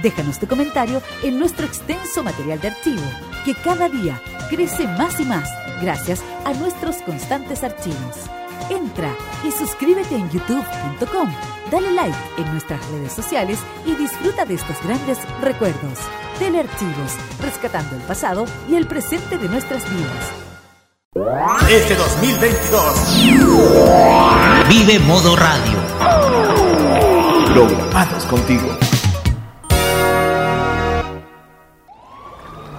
[0.00, 3.02] Déjanos tu comentario en nuestro extenso material de archivo,
[3.44, 5.48] que cada día crece más y más
[5.82, 8.16] gracias a nuestros constantes archivos.
[8.70, 9.14] Entra
[9.46, 11.30] y suscríbete en youtube.com,
[11.70, 15.98] dale like en nuestras redes sociales y disfruta de estos grandes recuerdos.
[16.38, 20.32] Telearchivos, rescatando el pasado y el presente de nuestras vidas.
[21.68, 23.22] Este 2022
[24.68, 25.78] Vive Modo Radio.
[27.52, 28.78] Programados contigo.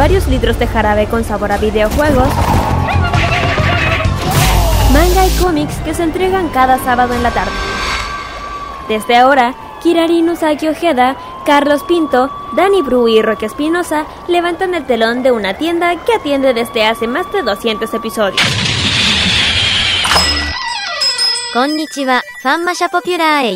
[0.00, 2.26] varios litros de jarabe con sabor a videojuegos.
[4.94, 7.52] Manga y cómics que se entregan cada sábado en la tarde.
[8.88, 15.22] Desde ahora, Kirari Nusaki Ojeda, Carlos Pinto, Dani Bru y Roque Espinosa levantan el telón
[15.22, 18.40] de una tienda que atiende desde hace más de 200 episodios.
[21.52, 23.54] Konnichiwa, Fanmasha Popular e.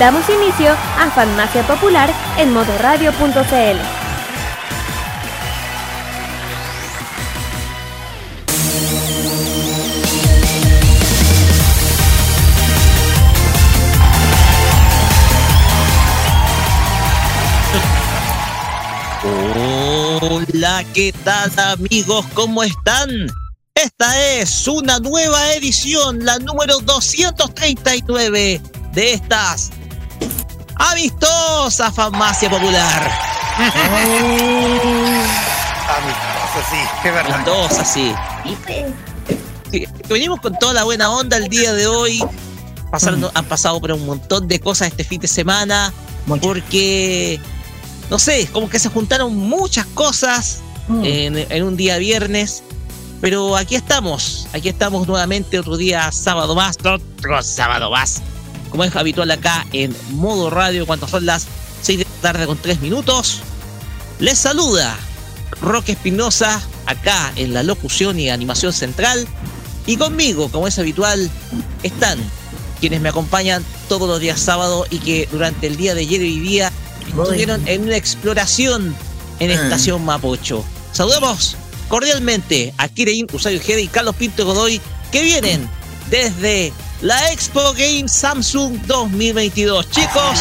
[0.00, 3.95] Damos inicio a Farmacia Popular en modoradio.cl.
[20.22, 22.24] Hola, ¿qué tal amigos?
[22.32, 23.10] ¿Cómo están?
[23.74, 28.62] Esta es una nueva edición, la número 239
[28.94, 29.72] de estas
[30.76, 33.12] amistosas farmacia popular.
[35.98, 37.34] Amistoso, sí, qué verdad.
[37.34, 38.14] Amistosas, sí.
[39.70, 42.24] Sí, Venimos con toda la buena onda el día de hoy.
[42.90, 45.92] Pasaron, Han pasado por un montón de cosas este fin de semana.
[46.40, 47.38] Porque,
[48.10, 50.60] no sé, como que se juntaron muchas cosas
[51.02, 52.62] en, en un día viernes.
[53.20, 58.22] Pero aquí estamos, aquí estamos nuevamente otro día sábado más, otro sábado más.
[58.70, 61.46] Como es habitual acá en modo radio, cuando son las
[61.82, 63.40] 6 de la tarde con 3 minutos.
[64.18, 64.96] Les saluda
[65.60, 69.26] Roque Espinosa, acá en la locución y animación central.
[69.86, 71.30] Y conmigo, como es habitual,
[71.82, 72.18] están
[72.80, 76.40] quienes me acompañan todos los días sábado y que durante el día de ayer y
[76.40, 76.72] día
[77.08, 78.94] estuvieron en una exploración
[79.38, 80.64] en Estación Mapocho.
[80.92, 81.56] Saludamos
[81.88, 84.80] cordialmente a Kirein Usayo Ojeda y Carlos Pinto Godoy
[85.12, 85.68] que vienen
[86.10, 86.72] desde
[87.02, 89.90] la Expo Game Samsung 2022.
[89.90, 90.40] Chicos,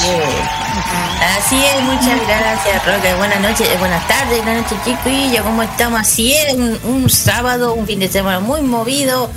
[1.38, 3.14] Así es, muchas gracias, Roque.
[3.16, 5.44] Buenas noches, eh, buenas tardes, buenas noches, chiquillos.
[5.44, 6.00] ¿Cómo estamos?
[6.00, 9.30] Así es, un, un sábado, un fin de semana muy movido.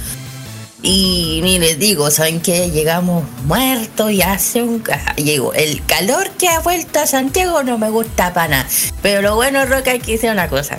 [0.82, 2.70] Y ni les digo, ¿saben qué?
[2.70, 4.82] Llegamos muertos y hace un...
[5.16, 5.52] Llegó.
[5.52, 8.66] El calor que ha vuelto a Santiago no me gusta para nada.
[9.02, 10.78] Pero lo bueno, Roque, hay que decir una cosa.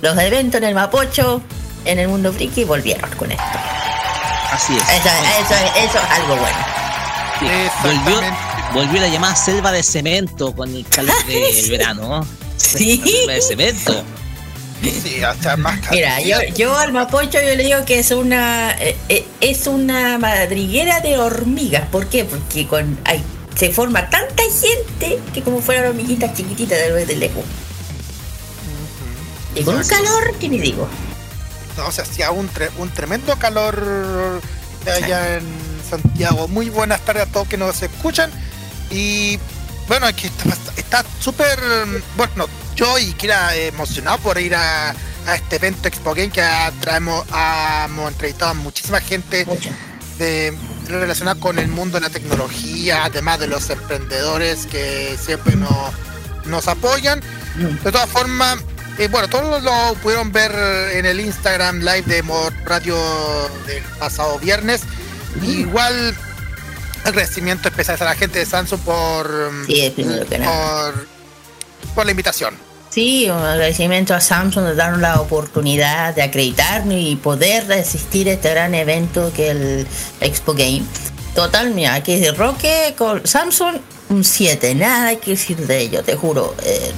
[0.00, 1.42] Los eventos en el Mapocho,
[1.84, 3.44] en el mundo friki, volvieron con esto.
[4.52, 4.82] así es.
[4.82, 5.54] Eso, eso,
[5.84, 6.56] eso es algo bueno.
[7.38, 7.46] Sí,
[7.82, 8.20] Volvió,
[8.72, 12.20] volvió la llamada selva de cemento con el calor del verano.
[12.20, 12.26] ¿no?
[12.56, 12.96] Sí.
[13.04, 14.04] La selva de cemento.
[15.02, 15.94] Sí, hasta más calor.
[15.94, 20.18] Mira, yo, yo al mapocho yo le digo que es una eh, eh, es una
[20.18, 21.88] madriguera de hormigas.
[21.88, 22.24] ¿Por qué?
[22.24, 23.22] Porque con hay,
[23.56, 27.44] se forma tanta gente que como fueran hormiguitas chiquititas de de lejos.
[29.54, 30.86] Y con un calor que ni digo.
[31.76, 34.40] No, se hacía un, tre- un tremendo calor
[34.86, 35.44] allá en
[35.88, 36.48] Santiago.
[36.48, 38.30] Muy buenas tardes a todos que nos escuchan.
[38.90, 39.38] Y
[39.88, 41.58] bueno, aquí está está súper.
[42.16, 42.46] Bueno,
[42.76, 46.46] yo y Kira eh, emocionado por ir a, a este evento Expo Game que
[46.80, 47.26] traemos,
[47.84, 49.70] hemos entrevistado a muchísima gente Mucho.
[50.18, 50.56] de,
[50.86, 55.92] relacionada con el mundo de la tecnología, además de los emprendedores que siempre nos,
[56.44, 57.20] nos apoyan.
[57.56, 58.58] De todas formas,
[58.98, 60.52] eh, bueno, todos lo, pudieron ver
[60.92, 62.96] en el Instagram Live de Mod Radio
[63.66, 64.82] del pasado viernes.
[65.42, 66.14] Igual
[67.04, 68.80] agradecimiento especial a la gente de Samsung
[69.66, 71.06] Sí, que por,
[71.94, 72.65] por la invitación.
[72.96, 78.32] Sí, un agradecimiento a Samsung de darnos la oportunidad de acreditarnos y poder asistir a
[78.32, 79.86] este gran evento que es el
[80.22, 80.80] Expo Game.
[81.34, 83.76] Total, mira, aquí dice Roque con Samsung
[84.08, 86.54] un 7, nada hay que decir de ello, te juro.
[86.64, 86.92] eh,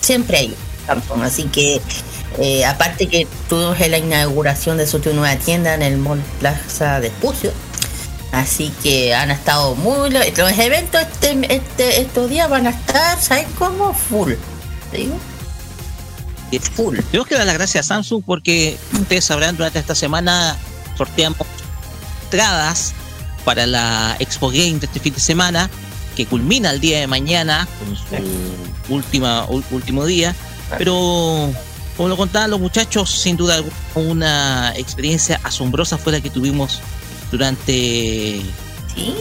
[0.00, 0.54] siempre hay
[0.86, 1.82] Samsung, así que
[2.38, 7.08] eh, aparte que tuvimos la inauguración de su nueva tienda en el Mall Plaza de
[7.08, 7.52] Espucio.
[8.32, 10.08] Así que han estado muy...
[10.08, 13.92] lo- Los eventos este, este- estos días van a estar, ¿sabes cómo?
[13.92, 14.32] Full.
[14.96, 15.18] ¿Te digo?
[16.74, 16.98] Full.
[17.10, 20.56] Tenemos que dar las gracias a Samsung porque ustedes sabrán, durante esta semana
[20.96, 21.38] sorteamos
[22.24, 22.94] entradas
[23.44, 25.68] para la Expo Game de este fin de semana,
[26.16, 30.34] que culmina el día de mañana con su última, ul- último día.
[30.78, 31.52] Pero,
[31.96, 36.80] como lo contaban los muchachos, sin duda alguna, una experiencia asombrosa fue la que tuvimos
[37.30, 38.40] durante,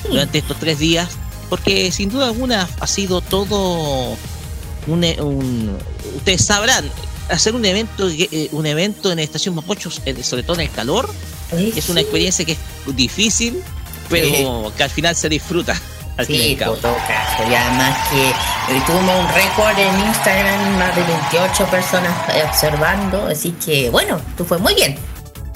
[0.10, 1.10] durante estos tres días,
[1.50, 4.18] porque sin duda alguna ha sido todo
[4.88, 5.78] un, e- un-
[6.16, 6.90] ustedes sabrán
[7.30, 11.10] hacer un evento eh, un evento en estación Mapochos eh, sobre todo en el calor
[11.52, 12.58] es una experiencia que es
[12.96, 13.62] difícil
[14.10, 15.80] pero que al final se disfruta
[16.18, 17.44] al Sí, por todo caso.
[17.50, 23.26] Y además que eh, tuvimos un récord en Instagram, más de 28 personas eh, observando.
[23.28, 24.98] Así que bueno, tú fue muy bien.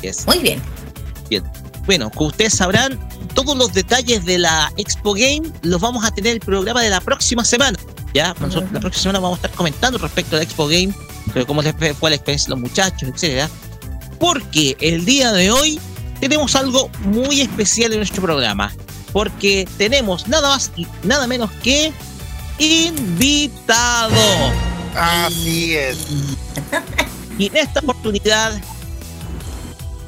[0.02, 0.26] Yes.
[0.28, 0.62] Muy bien.
[1.30, 1.44] Bien.
[1.86, 3.00] Bueno, como ustedes sabrán,
[3.36, 6.90] todos los detalles de la Expo Game los vamos a tener en el programa de
[6.90, 7.78] la próxima semana.
[8.14, 10.94] Ya, nosotros la próxima semana vamos a estar comentando respecto a la Expo Game,
[11.34, 13.50] pero cómo les fue fue la experiencia de los muchachos, etcétera.
[14.20, 15.80] Porque el día de hoy
[16.20, 18.74] tenemos algo muy especial en nuestro programa.
[19.14, 21.94] Porque tenemos nada más y nada menos que
[22.60, 24.16] invitado.
[24.96, 25.98] Así es.
[27.38, 28.60] Y en esta oportunidad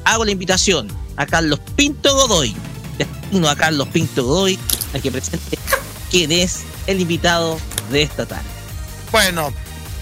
[0.04, 2.54] hago la invitación a Carlos Pinto Godoy.
[2.98, 4.58] Destino a Carlos Pinto Godoy
[4.94, 5.58] a que presente
[6.10, 7.58] quién es el invitado
[7.92, 8.48] de esta tarde.
[9.10, 9.52] Bueno,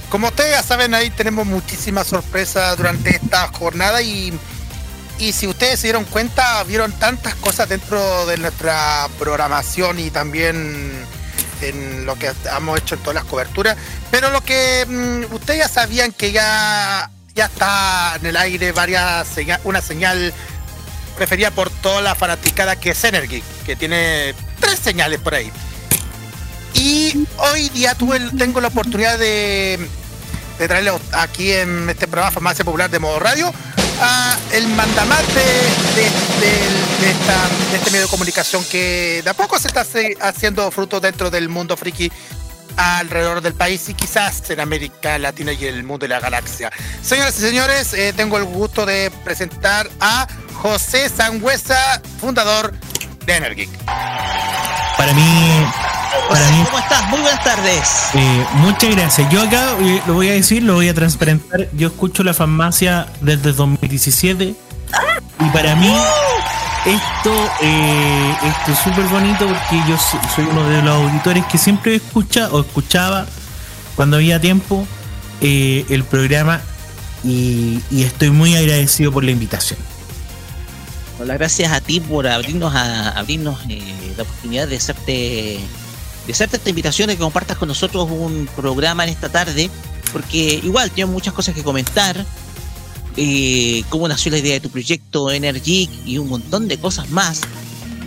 [0.09, 4.33] como ustedes ya saben, ahí tenemos muchísimas sorpresas durante esta jornada y,
[5.19, 11.07] y si ustedes se dieron cuenta, vieron tantas cosas dentro de nuestra programación y también
[11.63, 13.77] en lo que hemos hecho en todas las coberturas.
[14.11, 19.29] Pero lo que mm, ustedes ya sabían que ya, ya está en el aire varias
[19.29, 20.33] señal, una señal
[21.17, 25.53] preferida por toda la fanaticada que es Energy, que tiene tres señales por ahí.
[26.81, 29.79] Y hoy día tuve, tengo la oportunidad de,
[30.59, 33.53] de traerle aquí en este programa Farmacia Popular de Modo Radio
[34.01, 35.43] a el mandamás de,
[35.95, 39.85] de, este medio de comunicación que de a poco se está
[40.23, 42.11] haciendo fruto dentro del mundo friki
[42.79, 46.73] alrededor del país y quizás en América Latina y el mundo de la galaxia.
[47.03, 52.73] Señoras y señores, eh, tengo el gusto de presentar a José Sangüesa, fundador
[53.33, 53.69] de Energeek.
[54.97, 55.65] Para mí,
[56.29, 57.09] para José, mí, ¿cómo estás?
[57.09, 57.89] Muy buenas tardes.
[58.15, 59.31] eh, muchas gracias.
[59.31, 61.69] Yo acá eh, lo voy a decir, lo voy a transparentar.
[61.73, 64.55] Yo escucho la farmacia desde 2017
[65.41, 65.95] y para mí
[66.85, 67.33] esto,
[67.63, 71.95] eh, esto es súper bonito porque yo so- soy uno de los auditores que siempre
[71.95, 73.27] escucha o escuchaba
[73.97, 74.87] cuando había tiempo
[75.41, 76.61] eh, el programa
[77.25, 79.79] y, y estoy muy agradecido por la invitación.
[81.21, 83.79] Hola, gracias a ti por abrirnos a abrirnos eh,
[84.17, 85.61] la oportunidad de hacerte
[86.27, 89.69] de hacerte esta invitación de que compartas con nosotros un programa en esta tarde,
[90.15, 92.25] porque igual tengo muchas cosas que comentar,
[93.19, 97.43] eh, cómo nació la idea de tu proyecto Energy y un montón de cosas más,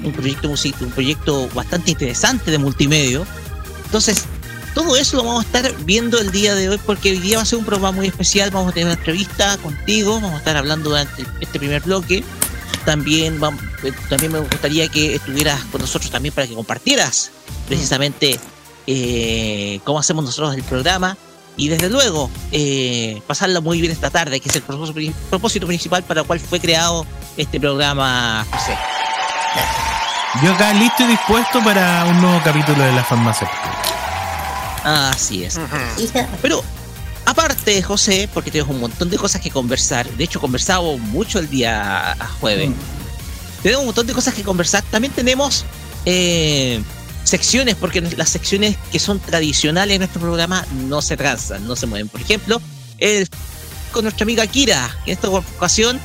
[0.03, 3.21] un proyecto un proyecto bastante interesante de multimedia.
[3.85, 4.25] Entonces,
[4.73, 7.43] todo eso lo vamos a estar viendo el día de hoy porque hoy día va
[7.43, 10.57] a ser un programa muy especial, vamos a tener una entrevista contigo, vamos a estar
[10.57, 12.23] hablando durante este primer bloque
[12.85, 13.39] también
[13.83, 17.31] eh, también me gustaría que estuvieras con nosotros también para que compartieras
[17.67, 18.39] precisamente
[18.87, 21.17] eh, cómo hacemos nosotros el programa.
[21.55, 25.67] Y desde luego eh, pasarla muy bien esta tarde que es el propósito, pri- propósito
[25.67, 27.05] principal para el cual fue creado
[27.37, 28.75] este programa José.
[30.43, 33.47] Yo acá listo y dispuesto para un nuevo capítulo de la farmacia.
[34.83, 35.59] así es.
[36.41, 36.63] Pero
[37.25, 41.49] aparte José porque tenemos un montón de cosas que conversar de hecho conversamos mucho el
[41.49, 42.69] día jueves
[43.61, 44.83] tenemos un montón de cosas que conversar.
[44.91, 45.63] También tenemos
[46.05, 46.81] eh,
[47.23, 51.85] secciones, porque las secciones que son tradicionales en nuestro programa no se transan, no se
[51.85, 52.09] mueven.
[52.09, 52.61] Por ejemplo,
[52.97, 53.29] el-
[53.93, 55.97] con nuestra amiga Kira, que en esta ocasión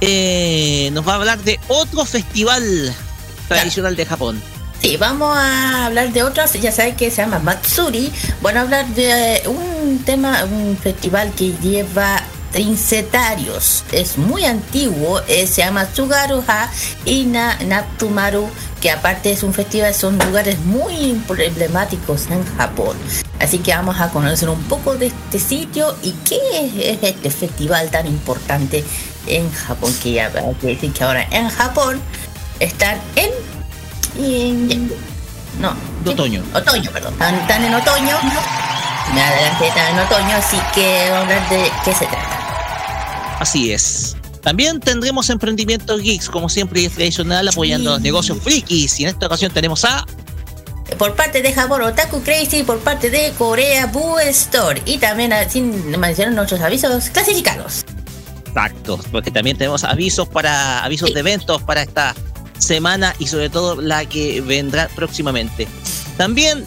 [0.00, 2.92] eh, nos va a hablar de otro festival
[3.46, 4.42] tradicional de Japón.
[4.80, 8.12] Sí, vamos a hablar de otras, ya sabes que se llama Matsuri.
[8.40, 13.84] Bueno, hablar de un tema, un festival que lleva trincetarios.
[13.90, 16.70] Es muy antiguo, eh, se llama Tsugaruha
[17.04, 18.48] y Na- Natsumaru,
[18.80, 22.96] que aparte es un festival, son lugares muy emblemáticos en Japón.
[23.40, 26.38] Así que vamos a conocer un poco de este sitio y qué
[26.82, 28.84] es este festival tan importante
[29.26, 30.30] en Japón, que ya
[30.60, 32.00] que decir que ahora en Japón
[32.60, 33.30] están en...
[35.60, 36.42] no, De otoño.
[36.54, 37.12] Otoño, perdón.
[37.14, 38.16] Están, están en otoño.
[39.14, 43.36] Me adelanté, están en otoño, así que vamos a hablar de qué se trata.
[43.40, 44.16] Así es.
[44.42, 49.00] También tendremos emprendimientos geeks, como siempre y es tradicional, apoyando los negocios frikis.
[49.00, 50.06] Y en esta ocasión tenemos a
[50.98, 54.80] Por parte de Japón, Otaku Crazy, por parte de Corea, Boo Store.
[54.86, 57.84] Y también, ah, sin mencionar nuestros avisos clasificados.
[58.46, 62.14] Exacto, porque también tenemos avisos para avisos de eventos para esta
[62.58, 65.68] semana y sobre todo la que vendrá próximamente.
[66.16, 66.64] También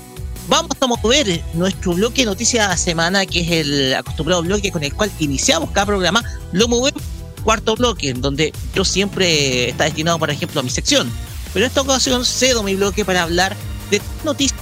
[0.47, 4.93] vamos a mover nuestro bloque de noticias semana, que es el acostumbrado bloque con el
[4.93, 7.03] cual iniciamos cada programa, lo movemos
[7.43, 11.11] cuarto bloque, en donde yo siempre está destinado, por ejemplo, a mi sección.
[11.53, 13.55] Pero en esta ocasión cedo mi bloque para hablar
[13.89, 14.59] de noticias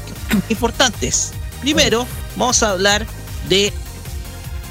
[0.50, 1.32] importantes.
[1.62, 2.06] Primero,
[2.36, 3.06] vamos a hablar
[3.50, 3.74] de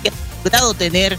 [0.02, 0.12] que ha
[0.44, 1.18] logrado tener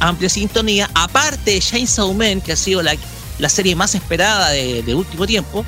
[0.00, 2.96] amplia sintonía, aparte de Chainsaw Man, que ha sido la,
[3.40, 5.64] la serie más esperada de, último tiempo,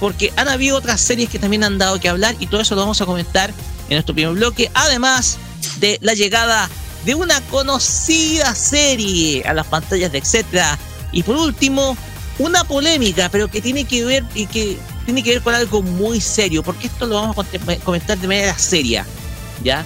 [0.00, 2.82] porque han habido otras series que también han dado que hablar y todo eso lo
[2.82, 5.38] vamos a comentar en nuestro primer bloque, además
[5.80, 6.68] de la llegada
[7.04, 10.78] de una conocida serie a las pantallas de etcétera.
[11.12, 11.96] Y por último
[12.38, 16.20] una polémica pero que tiene que ver y que tiene que ver con algo muy
[16.20, 19.06] serio porque esto lo vamos a comentar de manera seria
[19.62, 19.84] ya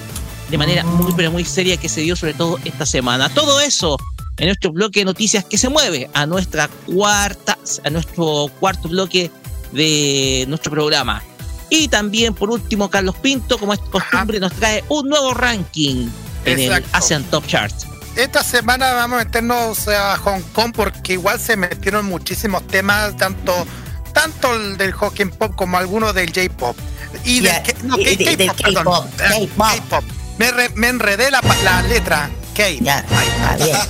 [0.48, 3.28] de manera muy pero muy seria que se dio sobre todo esta semana.
[3.28, 3.98] Todo eso
[4.38, 9.30] en nuestro bloque de noticias que se mueve a nuestra cuarta a nuestro cuarto bloque
[9.72, 11.22] de nuestro programa
[11.70, 16.08] y también por último Carlos Pinto como es costumbre nos trae un nuevo ranking
[16.44, 16.84] en el.
[16.92, 17.74] Asian Top Chart
[18.16, 23.66] Esta semana vamos a meternos a Hong Kong porque igual se metieron muchísimos temas, tanto
[24.12, 26.76] tanto el del hockey pop como algunos del J-pop.
[27.24, 27.52] Y del,
[27.84, 29.08] no, K-pop, perdón.
[29.56, 30.04] K-pop.
[30.38, 32.30] Me, re- me enredé la letra.
[32.58, 32.70] K.
[32.80, 33.76] Ya, está bien.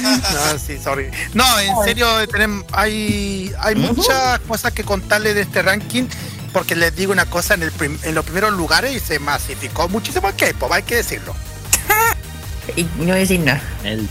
[0.00, 1.10] No, sí, sorry.
[1.34, 6.04] No, en serio, tenemos, hay, hay muchas cosas que contarles de este ranking.
[6.52, 10.28] Porque les digo una cosa, en, el prim- en los primeros lugares se masificó muchísimo
[10.28, 11.34] el K-pop, hay que decirlo.
[12.76, 13.62] Y no decir nada.
[13.84, 14.08] El-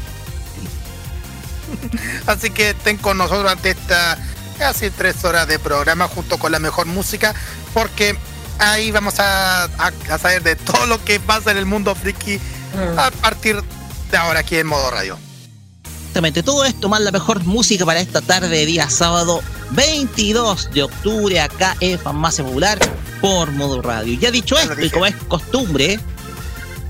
[2.28, 4.18] Así que estén con nosotros durante esta
[4.60, 7.34] casi tres horas de programa junto con la mejor música,
[7.74, 8.16] porque
[8.60, 12.40] ahí vamos a, a- a saber de todo lo que pasa en el mundo friki
[12.98, 13.64] a partir de
[14.14, 15.18] ahora aquí en modo radio.
[16.00, 20.84] Exactamente, todo esto más la mejor música para esta tarde de día sábado 22 de
[20.84, 22.80] octubre acá en Farmacia Popular
[23.20, 24.18] por Modo Radio.
[24.20, 26.00] Ya dicho esto, y como es costumbre,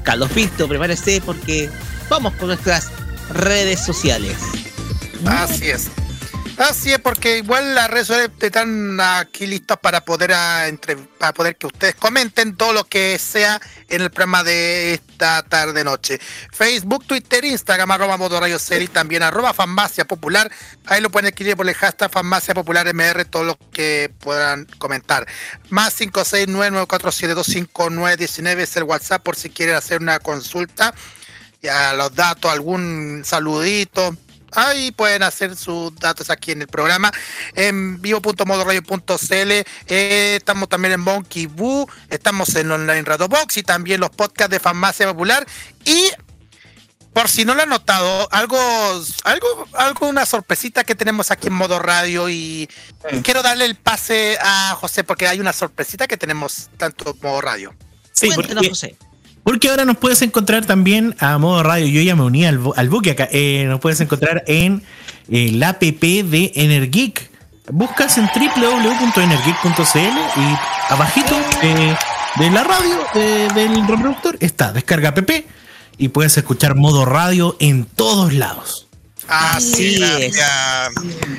[0.03, 1.69] Carlos Pinto, prepárese porque
[2.10, 2.91] vamos con nuestras
[3.29, 4.38] redes sociales.
[5.25, 5.89] Así es.
[6.57, 11.33] Así es, porque igual las redes sociales están aquí listas para poder ah, entre, para
[11.33, 13.59] poder que ustedes comenten todo lo que sea
[13.89, 16.17] en el programa de esta tarde noche.
[16.53, 20.50] Facebook, Twitter, Instagram, arroba modo radio serie, también arroba farmacia popular.
[20.85, 25.27] Ahí lo pueden escribir por el hashtag farmacia popular MR, todo lo que puedan comentar.
[25.69, 30.95] Más 569-472-5919 es el WhatsApp por si quieren hacer una consulta.
[31.62, 34.15] Ya los datos, algún saludito.
[34.55, 37.12] Ahí pueden hacer sus datos aquí en el programa
[37.53, 39.51] en vivo.modoradio.cl.
[39.88, 44.51] Eh, estamos también en Monkey Boo, estamos en Online Radio Box y también los podcasts
[44.51, 45.45] de Farmacia Popular.
[45.83, 46.12] Y
[47.15, 48.59] por si no lo han notado, algo,
[49.24, 52.69] algo, algo, una sorpresita que tenemos aquí en modo radio y
[53.24, 57.39] quiero darle el pase a José porque hay una sorpresita que tenemos tanto en modo
[57.39, 57.74] radio.
[58.12, 58.97] Sí, Cuéntenos, porque, José.
[59.45, 61.85] Porque ahora nos puedes encontrar también a modo radio.
[61.85, 63.29] Yo ya me uní al, al buque acá.
[63.31, 64.81] Eh, nos puedes encontrar en
[65.29, 67.29] eh, la app de Energic.
[67.71, 71.95] Buscas en www.energic.cl y abajito eh,
[72.37, 72.97] de la radio
[73.53, 75.29] del reproductor está descarga app
[75.99, 78.84] y puedes escuchar modo radio en todos lados.
[79.27, 80.36] Así Así es.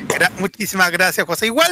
[0.08, 1.46] Gra- muchísimas gracias, José.
[1.46, 1.70] Igual,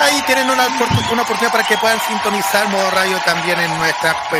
[0.00, 0.66] ahí tienen una,
[1.12, 4.32] una oportunidad para que puedan sintonizar modo radio también en nuestra app,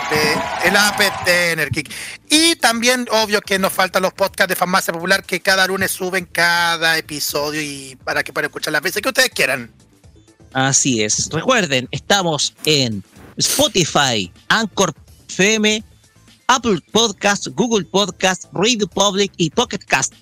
[0.64, 1.90] en la app de Energic.
[2.28, 6.26] Y también, obvio, que nos faltan los podcasts de Farmacia Popular que cada lunes suben
[6.26, 9.72] cada episodio y para que puedan escuchar las veces que ustedes quieran.
[10.52, 11.28] Así es.
[11.30, 13.02] Recuerden, estamos en
[13.36, 14.92] Spotify, Anchor
[15.28, 15.82] FM,
[16.48, 20.12] Apple Podcast, Google Podcast, Radio Public y Pocket Cast.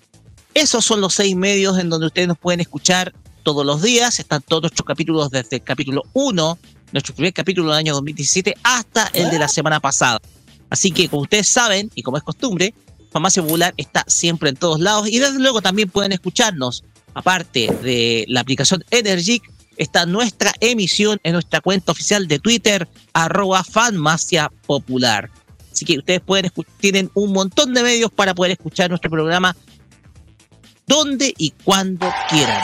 [0.55, 4.21] Esos son los seis medios en donde ustedes nos pueden escuchar todos los días.
[4.21, 6.59] Están todos nuestros capítulos desde el capítulo 1,
[6.93, 10.21] nuestro primer capítulo del año 2017, hasta el de la semana pasada.
[10.71, 12.73] Así que, como ustedes saben, y como es costumbre,
[13.11, 15.09] Farmacia Popular está siempre en todos lados.
[15.09, 16.85] Y desde luego también pueden escucharnos,
[17.15, 19.43] aparte de la aplicación Energic,
[19.77, 25.31] está nuestra emisión en nuestra cuenta oficial de Twitter, arroba Farmacia Popular.
[25.73, 29.57] Así que ustedes pueden tienen un montón de medios para poder escuchar nuestro programa
[30.87, 32.61] donde y cuando quieran.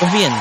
[0.00, 0.32] Pues bien,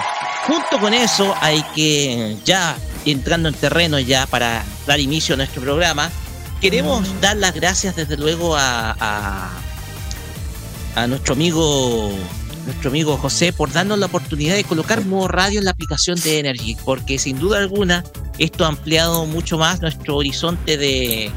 [0.48, 5.62] junto con eso hay que, ya entrando en terreno ya para dar inicio a nuestro
[5.62, 6.12] programa,
[6.62, 7.22] queremos mm.
[7.22, 9.50] dar las gracias desde luego a, a,
[10.96, 12.12] a nuestro amigo
[12.66, 16.40] nuestro amigo José por darnos la oportunidad de colocar modo radio en la aplicación de
[16.40, 18.04] Energy, porque sin duda alguna
[18.40, 21.32] esto ha ampliado mucho más nuestro horizonte de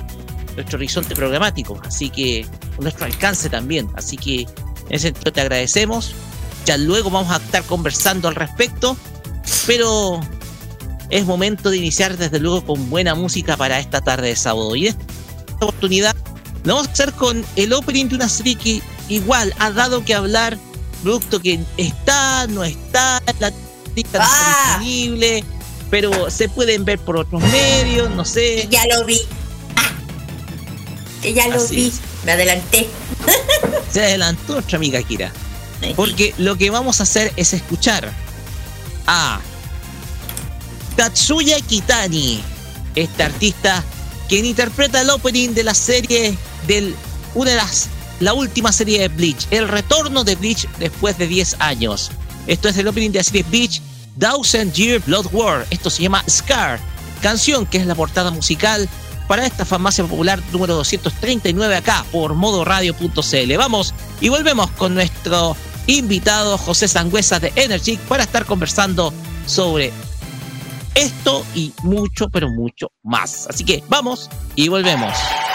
[0.58, 2.44] nuestro horizonte programático, así que
[2.80, 4.48] nuestro alcance también, así que en
[4.90, 6.14] ese sentido te agradecemos.
[6.66, 8.96] Ya luego vamos a estar conversando al respecto,
[9.66, 10.20] pero
[11.10, 14.74] es momento de iniciar desde luego con buena música para esta tarde de sábado.
[14.74, 15.00] Y esta
[15.60, 16.16] oportunidad
[16.64, 20.12] lo vamos a hacer con el opening de una serie que igual ha dado que
[20.12, 20.58] hablar,
[21.04, 23.52] producto que está, no está, la
[23.94, 24.78] lista está ah.
[24.80, 25.44] disponible,
[25.88, 28.66] pero se pueden ver por otros medios, no sé.
[28.68, 29.20] Ya lo vi.
[31.22, 31.28] Ah.
[31.28, 31.92] ya lo vi.
[32.24, 32.88] Me adelanté.
[33.92, 35.32] Se adelantó nuestra amiga Kira.
[35.94, 38.12] Porque lo que vamos a hacer es escuchar
[39.06, 39.40] a
[40.96, 42.42] Tatsuya Kitani,
[42.96, 43.84] este artista
[44.28, 46.94] quien interpreta el opening de la serie del
[47.34, 47.88] una de las
[48.20, 52.10] la última serie de Bleach, el retorno de Bleach después de 10 años.
[52.46, 53.80] Esto es el opening de la serie Bleach
[54.18, 55.66] Thousand Year Blood War.
[55.70, 56.80] Esto se llama Scar,
[57.22, 58.88] canción que es la portada musical
[59.28, 63.56] para esta farmacia popular número 239 acá por modoradio.cl.
[63.56, 65.56] Vamos y volvemos con nuestro
[65.86, 69.12] invitado José Sangüesa de Energy para estar conversando
[69.46, 69.92] sobre
[70.94, 73.46] esto y mucho, pero mucho más.
[73.48, 75.47] Así que vamos y volvemos.「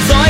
[0.00, 0.23] 数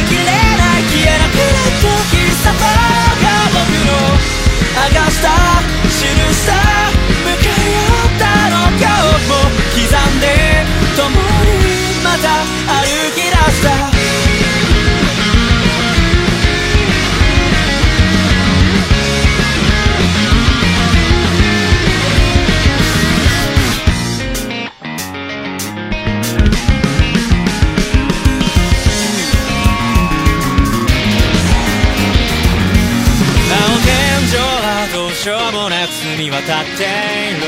[36.77, 37.47] ている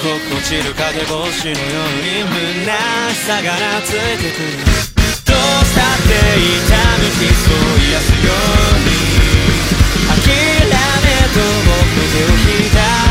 [0.00, 2.72] 心地る風帽子のように胸
[3.26, 4.64] さがなついてくる。
[5.24, 8.88] どうしたって痛み傷を癒すように。
[10.08, 13.03] 諦めと僕手を引いた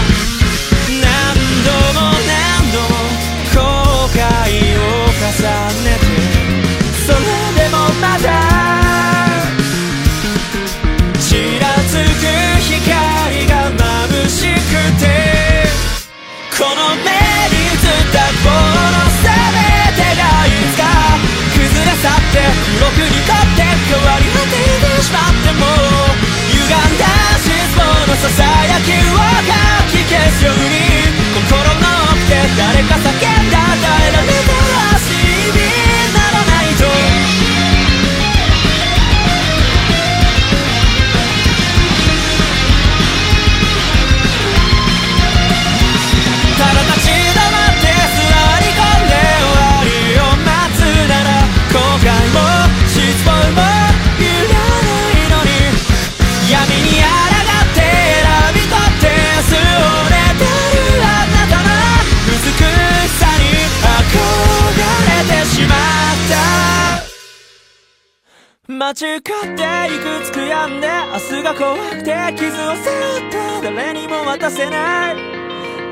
[68.93, 75.15] 立ち向かっていくつくやんで明日が怖くて傷を背負って誰にも渡せない。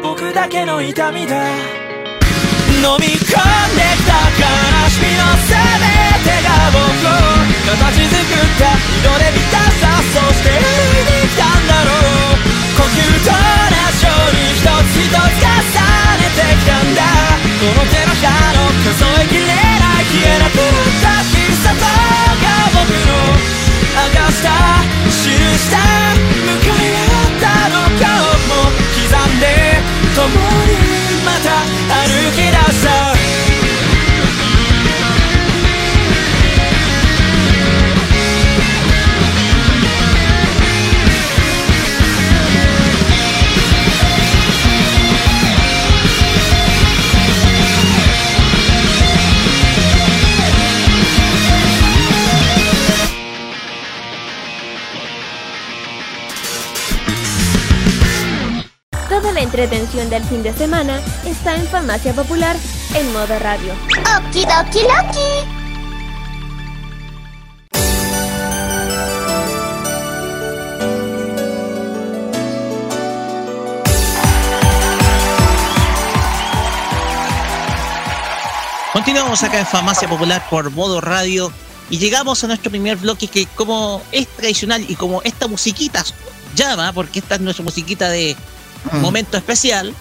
[0.04, 1.34] 僕だけの痛みだ。
[2.78, 4.46] 飲み込んできた悲
[4.86, 5.58] しみの全
[6.22, 7.26] てが僕を。
[7.74, 8.70] 形作った。
[8.70, 12.46] 色で満たさそして歩いてきたんだろう。
[12.78, 13.42] 呼吸と同
[13.98, 17.02] じように一つ一つ重ねてきたんだ。
[17.50, 22.31] この手のひらの数えきれない消えなくなった必殺が
[28.94, 29.46] 刻んで
[30.16, 30.28] 共
[30.66, 31.62] にまた
[32.06, 33.21] 歩き出した
[59.52, 62.56] entretención del fin de semana está en Farmacia Popular
[62.96, 63.74] en modo radio.
[64.18, 65.20] Okidoki Loki.
[78.94, 81.52] Continuamos acá en Farmacia Popular por modo radio
[81.90, 86.06] y llegamos a nuestro primer bloque que como es tradicional y como esta musiquita
[86.56, 88.38] llama, porque esta es nuestra musiquita de
[88.94, 89.94] momento especial,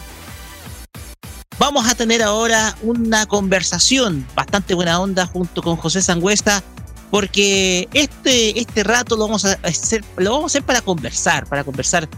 [1.58, 6.62] vamos a tener ahora una conversación bastante buena onda junto con José Sangüesta,
[7.10, 11.64] porque este, este rato lo vamos a hacer, lo vamos a hacer para conversar, para
[11.64, 12.08] conversar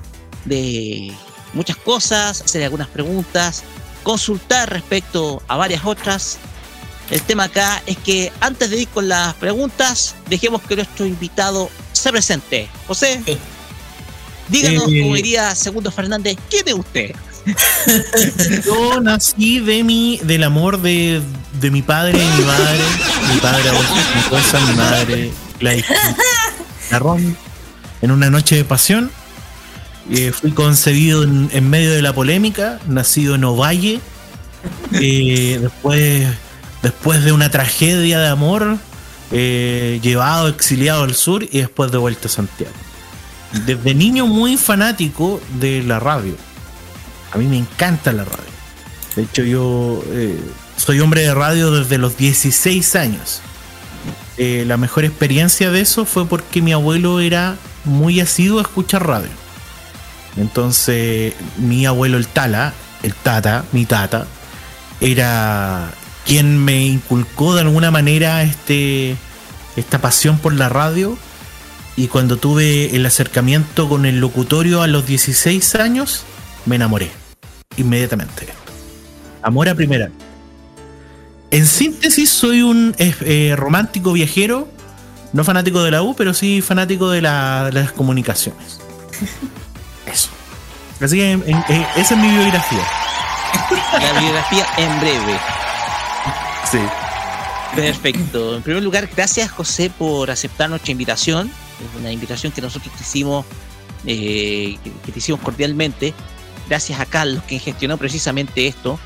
[0.44, 1.12] de
[1.54, 3.64] muchas cosas, hacer algunas preguntas,
[4.02, 6.38] consultar respecto a varias otras.
[7.10, 11.68] El tema acá es que antes de ir con las preguntas, dejemos que nuestro invitado
[11.92, 12.68] se presente.
[12.86, 13.22] José,
[14.52, 17.14] díganos, Eh, como diría Segundo Fernández, ¿quién es usted?
[18.64, 21.20] Yo nací de mi, del amor de,
[21.60, 22.78] de mi padre y mi madre.
[23.34, 25.84] Mi padre Adolfo Hinojosa, mi madre Gladys
[26.90, 27.36] Narrón.
[28.00, 29.10] En una noche de pasión.
[30.10, 34.00] Eh, fui concebido en, en medio de la polémica, nacido en Ovalle.
[34.92, 36.26] Eh, después,
[36.82, 38.78] después de una tragedia de amor,
[39.30, 42.72] eh, llevado, exiliado al sur y después de vuelta a Santiago.
[43.66, 46.34] Desde niño muy fanático de la radio.
[47.32, 48.52] A mí me encanta la radio.
[49.16, 50.38] De hecho, yo eh,
[50.76, 53.40] soy hombre de radio desde los 16 años.
[54.38, 59.06] Eh, la mejor experiencia de eso fue porque mi abuelo era muy asiduo a escuchar
[59.06, 59.30] radio.
[60.36, 64.26] Entonces, mi abuelo, el Tala, el Tata, mi Tata,
[65.00, 65.90] era
[66.24, 69.16] quien me inculcó de alguna manera este,
[69.76, 71.18] esta pasión por la radio.
[71.96, 76.24] Y cuando tuve el acercamiento con el locutorio a los 16 años,
[76.64, 77.10] me enamoré
[77.76, 78.48] inmediatamente.
[79.42, 80.10] Amor a primera.
[81.50, 84.68] En síntesis, soy un eh, eh, romántico viajero,
[85.34, 88.78] no fanático de la U, pero sí fanático de, la- de las comunicaciones.
[90.10, 90.30] Eso.
[91.00, 92.86] Así que en- en- eh, esa es mi biografía.
[94.00, 95.38] La biografía en breve.
[96.70, 96.78] Sí.
[97.76, 98.56] Perfecto.
[98.56, 101.50] En primer lugar, gracias José por aceptar nuestra invitación.
[101.82, 103.44] Es una invitación que nosotros te hicimos,
[104.06, 106.14] eh, que, que te hicimos cordialmente.
[106.68, 108.98] Gracias a Carlos, quien gestionó precisamente esto.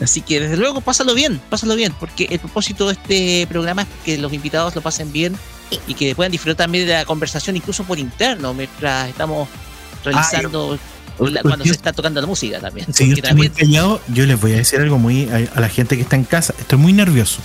[0.00, 3.88] Así que desde luego, pásalo bien, pásalo bien, porque el propósito de este programa es
[4.04, 5.36] que los invitados lo pasen bien
[5.86, 9.48] y que puedan disfrutar también de la conversación, incluso por interno, mientras estamos
[10.04, 10.78] realizando,
[11.18, 12.86] la- cuando se está tocando la música también.
[12.92, 15.94] Si yo muy callado, yo les voy a decir algo muy a, a la gente
[15.96, 16.52] que está en casa.
[16.58, 17.40] Estoy muy nervioso.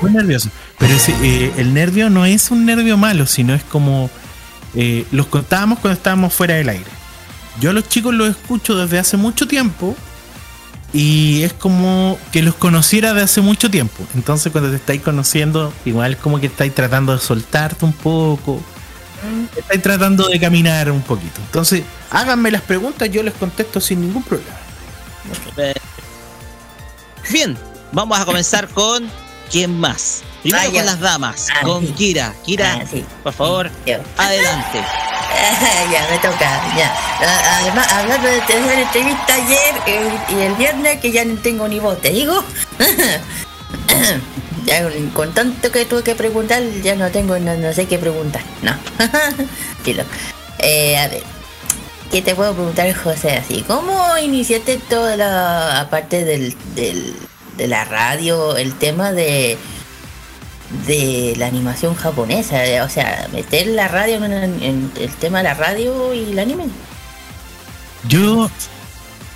[0.00, 0.50] Muy nervioso.
[0.78, 4.10] Pero ese, eh, el nervio no es un nervio malo, sino es como
[4.74, 6.90] eh, los contábamos cuando estábamos fuera del aire.
[7.60, 9.94] Yo a los chicos los escucho desde hace mucho tiempo
[10.92, 14.04] y es como que los conociera de hace mucho tiempo.
[14.14, 18.60] Entonces cuando te estáis conociendo, igual es como que estáis tratando de soltarte un poco.
[19.56, 21.40] Estáis tratando de caminar un poquito.
[21.46, 24.54] Entonces, háganme las preguntas, yo les contesto sin ningún problema.
[25.56, 25.72] Eh,
[27.30, 27.56] Bien,
[27.92, 29.08] vamos a comenzar con
[29.54, 30.24] ¿quién más?
[30.42, 31.92] Primero Ah, con las damas, Ah, con sí.
[31.92, 32.34] Kira.
[32.44, 33.04] Kira, Ah, sí.
[33.22, 33.98] por favor, Yo.
[34.16, 34.78] adelante.
[35.92, 36.92] ya, me toca, ya.
[37.20, 41.68] Ah, Además, hablando de hacer entrevista ayer eh, y el viernes, que ya no tengo
[41.68, 42.42] ni voz, ¿te digo?
[44.66, 48.42] ya con tanto que tuve que preguntar, ya no tengo, no, no sé qué preguntar,
[48.62, 48.72] no.
[49.84, 50.02] Dilo.
[50.58, 51.22] Eh, a ver,
[52.10, 53.36] ¿qué te puedo preguntar, José?
[53.36, 57.14] Así, ¿cómo iniciaste toda la, aparte del, del,
[57.56, 59.58] de la radio, el tema de
[60.86, 65.54] de la animación japonesa, o sea, meter la radio en, en el tema de la
[65.54, 66.64] radio y el anime.
[68.08, 68.50] Yo,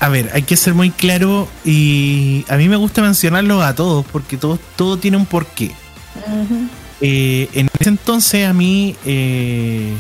[0.01, 4.05] a ver, hay que ser muy claro y a mí me gusta mencionarlo a todos
[4.07, 5.73] porque todo, todo tiene un porqué.
[7.01, 9.95] Eh, en ese entonces a mí, eh,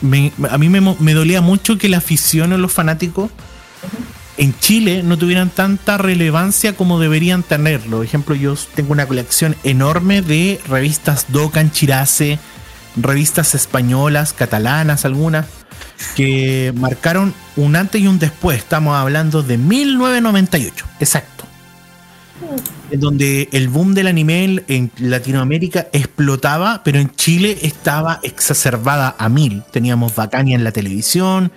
[0.00, 3.30] me, a mí me, me dolía mucho que la afición o los fanáticos
[4.38, 7.98] en Chile no tuvieran tanta relevancia como deberían tenerlo.
[7.98, 12.38] Por ejemplo, yo tengo una colección enorme de revistas Docan, Chirase,
[12.96, 15.46] revistas españolas, catalanas, algunas,
[16.14, 18.58] que marcaron un antes y un después.
[18.58, 21.44] Estamos hablando de 1998, exacto.
[22.92, 29.28] En donde el boom del anime en Latinoamérica explotaba, pero en Chile estaba exacerbada a
[29.28, 29.64] mil.
[29.72, 31.50] Teníamos Bacania en la televisión,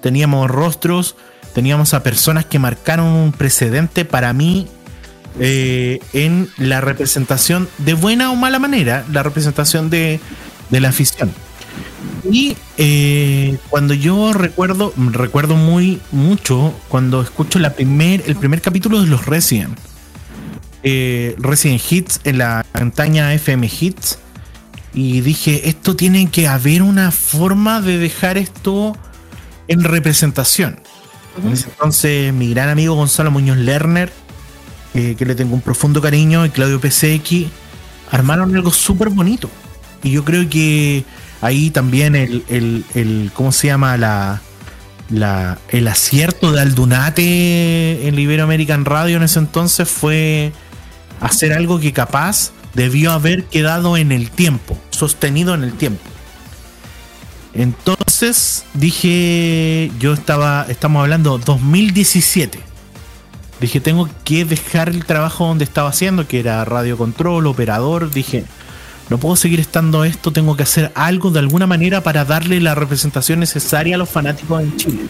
[0.00, 1.16] teníamos rostros
[1.54, 4.68] teníamos a personas que marcaron un precedente para mí
[5.38, 10.20] eh, en la representación, de buena o mala manera, la representación de,
[10.70, 11.32] la afición.
[12.30, 19.00] Y eh, cuando yo recuerdo, recuerdo muy mucho cuando escucho la primer, el primer capítulo
[19.00, 19.78] de los Resident.
[20.82, 24.18] Eh, Resident Hits en la campaña FM Hits.
[24.92, 28.96] Y dije, esto tiene que haber una forma de dejar esto
[29.68, 30.80] en representación.
[31.42, 34.12] En ese entonces, mi gran amigo Gonzalo Muñoz Lerner,
[34.94, 37.46] eh, que le tengo un profundo cariño, y Claudio PCX,
[38.10, 39.50] armaron algo súper bonito.
[40.02, 41.04] Y yo creo que
[41.40, 43.96] ahí también el, el, ¿cómo se llama?
[43.96, 44.40] La,
[45.08, 50.52] la, el acierto de Aldunate en Iberoamerican Radio en ese entonces fue
[51.20, 56.09] hacer algo que capaz debió haber quedado en el tiempo, sostenido en el tiempo.
[57.54, 62.60] Entonces dije, yo estaba, estamos hablando 2017.
[63.60, 68.10] Dije, tengo que dejar el trabajo donde estaba haciendo, que era radio control, operador.
[68.10, 68.44] Dije,
[69.10, 72.74] no puedo seguir estando esto, tengo que hacer algo de alguna manera para darle la
[72.74, 75.02] representación necesaria a los fanáticos en Chile.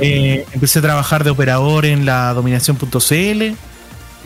[0.00, 3.54] Eh, empecé a trabajar de operador en la dominación.cl.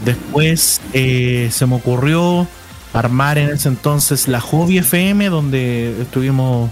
[0.04, 2.46] Después eh, se me ocurrió
[2.92, 6.70] armar en ese entonces la Hobby FM, donde estuvimos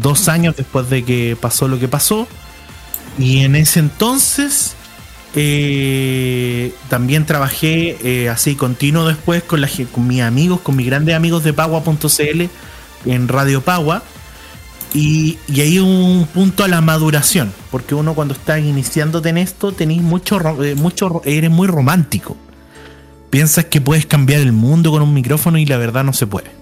[0.00, 2.26] dos años después de que pasó lo que pasó.
[3.18, 4.74] Y en ese entonces
[5.34, 11.14] eh, también trabajé eh, así continuo después con, la, con mis amigos, con mis grandes
[11.14, 12.42] amigos de Pagua.cl
[13.06, 14.02] en Radio Pagua.
[14.94, 19.72] Y, y hay un punto a la maduración, porque uno cuando está iniciándote en esto,
[19.72, 22.36] tenés mucho, eh, mucho, eres muy romántico.
[23.30, 26.61] Piensas que puedes cambiar el mundo con un micrófono y la verdad no se puede.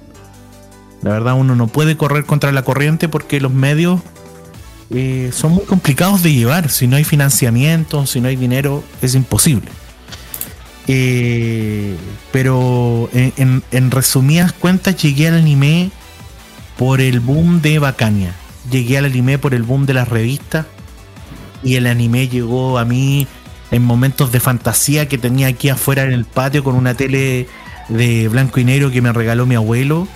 [1.02, 4.00] La verdad uno no puede correr contra la corriente porque los medios
[4.90, 6.68] eh, son muy complicados de llevar.
[6.70, 9.68] Si no hay financiamiento, si no hay dinero, es imposible.
[10.88, 11.96] Eh,
[12.32, 15.90] pero en, resumidas cuentas llegué al anime
[16.76, 18.34] por el boom de Bacania.
[18.70, 20.66] Llegué al anime por el boom de las revistas.
[21.62, 23.26] Y el anime llegó a mí
[23.70, 27.48] en momentos de fantasía que tenía aquí afuera en el patio con una tele
[27.88, 30.08] de blanco y negro que me regaló mi abuelo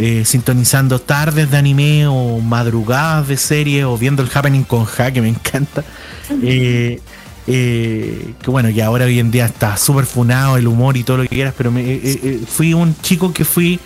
[0.00, 5.10] eh, sintonizando tardes de anime o madrugadas de serie o viendo el Happening con Ja,
[5.10, 5.82] que me encanta.
[6.40, 7.00] Eh,
[7.48, 11.16] eh, que bueno, que ahora hoy en día está súper funado el humor y todo
[11.16, 11.72] lo que quieras, pero
[12.46, 13.80] fui un chico que fui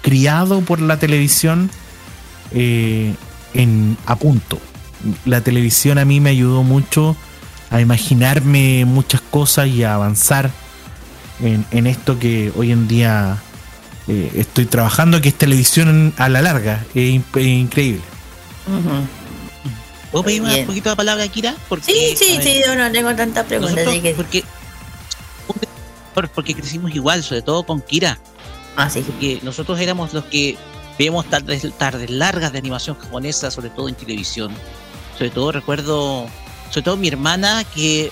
[0.00, 1.70] criado por la televisión
[2.50, 4.58] en, a punto.
[5.26, 7.14] La televisión a mí me ayudó mucho
[7.70, 10.50] a imaginarme muchas cosas y a avanzar
[11.40, 13.38] en, en esto que hoy en día
[14.12, 16.84] eh, estoy trabajando, que es televisión a la larga.
[16.94, 18.02] Es, increíble.
[20.10, 21.54] ¿Puedo pedir un poquito de palabra, Kira?
[21.68, 23.86] Porque, sí, sí, sí, yo no tengo tantas preguntas.
[24.14, 24.44] Porque,
[26.34, 28.18] porque crecimos igual, sobre todo con Kira.
[28.76, 29.00] Ah, sí.
[29.00, 30.58] Porque nosotros éramos los que
[30.98, 34.52] veíamos tardes, tardes largas de animación japonesa, sobre todo en televisión.
[35.16, 36.26] Sobre todo recuerdo,
[36.68, 38.10] sobre todo mi hermana que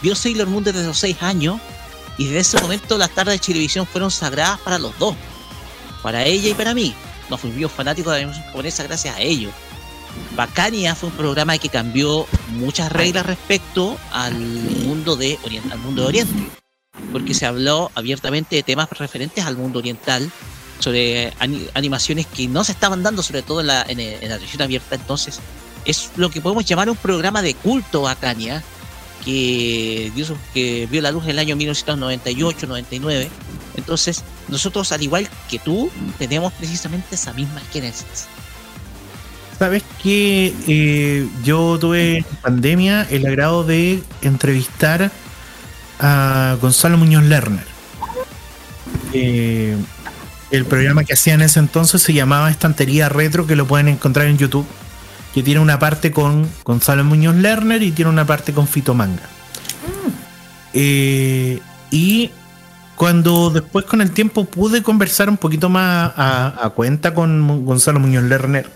[0.00, 1.60] vio Sailor Moon desde los 6 años
[2.16, 5.14] y desde ese momento las tardes de televisión fueron sagradas para los dos
[6.02, 6.94] para ella y para mí.
[7.30, 9.50] Nos fuimos fanáticos de la animación japonesa gracias a ello.
[10.36, 16.02] Bacania fue un programa que cambió muchas reglas respecto al mundo de Oriente, al mundo
[16.02, 16.48] de Oriente,
[17.12, 20.30] porque se habló abiertamente de temas referentes al mundo oriental,
[20.78, 21.32] sobre
[21.74, 24.96] animaciones que no se estaban dando, sobre todo en la, en, la región abierta.
[24.96, 25.38] Entonces,
[25.84, 28.62] es lo que podemos llamar un programa de culto Bacania,
[29.24, 30.12] que,
[30.52, 33.28] que vio la luz en el año 1998-99
[33.76, 38.26] entonces, nosotros, al igual que tú, tenemos precisamente esa misma génesis.
[39.58, 45.10] Sabes que eh, yo tuve en pandemia el agrado de entrevistar
[46.00, 47.64] a Gonzalo Muñoz Lerner.
[49.12, 49.76] Eh,
[50.50, 54.26] el programa que hacía en ese entonces se llamaba Estantería Retro, que lo pueden encontrar
[54.26, 54.66] en YouTube,
[55.34, 59.22] que tiene una parte con Gonzalo Muñoz Lerner y tiene una parte con Fito Manga.
[60.74, 62.30] Eh, y
[62.96, 68.00] cuando después con el tiempo pude conversar un poquito más a, a cuenta con Gonzalo
[68.00, 68.68] Muñoz Lerner,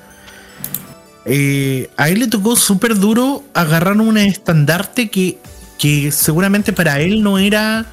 [1.29, 5.39] eh, a él le tocó súper duro agarrar un estandarte que,
[5.77, 7.85] que seguramente para él no era,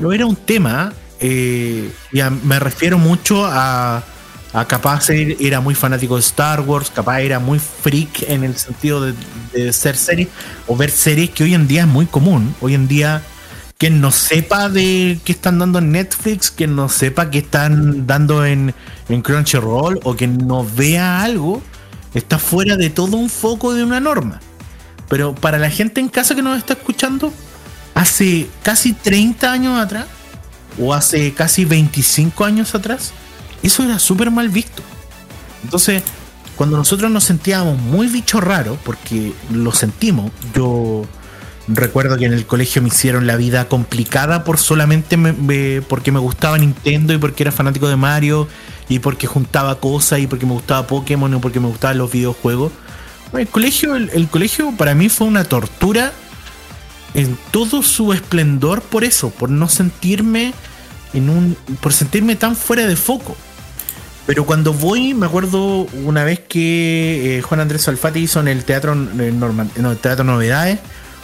[0.00, 0.92] no era un tema.
[1.18, 4.02] Eh, ya me refiero mucho a,
[4.52, 9.00] a capaz era muy fanático de Star Wars, capaz era muy freak en el sentido
[9.00, 9.14] de,
[9.52, 10.28] de ser series
[10.66, 12.54] o ver series que hoy en día es muy común.
[12.60, 13.22] Hoy en día
[13.82, 18.46] quien no sepa de qué están dando en Netflix, quien no sepa qué están dando
[18.46, 18.72] en,
[19.08, 21.60] en Crunchyroll o que no vea algo,
[22.14, 24.38] está fuera de todo un foco de una norma.
[25.08, 27.32] Pero para la gente en casa que nos está escuchando,
[27.94, 30.06] hace casi 30 años atrás,
[30.78, 33.12] o hace casi 25 años atrás,
[33.62, 34.82] eso era súper mal visto.
[35.64, 36.02] Entonces,
[36.56, 41.04] cuando nosotros nos sentíamos muy bicho raro, porque lo sentimos, yo
[41.68, 46.10] recuerdo que en el colegio me hicieron la vida complicada por solamente me- me- porque
[46.12, 48.48] me gustaba Nintendo y porque era fanático de Mario
[48.88, 52.72] y porque juntaba cosas y porque me gustaba Pokémon y porque me gustaban los videojuegos.
[53.32, 56.12] El colegio, el colegio para mí fue una tortura
[57.14, 60.52] en todo su esplendor por eso, por no sentirme
[61.14, 61.56] en un.
[61.80, 63.36] por sentirme tan fuera de foco.
[64.26, 68.64] Pero cuando voy, me acuerdo una vez que eh, Juan Andrés Alfati hizo en el
[68.64, 70.78] Teatro, el teatro Novedades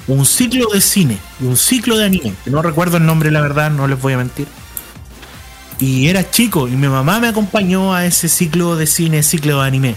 [0.08, 2.34] un ciclo de cine y un ciclo de anime.
[2.42, 4.48] Que no recuerdo el nombre, la verdad, no les voy a mentir.
[5.78, 9.66] Y era chico y mi mamá me acompañó a ese ciclo de cine, ciclo de
[9.68, 9.94] anime.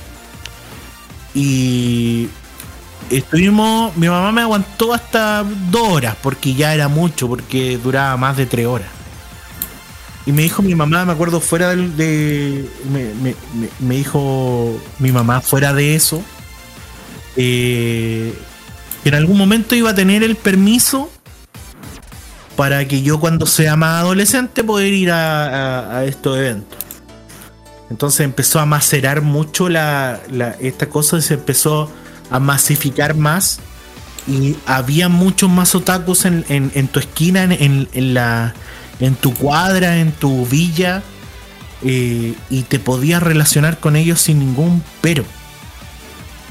[1.33, 2.27] Y
[3.09, 8.37] estuvimos, mi mamá me aguantó hasta dos horas porque ya era mucho, porque duraba más
[8.37, 8.89] de tres horas.
[10.25, 12.65] Y me dijo mi mamá, me acuerdo, fuera del- de.
[13.79, 16.21] Me, dijo mi mamá, fuera de eso,
[17.35, 18.33] eh,
[19.03, 21.09] que en algún momento iba a tener el permiso
[22.55, 26.77] para que yo, cuando sea más adolescente, poder ir a, a- estos eventos.
[27.89, 30.19] Entonces empezó a macerar mucho la,
[30.59, 31.91] esta cosa y se empezó
[32.29, 33.59] a masificar más.
[34.27, 38.53] Y había muchos más otakus en, en- en tu esquina, en- en la,
[39.01, 41.03] en tu cuadra, en tu villa.
[41.83, 45.25] eh, y te podías relacionar con ellos sin ningún pero.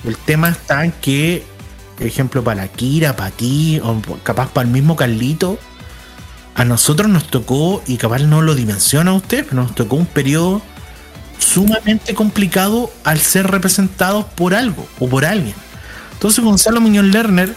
[0.05, 1.45] El tema está en que,
[1.97, 5.59] por ejemplo, para Kira, para ti, o capaz para el mismo Carlito,
[6.55, 10.63] a nosotros nos tocó, y capaz no lo dimensiona usted, pero nos tocó un periodo
[11.39, 15.55] sumamente complicado al ser representados por algo o por alguien.
[16.13, 17.55] Entonces Gonzalo Muñoz Lerner,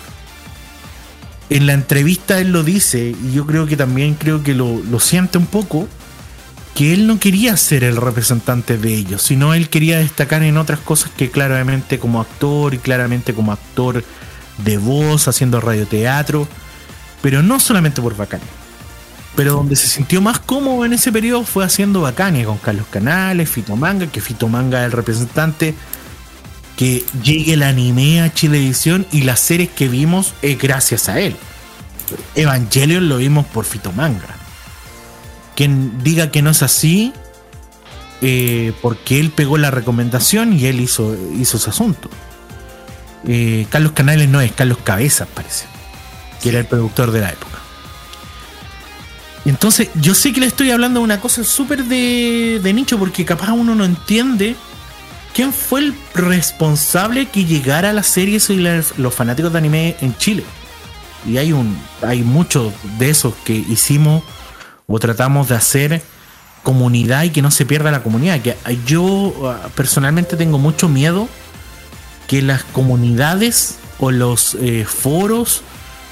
[1.54, 5.00] en la entrevista él lo dice, y yo creo que también creo que lo, lo
[5.00, 5.88] siente un poco,
[6.74, 10.80] que él no quería ser el representante de ellos, sino él quería destacar en otras
[10.80, 14.04] cosas que claramente como actor y claramente como actor
[14.58, 16.48] de voz, haciendo radioteatro,
[17.22, 18.48] pero no solamente por Bacania.
[19.36, 23.50] Pero donde se sintió más cómodo en ese periodo fue haciendo Bacania con Carlos Canales,
[23.50, 25.76] Fito Manga, que Fito Manga es el representante,
[26.78, 31.36] que llegue el anime a Chilevisión y las series que vimos es gracias a él.
[32.36, 34.36] Evangelion lo vimos por Fito Manga.
[35.56, 37.14] Quien diga que no es así,
[38.22, 42.10] eh, porque él pegó la recomendación y él hizo, hizo ese asunto.
[43.26, 45.66] Eh, Carlos Canales no es Carlos Cabezas, parece,
[46.42, 47.60] que era el productor de la época.
[49.46, 53.26] Entonces, yo sé que le estoy hablando de una cosa súper de, de nicho, porque
[53.26, 54.56] capaz uno no entiende
[55.34, 60.16] quién fue el responsable que llegara a las series y los fanáticos de anime en
[60.18, 60.44] Chile.
[61.28, 64.24] Y hay un hay muchos de esos que hicimos
[64.88, 66.02] o tratamos de hacer
[66.64, 68.42] comunidad y que no se pierda la comunidad.
[68.42, 68.56] Que
[68.86, 71.28] yo ah, personalmente tengo mucho miedo
[72.28, 75.62] que las comunidades o los eh, foros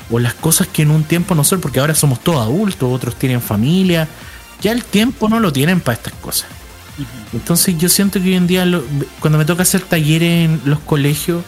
[0.10, 3.16] o las cosas que en un tiempo no son, porque ahora somos todos adultos, otros
[3.16, 4.10] tienen familia,
[4.62, 6.50] ya el tiempo no lo tienen para estas cosas.
[7.34, 8.66] Entonces yo siento que hoy en día
[9.20, 11.44] cuando me toca hacer talleres en los colegios,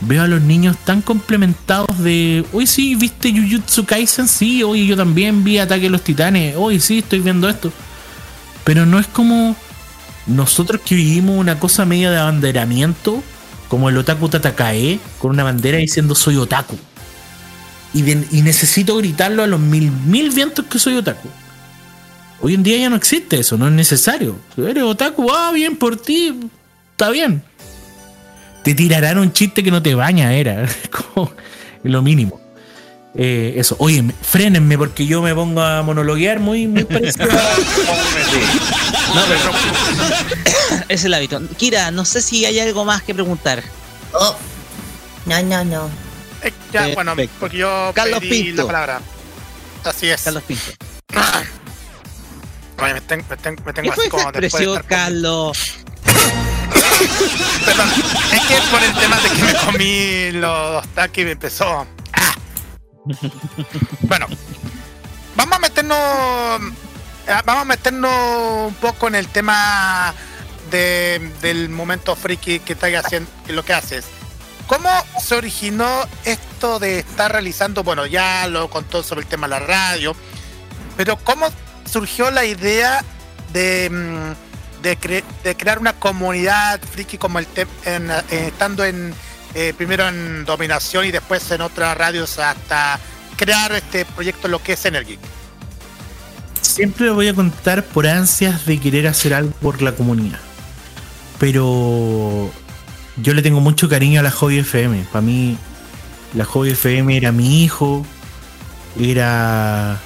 [0.00, 4.96] veo a los niños tan complementados de, hoy sí, viste Jujutsu Kaisen, sí, hoy yo
[4.96, 7.72] también vi Ataque de los Titanes, hoy sí, estoy viendo esto.
[8.64, 9.56] Pero no es como
[10.26, 13.22] nosotros que vivimos una cosa media de abanderamiento,
[13.68, 16.78] como el otaku Tatakae, con una bandera diciendo soy otaku.
[17.92, 21.28] Y, y necesito gritarlo a los mil, mil vientos que soy otaku.
[22.44, 24.36] Hoy en día ya no existe eso, no es necesario.
[24.58, 26.38] Eres otaku, ah, bien por ti,
[26.90, 27.42] está bien.
[28.62, 30.68] Te tirarán un chiste que no te baña, era
[31.14, 31.32] como
[31.84, 32.38] lo mínimo.
[33.14, 37.32] Eh, eso, oye, me- frénenme porque yo me pongo a monologuear muy, muy parecido No,
[39.26, 41.40] pero es el hábito.
[41.56, 43.62] Kira, no sé si hay algo más que preguntar.
[44.12, 44.36] Oh.
[45.24, 45.90] No, no, no.
[46.42, 48.62] Eh, ya, bueno, porque yo Carlos pedí Pinto.
[48.64, 49.00] la palabra.
[49.82, 50.20] Así es.
[50.20, 50.62] Carlos Pinto.
[52.84, 54.82] Oye, me tengo, me tengo, me tengo ¿Qué así como de.
[54.88, 55.74] Carlos?
[57.64, 57.88] Perdón,
[58.32, 61.86] es que por el tema de que me comí los taquis y me empezó.
[62.12, 62.34] ¡Ah!
[64.02, 64.26] Bueno,
[65.36, 65.98] vamos a meternos.
[65.98, 70.14] ah, Vamos a meternos un poco en el tema
[70.70, 74.04] de- del momento friki que estás haciendo, lo que haces.
[74.66, 74.88] ¿Cómo
[75.22, 75.88] se originó
[76.24, 77.82] esto de estar realizando?
[77.82, 80.16] Bueno, ya lo contó sobre el tema de la radio,
[80.96, 81.48] pero ¿cómo
[81.90, 83.04] surgió la idea
[83.52, 87.46] de, mm, de, cre- de crear una comunidad friki como el
[87.84, 89.14] en, eh, estando en
[89.54, 92.98] eh, primero en dominación y después en otras radios hasta
[93.36, 95.18] crear este proyecto lo que es Energy?
[96.60, 100.40] Siempre lo voy a contar por ansias de querer hacer algo por la comunidad.
[101.38, 102.50] Pero
[103.16, 105.04] yo le tengo mucho cariño a la Hobby FM.
[105.12, 105.56] Para mí,
[106.32, 108.04] la Hobby FM era mi hijo.
[108.98, 110.00] Era.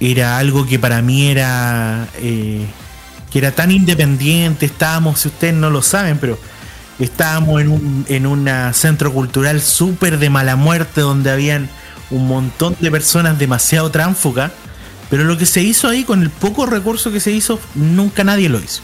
[0.00, 2.08] Era algo que para mí era.
[2.18, 2.66] eh,
[3.30, 4.66] que era tan independiente.
[4.66, 6.38] Estábamos, si ustedes no lo saben, pero
[6.98, 11.68] estábamos en un en una centro cultural súper de mala muerte donde habían
[12.10, 14.52] un montón de personas demasiado tránfugas.
[15.10, 18.48] Pero lo que se hizo ahí, con el poco recurso que se hizo, nunca nadie
[18.48, 18.82] lo hizo.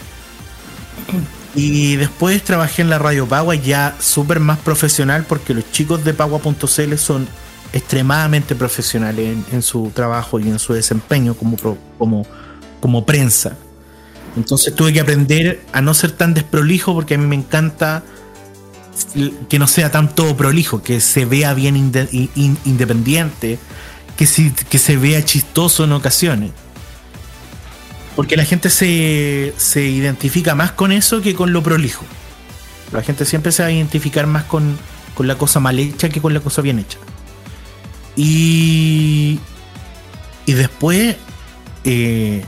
[1.54, 6.14] Y después trabajé en la Radio Pagua ya súper más profesional porque los chicos de
[6.14, 7.28] Pagua.cl son
[7.72, 11.56] extremadamente profesionales en, su trabajo y en su desempeño como,
[11.98, 12.26] como,
[12.80, 13.56] como prensa.
[14.36, 18.02] Entonces tuve que aprender a no ser tan desprolijo porque a mí me encanta
[19.48, 23.58] que no sea tan todo prolijo, que se vea bien inde- in- independiente,
[24.16, 26.50] que, si- que se vea chistoso en ocasiones.
[28.16, 32.04] Porque la gente se, se identifica más con eso que con lo prolijo.
[32.92, 34.76] La gente siempre se va a identificar más con,
[35.14, 36.98] con la cosa mal hecha que con la cosa bien hecha.
[38.16, 39.40] Y,
[40.46, 41.16] y después
[41.84, 42.44] eh,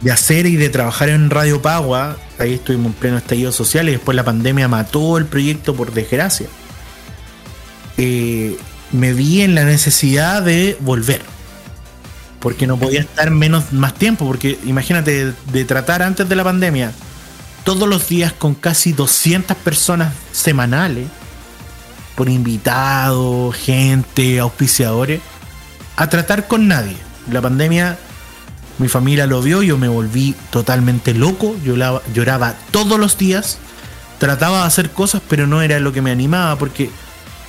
[0.00, 3.92] de hacer y de trabajar en Radio Pagua, ahí estuvimos en pleno estallido social y
[3.92, 6.48] después la pandemia mató el proyecto por desgracia.
[7.96, 8.56] Eh,
[8.92, 11.22] me vi en la necesidad de volver
[12.40, 16.44] porque no podía estar menos más tiempo, porque imagínate de, de tratar antes de la
[16.44, 16.92] pandemia
[17.64, 21.08] todos los días con casi 200 personas semanales,
[22.16, 25.20] por invitados, gente, auspiciadores,
[25.96, 26.96] a tratar con nadie.
[27.30, 27.98] La pandemia,
[28.78, 33.58] mi familia lo vio, yo me volví totalmente loco, lloraba, lloraba todos los días,
[34.18, 36.90] trataba de hacer cosas, pero no era lo que me animaba, porque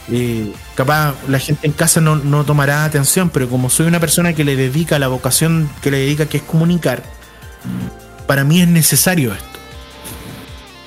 [0.10, 4.34] eh, capaz la gente en casa no, no tomará atención, pero como soy una persona
[4.34, 7.04] que le dedica la vocación que le dedica, que es comunicar,
[8.26, 9.46] para mí es necesario esto.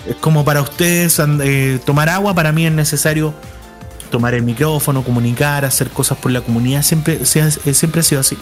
[0.06, 3.34] Es como para ustedes eh, tomar agua, para mí es necesario
[4.10, 8.36] tomar el micrófono, comunicar, hacer cosas por la comunidad, siempre, eh, siempre ha sido así.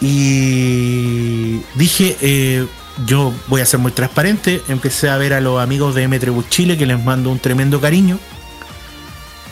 [0.00, 2.66] Y dije, eh,
[3.06, 6.76] yo voy a ser muy transparente, empecé a ver a los amigos de M Chile,
[6.76, 8.18] que les mando un tremendo cariño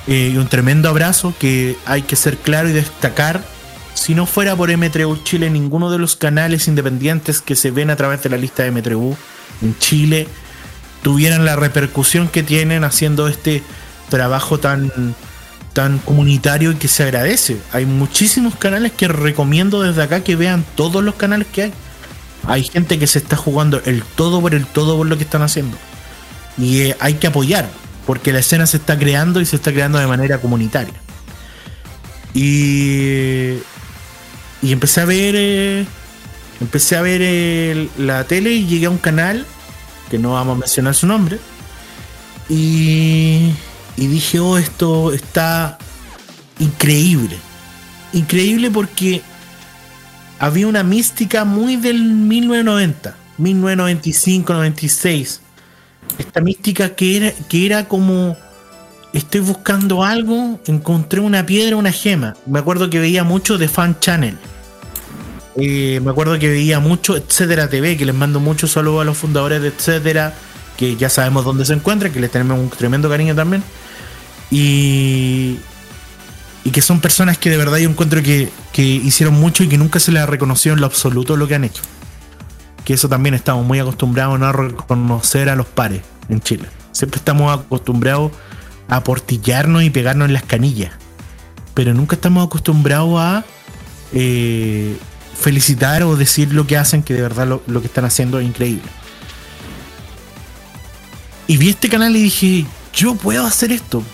[0.07, 3.44] eh, y un tremendo abrazo que hay que ser claro y destacar.
[3.94, 7.96] Si no fuera por M3U Chile, ninguno de los canales independientes que se ven a
[7.96, 9.16] través de la lista de M3U
[9.62, 10.28] en Chile
[11.02, 13.62] tuvieran la repercusión que tienen haciendo este
[14.09, 14.90] trabajo tan,
[15.72, 17.57] tan comunitario y que se agradece.
[17.72, 21.72] Hay muchísimos canales que recomiendo desde acá que vean todos los canales que hay.
[22.46, 25.42] Hay gente que se está jugando el todo por el todo por lo que están
[25.42, 25.76] haciendo.
[26.59, 27.68] Y eh, hay que apoyar,
[28.07, 30.94] porque la escena se está creando y se está creando de manera comunitaria.
[32.34, 33.54] Y,
[34.62, 35.86] y empecé a ver eh,
[36.61, 39.46] empecé a ver el- la tele y llegué a un canal
[40.11, 41.38] que no vamos a mencionar su nombre
[42.48, 43.50] y,
[43.97, 45.78] y dije oh esto está
[46.59, 47.38] increíble
[48.12, 49.22] increíble porque
[50.38, 55.40] había una mística muy del 1990 1995 96
[56.18, 58.36] esta mística que era, que era como
[59.12, 62.36] estoy buscando algo, encontré una piedra, una gema.
[62.47, 64.36] Me acuerdo que veía mucho de Fan Channel.
[65.57, 69.16] Eh, me acuerdo que veía mucho Etcétera TV, que les mando muchos saludos a los
[69.16, 70.34] fundadores de Etcétera,
[70.76, 73.62] que ya sabemos dónde se encuentran, que les tenemos un tremendo cariño también.
[74.51, 75.59] Y,
[76.64, 80.01] y que son personas que de verdad yo encuentro que, hicieron mucho y que nunca
[80.01, 81.82] se les ha reconocido en lo absoluto lo que han hecho
[82.86, 86.68] que eso también estamos muy acostumbrados a no reconocer a los pares en Chile.
[86.92, 88.30] Siempre estamos acostumbrados
[88.88, 90.92] a portillarnos y pegarnos en las canillas.
[91.74, 93.44] Pero nunca estamos acostumbrados a
[94.12, 94.97] eh,
[95.36, 98.88] felicitar o decir lo que hacen, que de verdad lo que están haciendo es increíble.
[101.49, 104.05] Y vi este canal y dije, yo puedo hacer esto.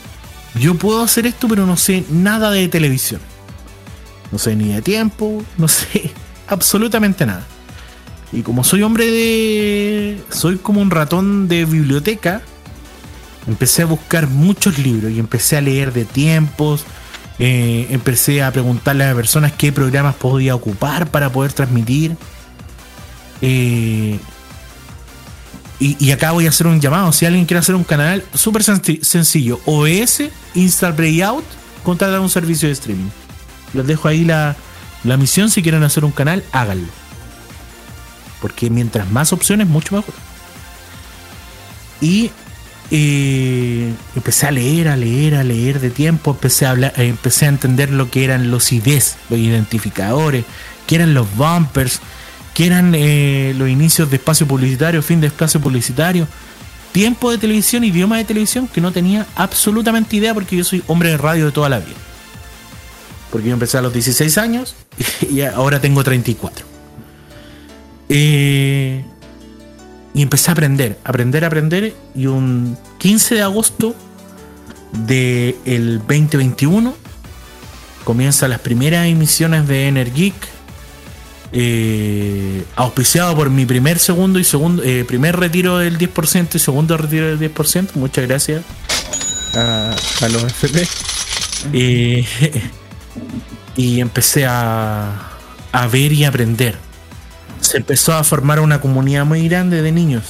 [0.54, 3.20] Yo puedo hacer esto, pero no sé nada de televisión.
[4.30, 6.12] No sé ni de tiempo, no sé
[6.48, 7.44] absolutamente nada.
[8.32, 10.22] Y como soy hombre de...
[10.30, 12.40] Soy como un ratón de biblioteca,
[13.46, 16.84] empecé a buscar muchos libros y empecé a leer de tiempos.
[17.38, 22.16] eh, empecé a preguntarle a personas qué programas podía ocupar para poder transmitir.
[23.42, 24.18] Eh,
[25.82, 27.12] y, y acá voy a hacer un llamado.
[27.12, 29.60] Si alguien quiere hacer un canal, súper senci- sencillo.
[29.66, 30.22] OS,
[30.54, 31.44] Install Breakout,
[31.82, 33.08] contratar un servicio de streaming.
[33.74, 34.54] Les dejo ahí la,
[35.04, 35.50] la misión.
[35.50, 36.88] Si quieren hacer un canal, háganlo.
[38.40, 40.14] Porque mientras más opciones, mucho mejor.
[42.00, 42.30] Y
[42.90, 46.32] eh, empecé a leer, a leer, a leer de tiempo.
[46.32, 50.44] Empecé a, hablar, eh, empecé a entender lo que eran los IDs, los identificadores,
[50.86, 52.00] qué eran los bumpers,
[52.54, 56.26] qué eran eh, los inicios de espacio publicitario, fin de espacio publicitario.
[56.92, 61.08] Tiempo de televisión, idioma de televisión que no tenía absolutamente idea porque yo soy hombre
[61.10, 61.96] de radio de toda la vida.
[63.30, 64.74] Porque yo empecé a los 16 años
[65.30, 66.66] y ahora tengo 34.
[68.10, 69.04] Eh,
[70.14, 71.94] y empecé a aprender, aprender, aprender.
[72.14, 73.94] Y un 15 de agosto
[75.06, 76.94] del 2021
[78.04, 80.34] comienzan las primeras emisiones de Energic.
[81.54, 86.96] Eh, auspiciado por mi primer segundo y segundo eh, primer retiro del 10% y segundo
[86.96, 87.90] retiro del 10%.
[87.94, 88.62] Muchas gracias
[89.54, 90.88] a, a los FP.
[91.72, 92.26] Eh,
[93.76, 95.30] y empecé a,
[95.72, 96.76] a ver y aprender.
[97.60, 100.24] Se empezó a formar una comunidad muy grande de niños,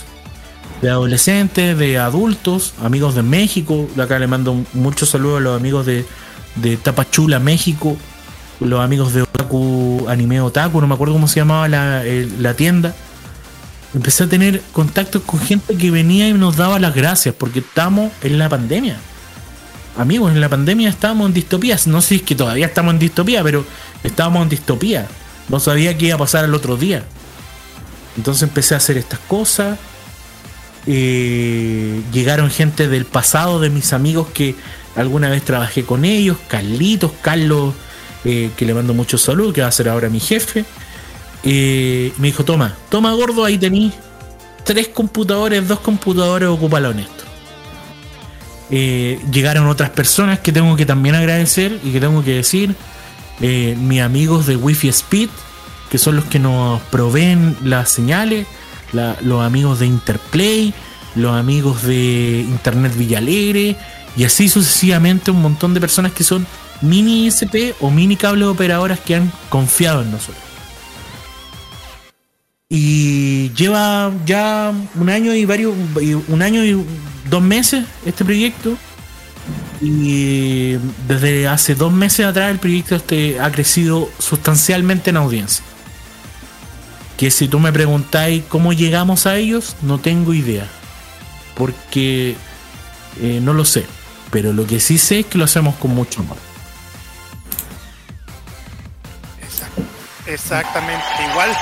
[0.83, 3.89] de adolescentes, de adultos, amigos de México.
[3.95, 6.05] De acá le mando muchos saludos a los amigos de,
[6.57, 7.97] de Tapachula, México,
[8.61, 9.23] los amigos de
[10.09, 12.95] Anime Otaku, no me acuerdo cómo se llamaba la, tienda.
[13.95, 18.11] Empecé a tener contactos con gente que venía y nos daba las gracias porque estamos
[18.23, 18.97] en la pandemia
[19.97, 21.77] amigos, en la pandemia estábamos en distopía.
[21.87, 23.65] No sé si es que todavía estamos en distopía, pero
[24.03, 25.07] estábamos en distopía.
[25.49, 27.05] No sabía qué iba a pasar el otro día.
[28.17, 29.79] Entonces empecé a hacer estas cosas.
[30.87, 34.57] Eh, llegaron gente del pasado de mis amigos que
[34.97, 36.37] alguna vez trabajé con ellos.
[36.49, 37.75] Carlitos, Carlos,
[38.25, 40.65] eh, que le mando mucho salud, que va a ser ahora mi jefe.
[41.45, 43.93] Eh, me dijo, toma, toma gordo, ahí tení
[44.65, 47.25] tres computadores, dos computadores, ocúpalo en esto.
[48.71, 52.75] Eh, llegaron otras personas que tengo que también agradecer y que tengo que decir.
[53.41, 55.29] Eh, mis amigos de Wi-Fi Speed,
[55.91, 58.47] que son los que nos proveen las señales.
[58.93, 60.75] los amigos de Interplay,
[61.15, 63.77] los amigos de Internet Villalegre.
[64.17, 66.47] Y así sucesivamente un montón de personas que son
[66.83, 70.43] mini ISP o mini cable operadoras que han confiado en nosotros.
[72.69, 75.75] Y lleva ya un año y varios,
[76.29, 76.83] un año y
[77.29, 78.77] dos meses este proyecto.
[79.81, 80.77] Y
[81.07, 85.65] desde hace dos meses atrás el proyecto este ha crecido sustancialmente en audiencia.
[87.17, 90.67] Que si tú me preguntáis cómo llegamos a ellos, no tengo idea.
[91.55, 92.37] Porque
[93.21, 93.85] eh, no lo sé.
[94.31, 96.52] Pero lo que sí sé es que lo hacemos con mucho amor.
[100.27, 101.57] Exactamente, igual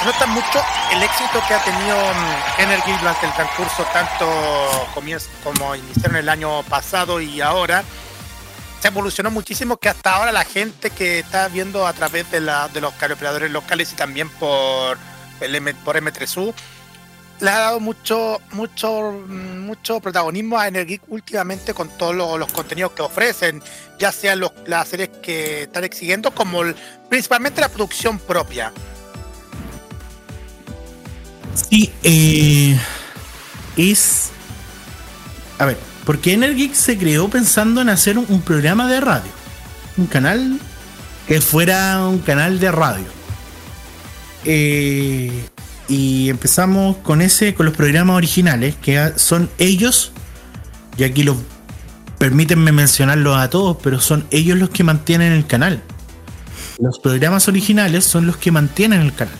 [0.00, 4.26] se nota mucho el éxito que ha tenido mm, Energy durante el transcurso, tanto
[5.44, 7.84] como iniciaron el año pasado y ahora.
[8.80, 12.68] Se evolucionó muchísimo que hasta ahora la gente que está viendo a través de, la,
[12.68, 14.96] de los operadores locales y también por,
[15.40, 16.54] el M, por M3U
[17.40, 23.02] le ha dado mucho, mucho, mucho protagonismo a Energeek últimamente con todos los, contenidos que
[23.02, 23.62] ofrecen,
[23.98, 26.60] ya sean los, las series que están exigiendo, como
[27.08, 28.72] principalmente la producción propia.
[31.68, 32.78] Sí, eh,
[33.76, 34.30] es.
[35.58, 39.30] A ver, porque Energeek se creó pensando en hacer un, un programa de radio.
[39.96, 40.58] Un canal
[41.26, 43.06] que fuera un canal de radio.
[44.44, 45.30] Eh,
[45.90, 50.12] y empezamos con ese, con los programas originales, que son ellos,
[50.96, 51.36] y aquí los
[52.16, 55.82] permítanme mencionarlos a todos, pero son ellos los que mantienen el canal.
[56.78, 59.34] Los programas originales son los que mantienen el canal.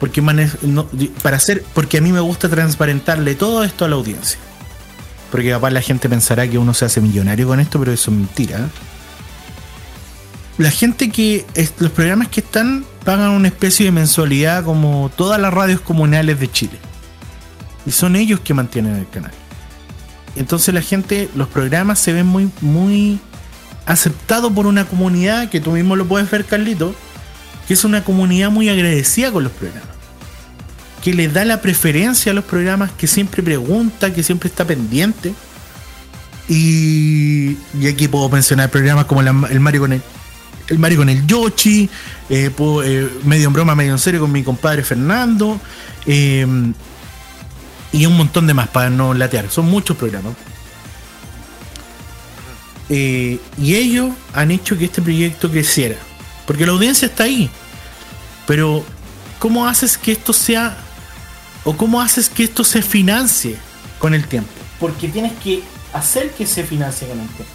[0.00, 0.22] Porque
[1.22, 4.38] para hacer, porque a mí me gusta transparentarle todo esto a la audiencia.
[5.30, 8.16] Porque capaz la gente pensará que uno se hace millonario con esto, pero eso es
[8.16, 8.68] mentira.
[10.56, 11.44] La gente que
[11.80, 16.50] los programas que están pagan una especie de mensualidad como todas las radios comunales de
[16.50, 16.78] Chile.
[17.86, 19.32] Y son ellos que mantienen el canal.
[20.36, 23.20] Entonces la gente, los programas se ven muy, muy
[23.86, 26.94] aceptados por una comunidad que tú mismo lo puedes ver, Carlito,
[27.68, 29.88] que es una comunidad muy agradecida con los programas.
[31.02, 35.34] Que le da la preferencia a los programas, que siempre pregunta, que siempre está pendiente.
[36.48, 39.92] Y, aquí puedo mencionar programas como el Mario con
[40.68, 41.88] el, Mario con el Yoshi,
[42.28, 42.50] eh,
[42.84, 45.60] eh, medio en broma, medio en serio con mi compadre Fernando,
[46.06, 46.46] eh,
[47.92, 49.50] y un montón de más para no latear.
[49.50, 50.34] Son muchos programas.
[52.88, 55.96] Y ellos han hecho que este proyecto creciera.
[56.46, 57.50] Porque la audiencia está ahí.
[58.46, 58.84] Pero,
[59.38, 60.76] ¿cómo haces que esto sea...
[61.62, 63.56] o cómo haces que esto se financie
[63.98, 64.50] con el tiempo?
[64.80, 65.62] Porque tienes que
[65.92, 67.52] hacer que se financie con el tiempo.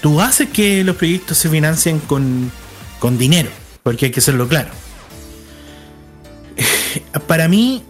[0.00, 2.50] Tú haces que los proyectos se financien con,
[2.98, 3.50] con dinero.
[3.82, 4.70] Porque hay que hacerlo claro.
[7.26, 7.82] Para mí,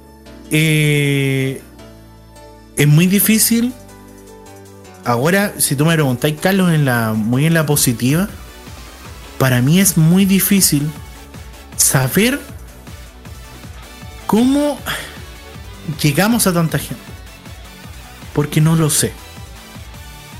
[0.50, 1.60] eh,
[2.76, 3.72] es muy difícil
[5.08, 8.28] ahora, si tú me preguntáis, Carlos, en la, muy en la positiva,
[9.38, 10.88] para mí es muy difícil
[11.76, 12.38] saber
[14.26, 14.78] cómo
[16.02, 17.02] llegamos a tanta gente.
[18.34, 19.12] Porque no lo sé.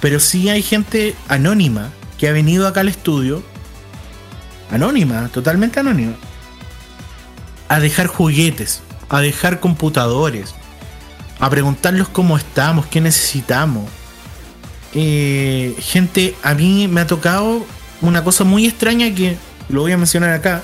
[0.01, 3.43] Pero sí hay gente anónima que ha venido acá al estudio,
[4.71, 6.15] anónima, totalmente anónima,
[7.69, 10.55] a dejar juguetes, a dejar computadores,
[11.41, 13.89] a preguntarlos cómo estamos, qué necesitamos.
[14.95, 17.65] Eh, gente, a mí me ha tocado
[18.01, 19.37] una cosa muy extraña que
[19.69, 20.63] lo voy a mencionar acá.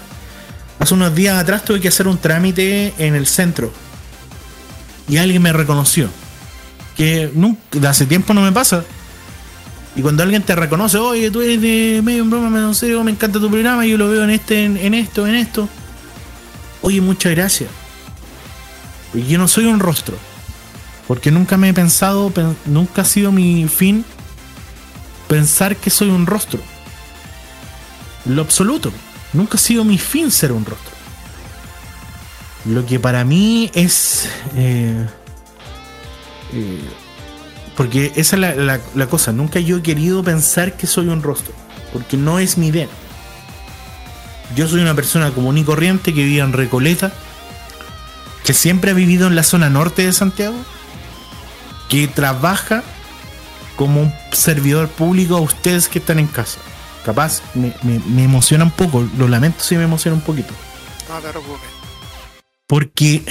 [0.78, 3.72] Hace unos días atrás tuve que hacer un trámite en el centro
[5.08, 6.08] y alguien me reconoció.
[6.96, 8.84] Que nunca, hace tiempo no me pasa.
[9.96, 13.04] Y cuando alguien te reconoce, oye, tú eres de medio en broma, medio en serio,
[13.04, 15.68] me encanta tu programa, yo lo veo en este, en, esto, en esto.
[16.82, 17.70] Oye, muchas gracias.
[19.14, 20.16] Y yo no soy un rostro.
[21.06, 24.04] Porque nunca me he pensado, pen- nunca ha sido mi fin
[25.28, 26.60] pensar que soy un rostro.
[28.24, 28.90] Lo absoluto.
[29.32, 30.92] Nunca ha sido mi fin ser un rostro.
[32.64, 34.28] Lo que para mí es...
[34.56, 35.06] eh,
[36.52, 36.80] eh,
[37.76, 39.32] porque esa es la, la- la cosa.
[39.32, 41.52] Nunca yo he querido pensar que soy un rostro.
[41.92, 42.88] Porque no es mi idea.
[44.54, 47.12] Yo soy una persona común y corriente que vive en Recoleta.
[48.44, 50.56] Que siempre ha vivido en la zona norte de Santiago.
[51.88, 52.82] Que trabaja
[53.76, 56.58] como un servidor público a ustedes que están en casa.
[57.04, 59.06] Capaz me, me- me emociona un poco.
[59.18, 60.52] Lo lamento si me emociona un poquito.
[61.08, 61.68] No te preocupes.
[62.66, 63.24] Porque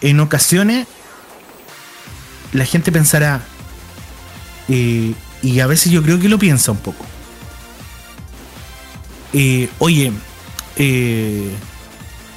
[0.00, 0.86] en ocasiones
[2.52, 3.40] la gente pensará,
[4.68, 7.04] eh, y a veces yo creo que lo piensa un poco.
[9.34, 10.10] eh, oye,
[10.76, 11.50] eh,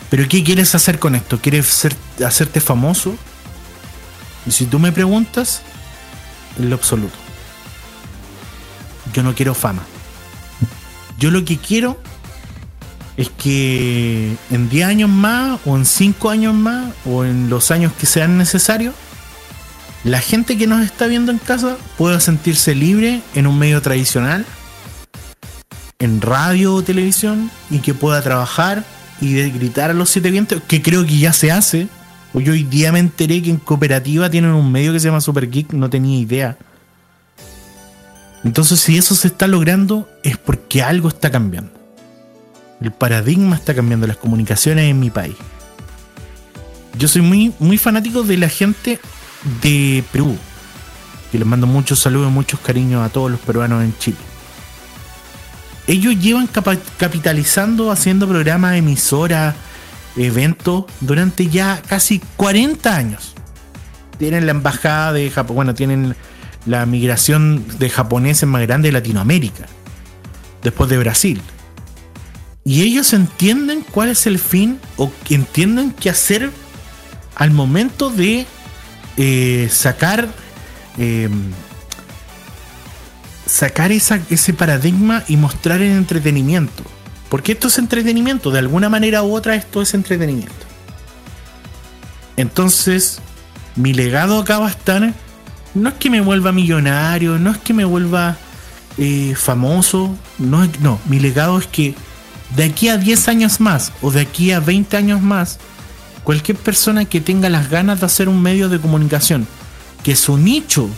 [0.10, 1.40] pero ¿qué quieres hacer con esto?
[1.40, 1.96] ¿Quieres ser-
[2.26, 3.16] hacerte famoso?
[4.46, 5.62] Y si tú me preguntas,
[6.60, 7.16] en lo absoluto.
[9.14, 9.84] Yo no quiero fama.
[11.18, 12.02] Yo lo que quiero
[13.16, 17.94] es que en 10 años más, o en 5 años más, o en los años
[17.94, 18.96] que sean necesarios,
[20.04, 24.46] la gente que nos está viendo en casa pueda sentirse libre en un medio tradicional,
[26.00, 28.84] en radio o televisión, y que pueda trabajar
[29.20, 31.88] y gritar a los siete vientos, que creo que ya se hace.
[32.34, 35.22] Pues Yo hoy día me enteré que en cooperativa tienen un medio que se llama
[35.22, 36.58] Super Geek, no tenía idea.
[38.44, 41.72] Entonces, si eso se está logrando, es porque algo está cambiando.
[42.82, 45.36] El paradigma está cambiando las comunicaciones en mi país.
[46.98, 49.00] Yo soy muy, muy fanático de la gente
[49.62, 50.38] de Perú.
[51.34, 54.18] Y les mando muchos saludos, muchos cariños a todos los peruanos en Chile.
[55.88, 56.48] Ellos llevan
[56.98, 59.56] capitalizando, haciendo programas, emisoras,
[60.16, 63.34] eventos durante ya casi 40 años.
[64.18, 66.16] Tienen la embajada de Japón, bueno, tienen
[66.66, 69.66] la migración de japoneses más grande de Latinoamérica,
[70.62, 71.42] después de Brasil.
[72.64, 76.52] Y ellos entienden cuál es el fin o que entienden qué hacer
[77.36, 78.46] al momento de
[79.18, 80.28] eh, sacar
[80.98, 81.30] eh,
[83.46, 86.84] sacar ese paradigma y mostrar el entretenimiento.
[87.30, 90.66] Porque esto es entretenimiento, de alguna manera u otra esto es entretenimiento.
[92.38, 93.20] Entonces,
[93.76, 95.14] mi legado acá va a estar,
[95.74, 98.38] no es que me vuelva millonario, no es que me vuelva
[98.98, 101.96] eh, famoso, no, no, mi legado es que
[102.56, 105.60] de aquí a 10 años más o de aquí a 20 años más,
[106.24, 109.48] cualquier persona que tenga las ganas de hacer un medio de comunicación,
[110.04, 110.90] que su nicho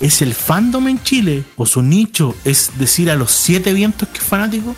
[0.00, 4.18] es el fandom en Chile, o su nicho es decir a los siete vientos que
[4.18, 4.74] es fanático,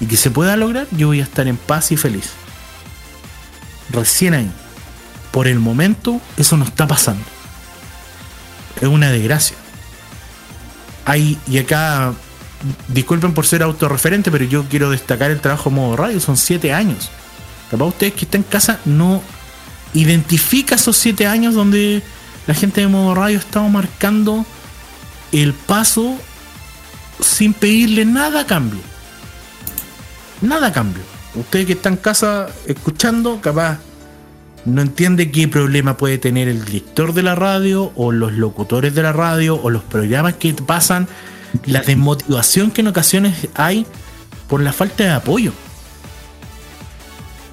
[0.00, 2.30] y que se pueda lograr, yo voy a estar en paz y feliz.
[3.90, 4.50] Recién ahí.
[5.30, 7.24] Por el momento, eso no está pasando.
[8.80, 9.56] Es una desgracia.
[11.04, 12.12] Hay, y acá
[12.88, 17.10] disculpen por ser autorreferente, pero yo quiero destacar el trabajo modo radio, son siete años.
[17.74, 19.20] Capaz ustedes que están en casa no
[19.94, 22.04] identifica esos siete años donde
[22.46, 24.46] la gente de modo radio estaba marcando
[25.32, 26.16] el paso
[27.18, 28.78] sin pedirle nada a cambio.
[30.40, 31.02] Nada a cambio.
[31.34, 33.80] Ustedes que están en casa escuchando, capaz
[34.64, 39.02] no entiende qué problema puede tener el director de la radio o los locutores de
[39.02, 41.08] la radio o los programas que pasan,
[41.66, 43.84] la desmotivación que en ocasiones hay
[44.46, 45.52] por la falta de apoyo.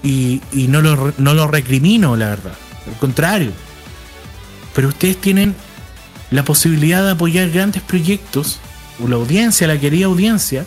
[0.04, 2.54] Y, no, lo, no lo recrimino, la verdad.
[2.88, 3.52] Al contrario.
[4.74, 5.56] Pero ustedes tienen
[6.32, 8.60] la posibilidad de apoyar grandes proyectos,
[9.06, 10.66] la audiencia, la querida audiencia.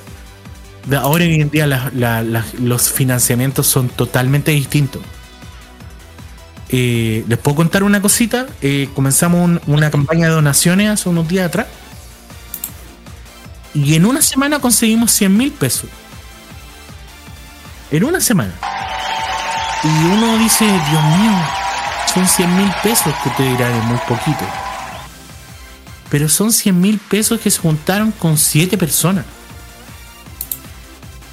[0.99, 1.67] Ahora en día
[2.61, 5.03] los financiamientos son totalmente distintos.
[6.69, 8.47] Eh, les puedo contar una cosita.
[8.61, 11.67] Eh, comenzamos una campaña de donaciones hace unos días atrás.
[13.73, 15.89] Y en una semana conseguimos 100 mil pesos.
[17.91, 18.53] En una semana.
[19.85, 21.39] Y uno dice, Dios mío,
[22.13, 24.45] son 100 mil pesos que te dirán es muy poquito.
[26.09, 29.27] Pero son 100 mil pesos que se juntaron con 7 personas.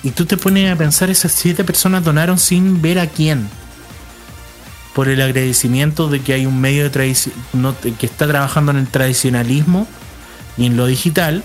[0.03, 3.49] Y tú te pones a pensar, esas 7 personas donaron sin ver a quién
[4.93, 7.15] por el agradecimiento de que hay un medio de
[7.97, 9.87] que está trabajando en el tradicionalismo
[10.57, 11.43] y en lo digital,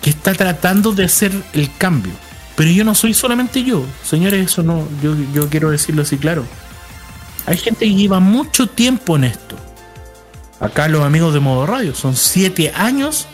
[0.00, 2.12] que está tratando de hacer el cambio.
[2.56, 6.44] Pero yo no soy solamente yo, señores, eso no, yo, yo quiero decirlo así claro.
[7.46, 9.56] Hay gente que lleva mucho tiempo en esto.
[10.60, 13.26] Acá los amigos de Modo Radio, son siete años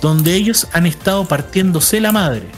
[0.00, 2.48] donde ellos han estado partiéndose la madre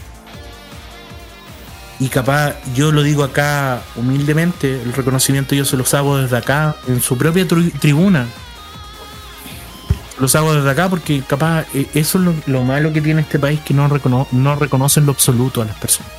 [2.00, 6.76] y capaz yo lo digo acá humildemente, el reconocimiento yo se los hago desde acá,
[6.86, 8.26] en su propia tribuna.
[10.18, 13.60] Los hago desde acá porque capaz eh, eso es lo, malo que tiene este país,
[13.60, 13.88] que no,
[14.30, 16.12] no reconocen lo absoluto a las personas.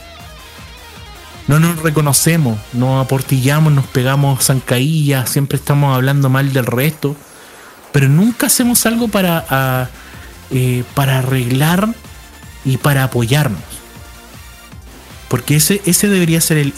[1.48, 7.16] No nos reconocemos, nos aportillamos, nos pegamos zancadillas, siempre estamos hablando mal del resto,
[7.92, 9.90] pero nunca hacemos algo para,
[10.50, 11.88] eh, para arreglar
[12.66, 13.62] y para apoyarnos.
[15.30, 16.74] Porque ese, ese debería ser el,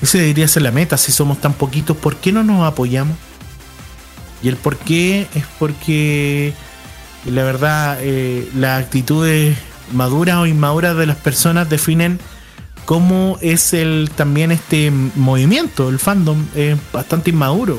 [0.00, 0.96] ese debería ser la meta.
[0.96, 3.16] Si somos tan poquitos, ¿por qué no nos apoyamos?
[4.42, 6.52] Y el por qué es porque
[7.24, 9.56] la verdad eh, las actitudes
[9.92, 12.20] maduras o inmaduras de las personas definen
[12.84, 17.78] cómo es el también este movimiento, el fandom, es bastante inmaduro.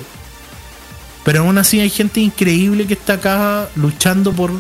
[1.24, 4.51] Pero aún así hay gente increíble que está acá luchando por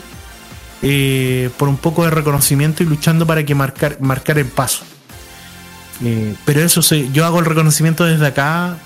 [0.81, 4.83] eh, por un poco de reconocimiento y luchando para que marcar, marcar el paso.
[6.03, 8.77] Eh, pero eso yo hago el reconocimiento desde acá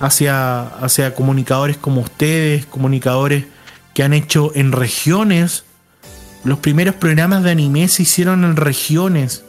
[0.00, 3.44] hacia, hacia comunicadores como ustedes, comunicadores
[3.94, 5.64] que han hecho en regiones.
[6.44, 9.44] Los primeros programas de anime se hicieron en regiones.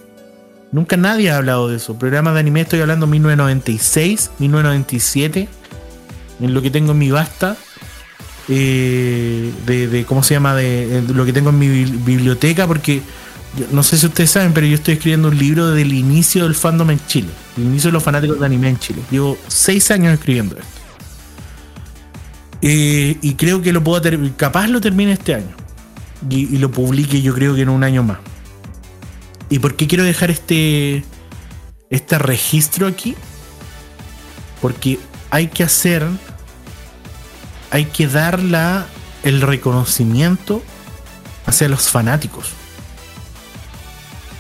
[0.72, 1.98] Nunca nadie ha hablado de eso.
[1.98, 5.50] Programas de anime estoy hablando 1996, 1997.
[6.42, 7.58] En lo que tengo en mi basta
[8.52, 13.02] eh, de, cómo se llama de, lo que tengo en mi biblioteca porque
[13.72, 16.92] no sé si ustedes saben pero yo estoy escribiendo un libro del inicio del fandom
[16.92, 17.30] en Chile
[17.60, 19.02] el inicio de los fanáticos de anime en Chile.
[19.12, 20.68] Llevo seis años escribiendo esto.
[22.62, 25.56] Eh, y creo que lo puedo terminar capaz lo termine este año.
[26.30, 28.18] Y, lo publique yo creo que en un año más.
[29.50, 31.04] Y por qué quiero dejar este
[31.90, 33.16] este registro aquí
[34.62, 35.00] porque
[35.32, 36.06] hay que hacer
[37.72, 38.40] hay que dar
[39.24, 40.62] el reconocimiento
[41.46, 42.52] hacia los fanáticos.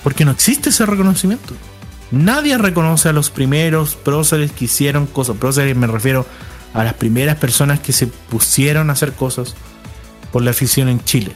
[0.03, 1.53] Porque no existe ese reconocimiento.
[2.11, 5.37] Nadie reconoce a los primeros próceres que hicieron cosas.
[5.37, 6.25] Próceres me refiero
[6.73, 9.55] a las primeras personas que se pusieron a hacer cosas
[10.31, 11.33] por la afición en Chile.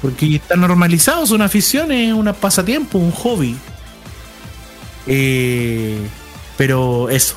[0.00, 3.56] Porque está normalizado, es una afición, es un pasatiempo, un hobby.
[5.06, 5.98] Eh,
[6.56, 7.36] pero eso,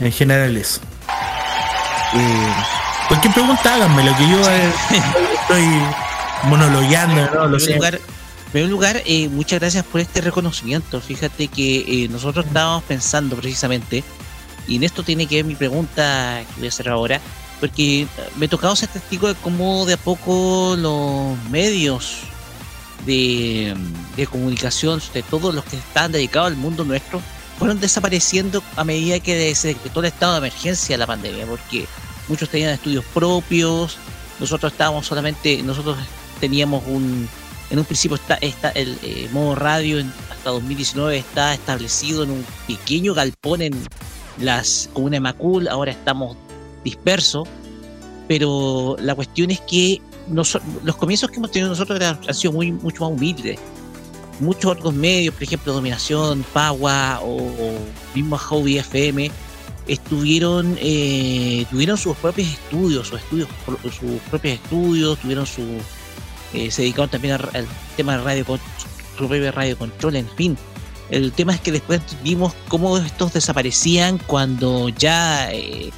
[0.00, 0.80] en general eso.
[2.14, 2.52] Eh,
[3.08, 4.72] cualquier pregunta háganme, que yo eh,
[5.40, 5.64] estoy
[6.44, 7.46] monologueando, ¿no?
[7.46, 7.78] Lo sé.
[8.52, 11.00] Primer lugar, eh, muchas gracias por este reconocimiento.
[11.00, 14.04] Fíjate que eh, nosotros estábamos pensando precisamente,
[14.68, 17.18] y en esto tiene que ver mi pregunta que voy a hacer ahora,
[17.60, 22.18] porque me he tocado ser testigo de cómo de a poco los medios
[23.06, 23.74] de,
[24.16, 27.22] de comunicación, de todos los que están dedicados al mundo nuestro,
[27.58, 31.86] fueron desapareciendo a medida que se decretó el estado de emergencia de la pandemia, porque
[32.28, 33.96] muchos tenían estudios propios,
[34.38, 35.96] nosotros estábamos solamente, nosotros
[36.38, 37.28] teníamos un,
[37.72, 43.14] en un principio está, el eh, modo radio hasta 2019 está establecido en un pequeño
[43.14, 43.72] galpón en
[44.38, 46.36] las comunas de Macul, ahora estamos
[46.84, 47.48] dispersos,
[48.28, 50.58] pero la cuestión es que los
[50.98, 53.58] comienzos que hemos tenido nosotros han sido muy, mucho más humildes.
[54.38, 57.40] Muchos otros medios, por ejemplo, Dominación, Pagua o,
[58.14, 59.30] mismo Hobby FM,
[59.86, 63.48] estuvieron eh, tuvieron sus propios estudios, sus estudios,
[63.84, 65.62] sus propios estudios, tuvieron su
[66.54, 68.58] eh, se dedicaron también al tema de radio,
[69.16, 70.58] propia radio control, en fin.
[71.10, 75.90] El tema es que después vimos cómo estos desaparecían cuando ya eh,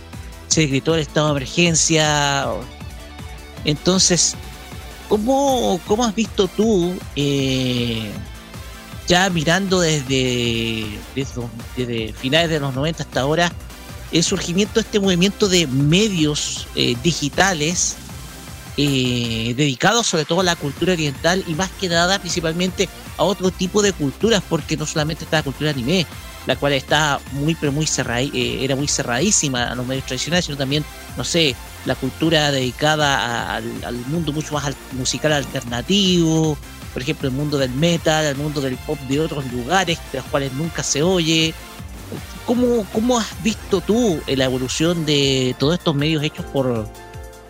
[0.49, 2.47] se decretó el estado de emergencia.
[3.65, 4.35] Entonces,
[5.09, 8.11] ¿cómo, cómo has visto tú, eh,
[9.07, 13.53] ya mirando desde, desde, finales de los 90 hasta ahora,
[14.11, 17.97] el surgimiento de este movimiento de medios eh, digitales
[18.77, 23.53] eh, dedicados sobre todo a la cultura oriental y más que nada principalmente a otro
[23.53, 26.07] tipo de culturas, porque no solamente está la cultura anime,
[26.47, 30.47] la cual está muy, pero muy cerrada, eh, era muy cerradísima a los medios tradicionales,
[30.47, 30.85] sino también,
[31.17, 31.55] no sé,
[31.87, 36.59] la cultura dedicada al, mundo mucho más musical alternativo,
[36.93, 40.27] por ejemplo, el mundo del metal, el mundo del pop de otros lugares, de los
[40.27, 41.55] cuales nunca se oye.
[42.45, 46.87] ¿Cómo, cómo has visto tú la evolución de todos estos medios hechos por,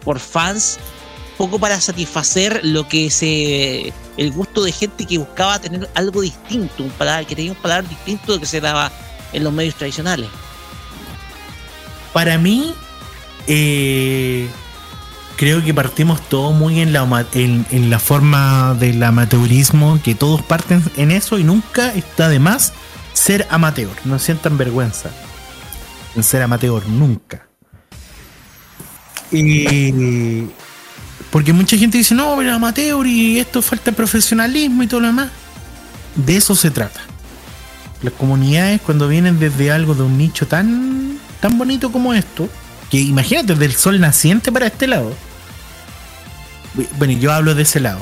[0.05, 0.79] por fans
[1.37, 6.83] poco para satisfacer lo que se el gusto de gente que buscaba tener algo distinto,
[6.83, 8.93] un paladar, que tenía un paladar distinto de lo que se daba
[9.33, 10.29] en los medios tradicionales.
[12.13, 12.73] Para mí,
[13.49, 14.49] eh,
[15.37, 20.43] creo que partimos todo muy en la, en, en la forma del amateurismo, que todos
[20.43, 22.73] parten en eso y nunca está de más
[23.13, 23.91] ser amateur.
[24.05, 25.11] No sientan vergüenza
[26.15, 27.49] en ser amateur, nunca.
[29.33, 30.47] Y
[31.35, 35.31] porque mucha gente dice, no, pero amateur y esto falta profesionalismo y todo lo demás.
[36.15, 37.01] De eso se trata.
[38.03, 42.49] Las comunidades cuando vienen desde algo de un nicho tan, tan bonito como esto,
[42.89, 45.13] que imagínate, del sol naciente para este lado.
[46.99, 48.01] Bueno, yo hablo de ese lado.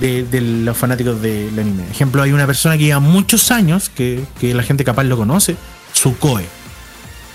[0.00, 1.84] De, los fanáticos del anime.
[1.88, 5.54] Ejemplo, hay una persona que lleva muchos años, que, que la gente capaz lo conoce,
[5.92, 6.48] Sukoe,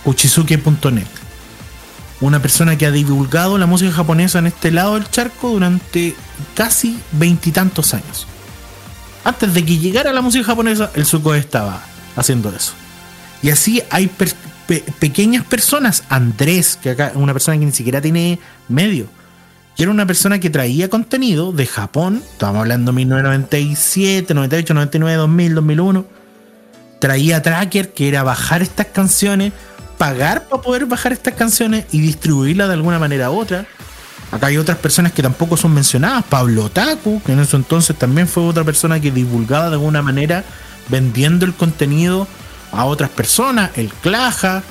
[0.03, 1.22] uchizuke.net
[2.25, 6.15] una persona que ha divulgado la música japonesa en este lado del charco durante
[6.55, 8.27] casi veintitantos años.
[9.25, 11.83] Antes de que llegara la música japonesa, el Suko estaba
[12.15, 12.73] haciendo eso.
[13.41, 14.09] Y así hay
[14.99, 19.07] pequeñas personas, Andrés, que acá es una persona que ni siquiera tiene medio,
[19.75, 25.17] que era una persona que traía contenido de Japón, estamos hablando de 1997, 98, 99,
[25.17, 26.05] 2000, 2001,
[26.99, 29.51] traía tracker, que era bajar estas canciones,
[30.03, 33.65] pagar para poder bajar estas canciones y distribuirlas de alguna manera u otra.
[34.33, 36.25] Acá hay otras personas que tampoco son mencionadas.
[36.25, 40.43] Pablo Taku, que en ese entonces también fue otra persona que divulgaba de alguna manera
[40.89, 42.27] vendiendo el contenido
[42.73, 43.71] a otras personas.
[43.77, 44.61] El Claja,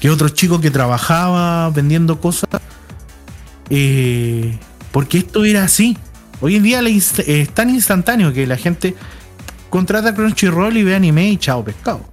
[0.00, 2.48] que otro chico que trabajaba vendiendo cosas.
[3.68, 4.58] Eh,
[4.92, 5.98] porque esto era así.
[6.40, 8.94] Hoy en día es tan instantáneo que la gente
[9.68, 12.09] contrata Crunchyroll y ve anime y chao pescado.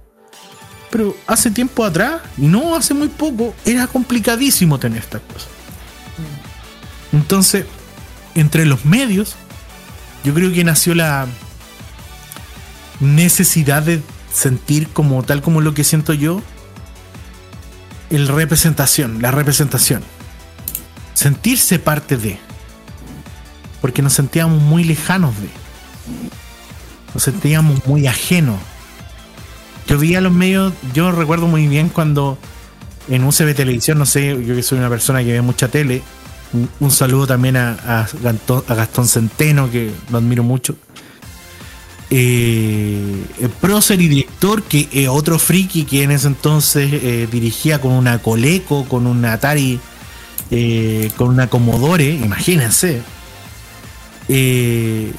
[0.90, 5.48] Pero hace tiempo atrás, y no hace muy poco, era complicadísimo tener estas cosas.
[7.12, 7.66] Entonces,
[8.34, 9.36] entre los medios,
[10.24, 11.26] yo creo que nació la
[13.00, 16.42] necesidad de sentir como tal como lo que siento yo,
[18.10, 20.02] el representación, la representación.
[21.14, 22.38] Sentirse parte de.
[23.80, 25.48] Porque nos sentíamos muy lejanos de.
[27.14, 28.58] Nos sentíamos muy ajenos
[29.88, 32.38] yo vi a los medios, yo recuerdo muy bien cuando
[33.08, 36.02] en UCB Televisión, no sé, yo que soy una persona que ve mucha tele,
[36.80, 38.06] un, saludo también a,
[38.68, 40.76] Gastón, Centeno, que lo admiro mucho.
[42.10, 47.92] Eh, prócer y director, que es otro friki que en ese entonces eh, dirigía con
[47.92, 49.78] una Coleco, con un Atari,
[50.50, 53.02] eh, con una Commodore, imagínense.
[54.28, 55.14] en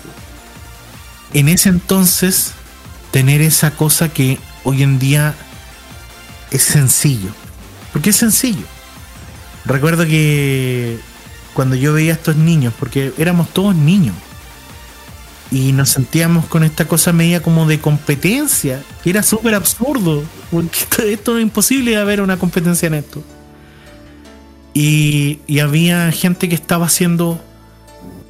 [1.34, 2.54] ese entonces,
[3.12, 5.34] tener esa cosa que hoy en día
[6.52, 7.30] es sencillo.
[7.94, 8.66] Porque es sencillo.
[9.66, 11.00] Recuerdo que
[11.54, 14.16] cuando yo veía a estos niños, porque éramos todos niños,
[15.52, 20.80] y nos sentíamos con esta cosa media como de competencia, que era súper absurdo, porque
[21.12, 23.24] esto, es imposible haber una competencia en esto.
[24.74, 27.44] Y, y, había gente que estaba haciendo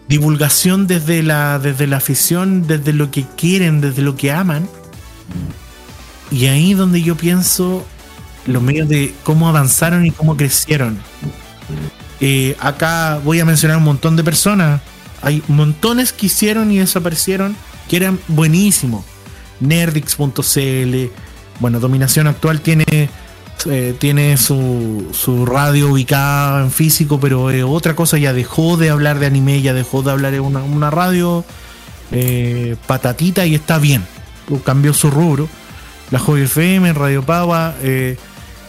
[0.07, 4.67] divulgación desde la, desde la afición, desde lo que quieren, desde lo que aman.
[6.31, 7.85] Y ahí donde yo pienso
[8.45, 10.99] los medios de cómo avanzaron y cómo crecieron.
[12.19, 14.81] Eh, acá voy a mencionar un montón de personas.
[15.21, 17.55] Hay montones que hicieron y desaparecieron
[17.87, 19.05] que eran buenísimos.
[19.59, 21.11] Nerdix.cl.
[21.59, 23.09] Bueno, Dominación Actual tiene
[23.65, 28.89] eh, tiene su, su radio ubicada en físico, pero eh, otra cosa ya dejó de
[28.89, 31.43] hablar de anime, ya dejó de hablar en una, una radio
[32.11, 34.05] eh, patatita y está bien.
[34.63, 35.49] Cambió su rubro.
[36.11, 38.17] La Joy FM, Radio Pava, eh,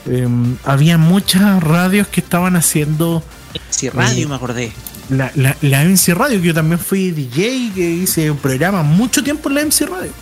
[0.06, 3.22] em, había muchas radios que estaban haciendo
[3.70, 4.72] Sí, radio Eh, me acordé.
[5.08, 9.22] la, la, la MC Radio, que yo también fui DJ, que hice un programa mucho
[9.24, 10.12] tiempo en la MC Radio.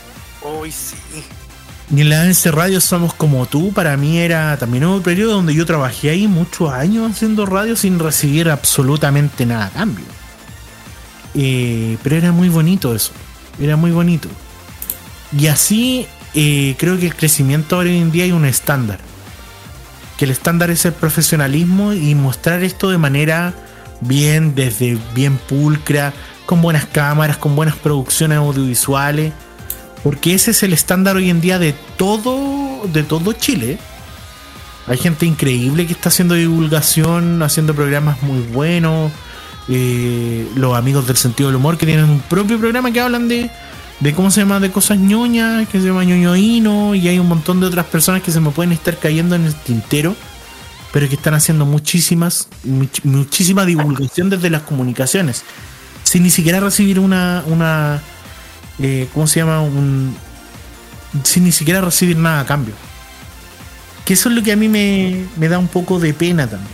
[0.61, 0.95] Uy, sí.
[1.95, 5.55] Y en la MC Radio Somos Como Tú, para mí era también un periodo donde
[5.55, 10.05] yo trabajé ahí muchos años haciendo radio sin recibir absolutamente nada a cambio.
[11.35, 13.13] Eh, pero era muy bonito eso,
[13.61, 14.29] era muy bonito.
[15.37, 18.99] Y así creo que el crecimiento hoy en día hay un estándar.
[20.17, 23.55] Que el estándar es el profesionalismo y mostrar esto de manera
[24.01, 26.13] bien, desde bien pulcra,
[26.47, 29.33] con buenas cámaras, con buenas producciones audiovisuales.
[30.03, 33.79] Porque ese es el estándar hoy en día de todo, de todo Chile.
[34.87, 39.13] Hay gente increíble que está haciendo divulgación, haciendo programas muy buenos.
[39.69, 43.51] Eh, los amigos del sentido del humor que tienen un propio programa que hablan de,
[44.01, 47.61] de cómo se llama, de cosas ñoñas, que se llama ñoñoíno, y hay un montón
[47.61, 50.15] de otras personas que se me pueden estar cayendo en el tintero,
[50.93, 55.43] pero que están haciendo muchísimas, much- muchísima divulgación desde las comunicaciones,
[56.05, 58.01] sin ni siquiera recibir una, una
[58.79, 59.61] eh, ¿cómo se llama?
[59.61, 60.17] Un,
[61.25, 62.75] sin ni siquiera recibir nada a cambio.
[64.05, 66.73] Que eso es lo que a mí me, me da un poco de pena también.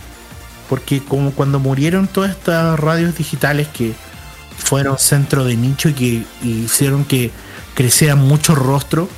[0.69, 3.93] Porque como cuando murieron todas estas radios digitales que
[4.57, 7.31] fueron centro de nicho y que hicieron que
[7.73, 9.09] crecieran muchos rostros,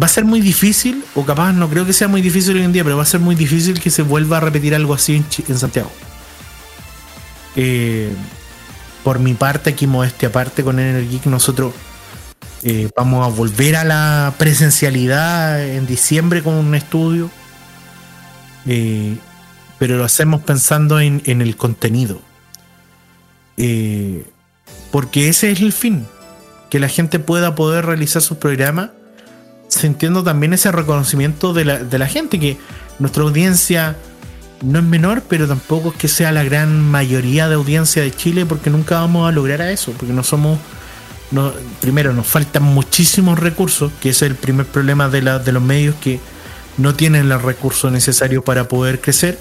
[0.00, 2.72] va a ser muy difícil, o capaz no creo que sea muy difícil hoy en
[2.72, 5.58] día, pero va a ser muy difícil que se vuelva a repetir algo así en,
[5.58, 5.90] Santiago.
[7.56, 8.12] Eh,
[9.02, 11.72] por mi parte, aquí modestia aparte con Energeek, nosotros
[12.62, 17.30] eh, vamos a volver a la presencialidad en diciembre con un estudio.
[18.66, 19.16] Eh,
[19.78, 22.20] pero lo hacemos pensando en, en el contenido.
[23.58, 24.24] Eh,
[24.90, 26.06] porque ese es el fin.
[26.70, 28.90] Que la gente pueda poder realizar sus programas
[29.68, 32.38] sintiendo también ese reconocimiento de la, gente.
[32.38, 32.56] Que
[32.98, 33.96] nuestra audiencia
[34.62, 38.46] no es menor, pero tampoco es que sea la gran mayoría de audiencia de Chile,
[38.46, 40.58] porque nunca vamos a lograr a eso, porque no somos.
[41.30, 41.52] No,
[41.82, 46.20] primero, nos faltan muchísimos recursos, que es el primer problema de, de los medios que
[46.78, 49.38] no tienen los recursos necesarios para poder crecer,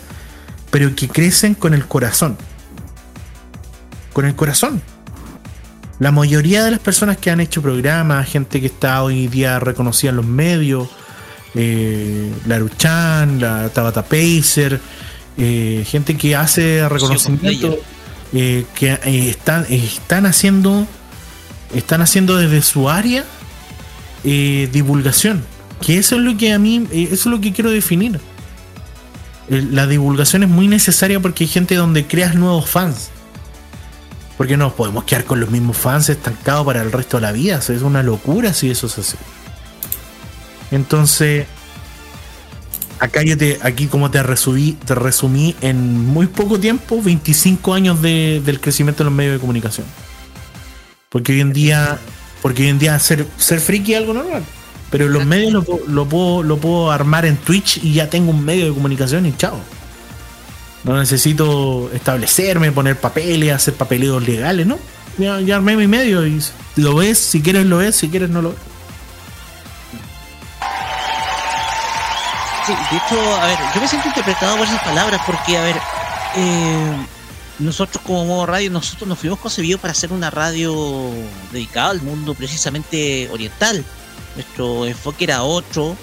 [0.70, 2.38] pero que crecen con el corazón.
[4.18, 4.82] Con el corazón.
[6.00, 10.10] La mayoría de las personas que han hecho programas, gente que está hoy día reconocida
[10.10, 10.90] en los medios,
[11.54, 14.82] eh, la Ruchan, la Tabata Pacer,
[15.38, 17.78] eh, gente que hace reconocimiento,
[18.34, 20.88] eh, que eh, están, están haciendo,
[21.76, 23.24] están haciendo desde su área
[24.24, 25.44] divulgación.
[25.80, 28.20] Que eso es lo que a mí, eso es lo que quiero definir.
[29.48, 33.12] La divulgación es muy necesaria porque hay gente donde creas nuevos fans.
[34.38, 37.32] Porque no nos podemos quedar con los mismos fans estancados para el resto de la
[37.32, 37.58] vida.
[37.58, 39.18] Eso es una locura si eso es así.
[40.72, 41.48] Entonces,
[43.00, 48.02] acá yo te, aquí como te resumí, te resumí en muy poco tiempo 25 años
[48.02, 49.88] de- del crecimiento de los medios de comunicación.
[51.10, 51.98] Porque hoy en día,
[52.42, 54.44] porque hoy en día ser, ser friki es algo normal.
[54.92, 58.44] Pero los medios lo, lo puedo, lo puedo armar en Twitch y ya tengo un
[58.46, 59.60] medio de comunicación y chao.
[60.88, 64.80] No necesito establecerme, poner papeles, hacer papeleos legales, ¿no?
[65.18, 66.42] Ya, ya armé mi medio y
[66.78, 68.60] lo ves, si quieres lo ves, si quieres no lo ves.
[72.66, 75.76] Sí, de hecho, a ver, yo me siento interpretado por esas palabras porque, a ver,
[76.36, 76.98] eh,
[77.60, 81.12] nosotros como modo radio, nosotros nos fuimos concebidos para hacer una radio
[81.52, 83.84] dedicada al mundo precisamente oriental.
[84.36, 85.98] Nuestro enfoque era otro,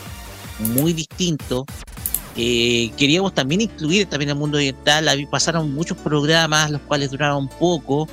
[0.59, 1.65] muy distinto.
[2.37, 5.09] Eh, queríamos también incluir también el mundo oriental.
[5.31, 8.09] Pasaron muchos programas, los cuales duraron poco.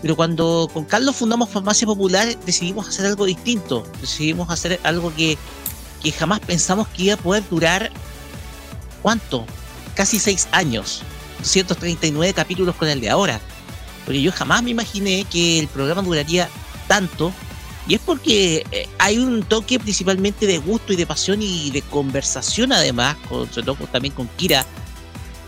[0.00, 3.84] Pero cuando con Carlos fundamos Farmacia Popular, decidimos hacer algo distinto.
[4.00, 5.38] Decidimos hacer algo que
[6.02, 7.90] que jamás pensamos que iba a poder durar,
[9.02, 9.46] ¿cuánto?
[9.94, 11.02] Casi seis años,
[11.42, 13.40] 139 capítulos con el de ahora.
[14.04, 16.48] Porque yo jamás me imaginé que el programa duraría
[16.88, 17.32] tanto.
[17.88, 21.82] Y es porque eh, hay un toque principalmente de gusto y de pasión y de
[21.82, 24.64] conversación además, con, sobre todo también con Kira,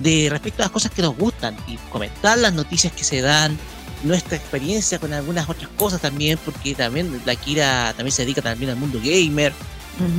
[0.01, 3.57] de respecto a las cosas que nos gustan y comentar las noticias que se dan,
[4.03, 8.71] nuestra experiencia con algunas otras cosas también, porque también la Kira también se dedica también
[8.73, 9.53] al mundo gamer,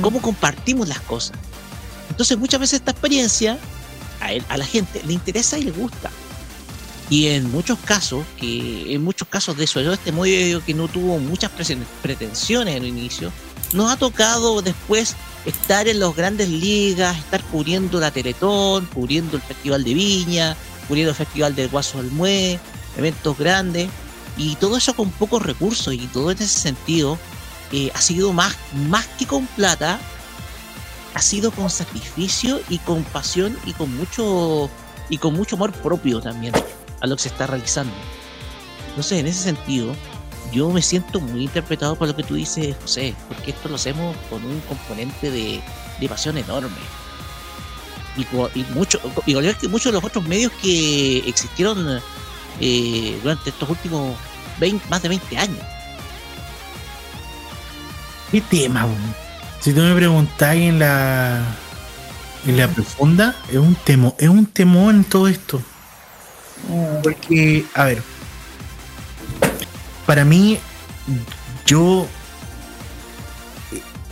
[0.00, 1.36] cómo compartimos las cosas.
[2.08, 3.58] Entonces muchas veces esta experiencia
[4.20, 6.10] a, él- a la gente le interesa y le gusta.
[7.08, 11.18] Y en muchos casos, que en muchos casos de eso, este medio que no tuvo
[11.18, 11.52] muchas
[12.02, 13.32] pretensiones en el inicio,
[13.72, 19.42] nos ha tocado después estar en las grandes ligas, estar cubriendo la Teletón, cubriendo el
[19.42, 20.56] Festival de Viña,
[20.88, 22.58] cubriendo el Festival del Guaso del Mue,
[22.96, 23.88] eventos grandes,
[24.36, 27.18] y todo eso con pocos recursos, y todo en ese sentido
[27.70, 28.56] eh, ha sido más,
[28.88, 30.00] más que con plata,
[31.14, 34.68] ha sido con sacrificio y con pasión y con mucho
[35.08, 36.52] y con mucho amor propio también
[37.00, 37.92] a lo que se está realizando.
[38.88, 39.94] Entonces, en ese sentido,
[40.52, 44.16] yo me siento muy interpretado por lo que tú dices, José, porque esto lo hacemos
[44.30, 45.60] con un componente de,
[46.08, 46.70] pasión enorme.
[48.16, 48.22] Y,
[48.58, 52.00] y mucho, y que muchos de los otros medios que existieron
[52.60, 54.16] eh, durante estos últimos
[54.58, 55.58] 20, más de 20 años.
[58.30, 58.86] ¿Qué tema?
[59.60, 61.44] Si tú me preguntáis en la
[62.46, 65.60] en la profunda, es un temo, es un temor en todo esto.
[67.02, 68.02] Porque, a ver,
[70.06, 70.58] para mí,
[71.66, 72.06] yo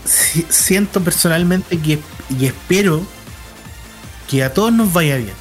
[0.04, 1.98] siento personalmente que
[2.38, 3.02] y espero
[4.28, 5.34] que a todos nos vaya bien.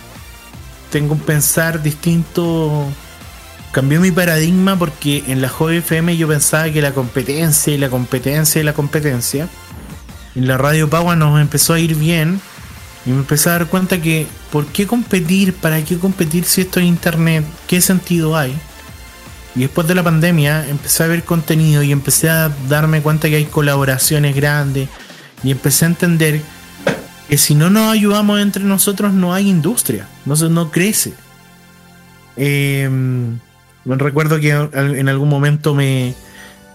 [0.92, 2.86] Tengo un pensar distinto.
[3.72, 8.62] Cambió mi paradigma porque en la FM yo pensaba que la competencia y la competencia
[8.62, 9.50] y la competencia.
[10.36, 12.40] En la Radio Pagua nos empezó a ir bien
[13.06, 15.54] y me empecé a dar cuenta que, ¿por qué competir?
[15.54, 17.44] ¿Para qué competir si esto es internet?
[17.68, 18.56] ¿Qué sentido hay?
[19.56, 23.36] Y después de la pandemia empecé a ver contenido y empecé a darme cuenta que
[23.36, 24.90] hay colaboraciones grandes
[25.44, 26.42] y empecé a entender
[27.30, 31.14] que si no nos ayudamos entre nosotros no hay industria, no, no crece.
[32.38, 32.90] Eh,
[33.86, 36.16] recuerdo que en algún momento me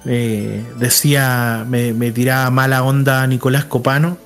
[0.04, 4.18] decía, me, me, tiraba mala onda Nicolás Copano,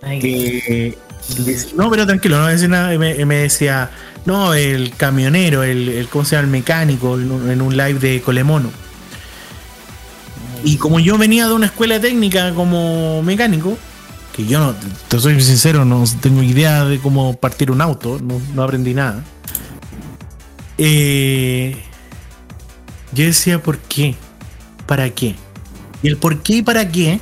[0.00, 0.96] que
[1.76, 2.96] no, pero tranquilo, no nada.
[2.98, 3.90] Me, me, decía,
[4.24, 6.46] no, el camionero, el, ¿cómo se llama?
[6.46, 8.70] El mecánico en un, live de Colemono.
[10.64, 13.76] Y como yo venía de una escuela técnica como mecánico,
[14.34, 14.74] que yo no,
[15.08, 18.20] te soy sincero, no tengo idea de cómo partir un auto,
[18.54, 19.22] no, aprendí nada.
[20.78, 21.76] Eh,
[23.12, 24.14] yo decía, ¿por qué?
[24.86, 25.34] ¿Para qué?
[26.02, 27.20] Y el por qué y para qué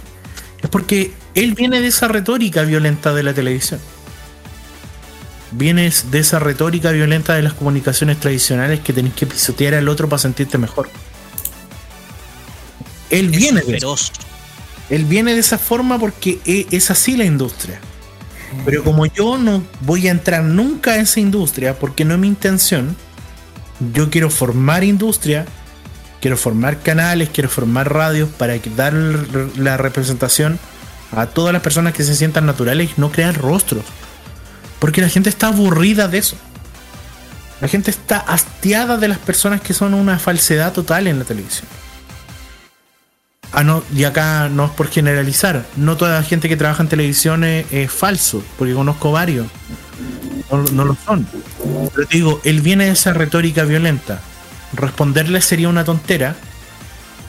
[0.62, 3.80] es porque él viene de esa retórica violenta de la televisión
[5.56, 10.08] vienes de esa retórica violenta de las comunicaciones tradicionales que tenés que pisotear al otro
[10.08, 10.88] para sentirte mejor.
[13.10, 13.78] Él viene de
[14.90, 17.80] Él viene de esa forma porque e, es así la industria.
[18.64, 22.28] Pero como yo no voy a entrar nunca a esa industria porque no es mi
[22.28, 22.96] intención,
[23.92, 25.46] yo quiero formar industria,
[26.20, 30.58] quiero formar canales, quiero formar radios para dar la representación
[31.12, 33.84] a todas las personas que se sientan naturales y no crear rostros.
[34.78, 36.36] Porque la gente está aburrida de eso.
[37.60, 41.66] La gente está hastiada de las personas que son una falsedad total en la televisión.
[43.52, 45.64] Ah, no, y acá no es por generalizar.
[45.76, 49.46] No toda la gente que trabaja en televisión es, falso, porque conozco varios.
[50.50, 51.26] No, lo son.
[51.94, 54.20] Pero te digo, él viene de esa retórica violenta.
[54.72, 56.34] Responderle sería una tontera,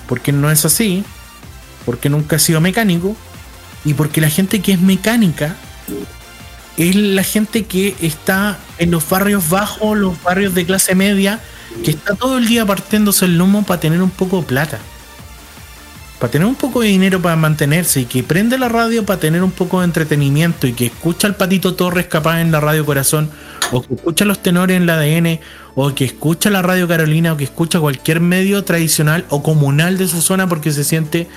[0.07, 1.05] porque no es así,
[1.85, 3.15] porque nunca ha sido mecánico,
[3.83, 5.55] y porque la gente que es mecánica
[6.77, 11.41] es la gente que está en los barrios bajos, los barrios de clase media,
[11.83, 14.79] que está todo el día partiéndose el lomo para tener un poco de plata.
[16.19, 19.43] Para tener un poco de dinero para mantenerse y que prende la radio para tener
[19.43, 23.29] un poco de entretenimiento y que escucha al Patito Torres capaz en la radio Corazón
[23.71, 25.39] o que escucha los tenores en la ADN
[25.75, 30.07] o que escucha la radio Carolina o que escucha cualquier medio tradicional o comunal de
[30.07, 31.27] su zona porque se siente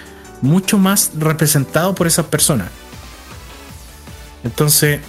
[0.43, 2.69] mucho más representado por esas personas.
[4.45, 5.01] Entonces,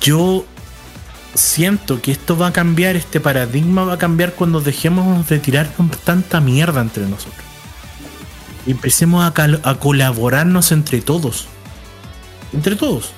[0.00, 0.44] yo
[1.34, 5.70] siento que esto va a cambiar, este paradigma va a cambiar cuando dejemos de tirar
[6.04, 7.44] tanta mierda entre nosotros.
[8.66, 11.48] Y empecemos a, colaborarnos entre todos.
[12.52, 13.12] Entre todos.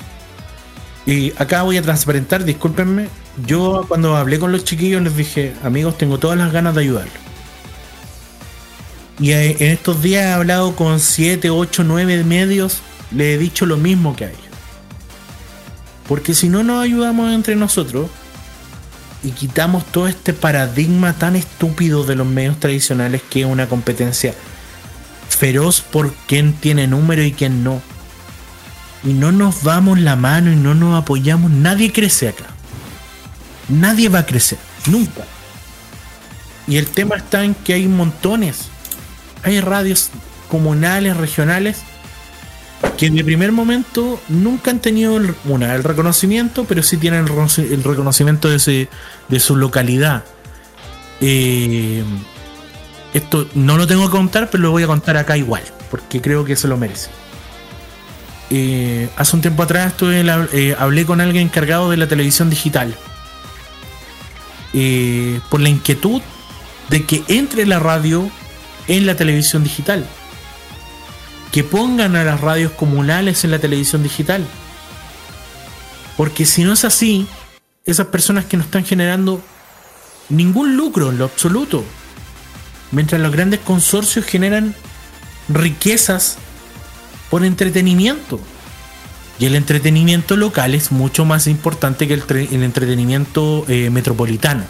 [1.05, 3.09] Y acá voy a transparentar, discúlpenme.
[3.47, 7.15] Yo cuando hablé con los chiquillos les dije, amigos, tengo todas las ganas de ayudarlos.
[9.21, 12.81] Y en estos días he hablado con 7, 8, 9 medios,
[13.13, 14.46] le he dicho lo mismo que ellos.
[16.09, 18.11] Porque si no nos ayudamos entre nosotros
[19.23, 24.35] y quitamos todo este paradigma tan estúpido de los medios tradicionales que es una competencia
[25.29, 27.81] feroz por quién tiene número y quién no.
[29.05, 32.47] Y no nos damos la mano y no nos apoyamos, nadie crece acá.
[33.69, 35.25] Nadie va a crecer, nunca.
[36.67, 38.69] Y el tema está en que hay montones.
[39.43, 40.11] Hay radios
[40.49, 41.79] comunales, regionales,
[42.97, 47.27] que en el primer momento nunca han tenido el, una, el reconocimiento, pero sí tienen
[47.27, 48.89] el, reconocimiento de,
[49.29, 50.25] de su localidad.
[51.21, 52.05] Eh,
[53.15, 56.45] esto no lo tengo que contar, pero lo voy a contar acá igual, porque creo
[56.45, 57.09] que se lo merece.
[58.51, 62.95] eh, hace un tiempo atrás estuve, eh, hablé con alguien encargado de la televisión digital.
[65.49, 66.21] Por la inquietud
[66.91, 68.31] de que entre la radio
[68.89, 70.07] en la televisión digital.
[71.53, 74.47] Que pongan a las radios comunales en la televisión digital.
[76.17, 77.27] Porque si no es así,
[77.85, 79.43] esas personas que no están generando
[80.29, 81.85] ningún lucro en lo absoluto,
[82.91, 84.75] mientras los grandes consorcios generan
[85.49, 86.39] riquezas
[87.31, 88.41] por entretenimiento.
[89.39, 94.65] Y el entretenimiento local es mucho más importante que el, entretenimiento eh, metropolitano.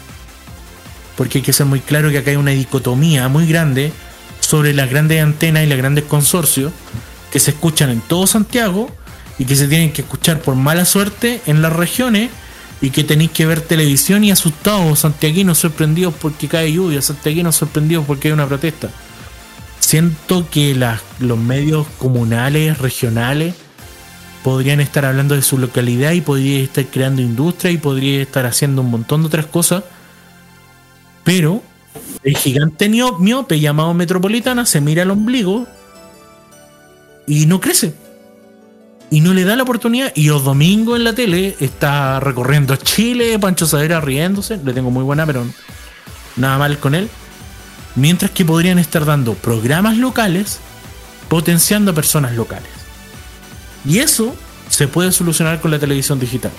[1.15, 3.93] Porque hay que ser muy claro que acá hay una dicotomía muy grande
[4.47, 6.71] sobre las grandes antenas y los grandes consorcios
[7.33, 8.89] que se escuchan en todo Santiago
[9.37, 12.29] y que se tienen que escuchar por mala suerte en las regiones
[12.79, 18.05] y que tenéis que ver televisión y asustados, santiaguinos sorprendidos porque cae lluvia, santiaguinos sorprendidos
[18.05, 18.89] porque hay una protesta.
[19.81, 20.73] Siento que
[21.19, 23.53] los medios comunales, regionales,
[24.45, 28.81] podrían estar hablando de su localidad y podrían estar creando industria y podrían estar haciendo
[28.81, 29.83] un montón de otras cosas.
[31.25, 31.61] Pero
[32.23, 35.67] el gigante miope llamado Metropolitana se mira al ombligo
[37.27, 37.93] y no crece
[39.09, 40.11] y no le da la oportunidad.
[40.15, 44.57] Y los domingos en la tele está recorriendo Chile, Pancho Sadera riéndose.
[44.63, 45.45] Le tengo muy buena, pero
[46.35, 47.09] nada mal con él.
[47.95, 50.59] Mientras que podrían estar dando programas locales,
[51.29, 52.69] potenciando a personas locales.
[53.85, 54.35] Y eso
[54.69, 56.51] se puede solucionar con la televisión digital.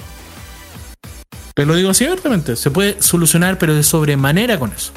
[1.55, 4.93] Te lo digo así abiertamente, se puede solucionar, pero de sobremanera con eso.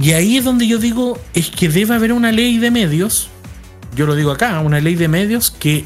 [0.00, 3.30] Y ahí es donde yo digo, es que debe haber una ley de medios
[3.94, 5.84] yo lo digo acá, una ley de medios que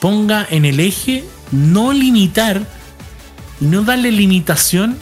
[0.00, 2.62] ponga en el eje no limitar
[3.60, 4.96] y no darle limitación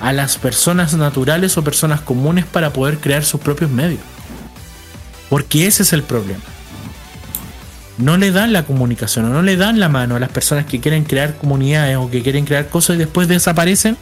[0.00, 4.00] a las personas naturales o personas comunes para poder crear sus propios medios.
[5.28, 6.42] Porque ese es el problema.
[7.98, 10.80] No le dan la comunicación o no le dan la mano a las personas que
[10.80, 13.96] quieren crear comunidades o que quieren crear cosas y después desaparecen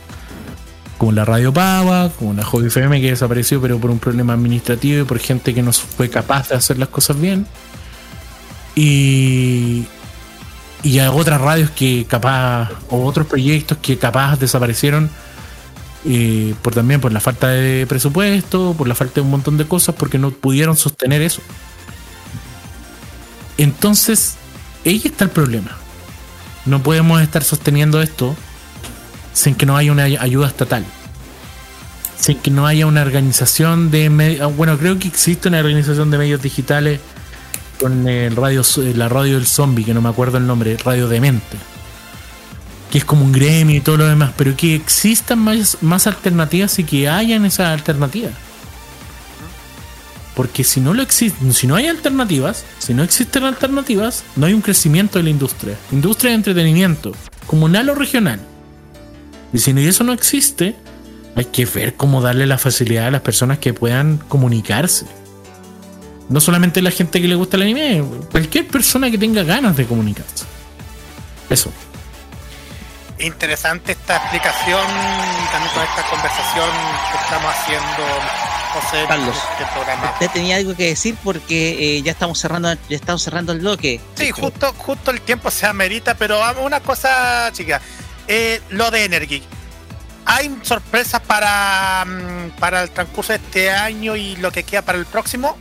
[0.98, 5.02] como la Radio Pava, como la Hobby FM que desapareció pero por un problema administrativo
[5.02, 7.46] y por gente que no fue capaz de hacer las cosas bien.
[8.74, 9.86] Y,
[10.82, 15.10] y hay otras radios que capaz, o otros proyectos que capaz desaparecieron
[16.06, 19.66] eh, por también por la falta de presupuesto, por la falta de un montón de
[19.66, 21.40] cosas, porque no pudieron sostener eso.
[23.56, 24.36] Entonces,
[24.84, 25.70] ahí está el problema.
[26.66, 28.36] No podemos estar sosteniendo esto
[29.34, 30.84] sin que no haya una ayuda estatal.
[32.16, 34.40] Sin que no haya una organización de medios.
[34.40, 37.00] Ah, bueno, creo que existe una organización de medios digitales
[37.78, 38.62] con el radio,
[38.94, 41.58] la radio del zombie, que no me acuerdo el nombre, Radio Demente.
[42.90, 44.32] Que es como un gremio y todo lo demás.
[44.36, 48.32] Pero que existan más, más alternativas y que hayan esas alternativas.
[50.36, 54.52] Porque si no lo existe, si no hay alternativas, si no existen alternativas, no hay
[54.52, 55.76] un crecimiento de la industria.
[55.92, 57.12] Industria de entretenimiento,
[57.46, 58.40] comunal o regional.
[59.54, 60.74] Y si eso no existe,
[61.36, 65.06] hay que ver cómo darle la facilidad a las personas que puedan comunicarse.
[66.28, 68.02] No solamente la gente que le gusta el anime,
[68.32, 70.44] cualquier persona que tenga ganas de comunicarse.
[71.48, 71.70] Eso.
[73.20, 76.70] Interesante esta explicación y también con esta conversación
[77.12, 78.02] que estamos haciendo,
[78.72, 79.04] José.
[79.06, 80.10] Carlos, este programa.
[80.14, 84.00] usted tenía algo que decir porque eh, ya estamos cerrando, ya estamos cerrando el bloque.
[84.16, 87.80] Sí, justo, justo el tiempo se amerita, pero una cosa, chica
[88.28, 89.42] eh, lo de Energy.
[90.26, 94.98] ¿Hay sorpresas para, mm, para el transcurso de este año y lo que queda para
[94.98, 95.56] el próximo?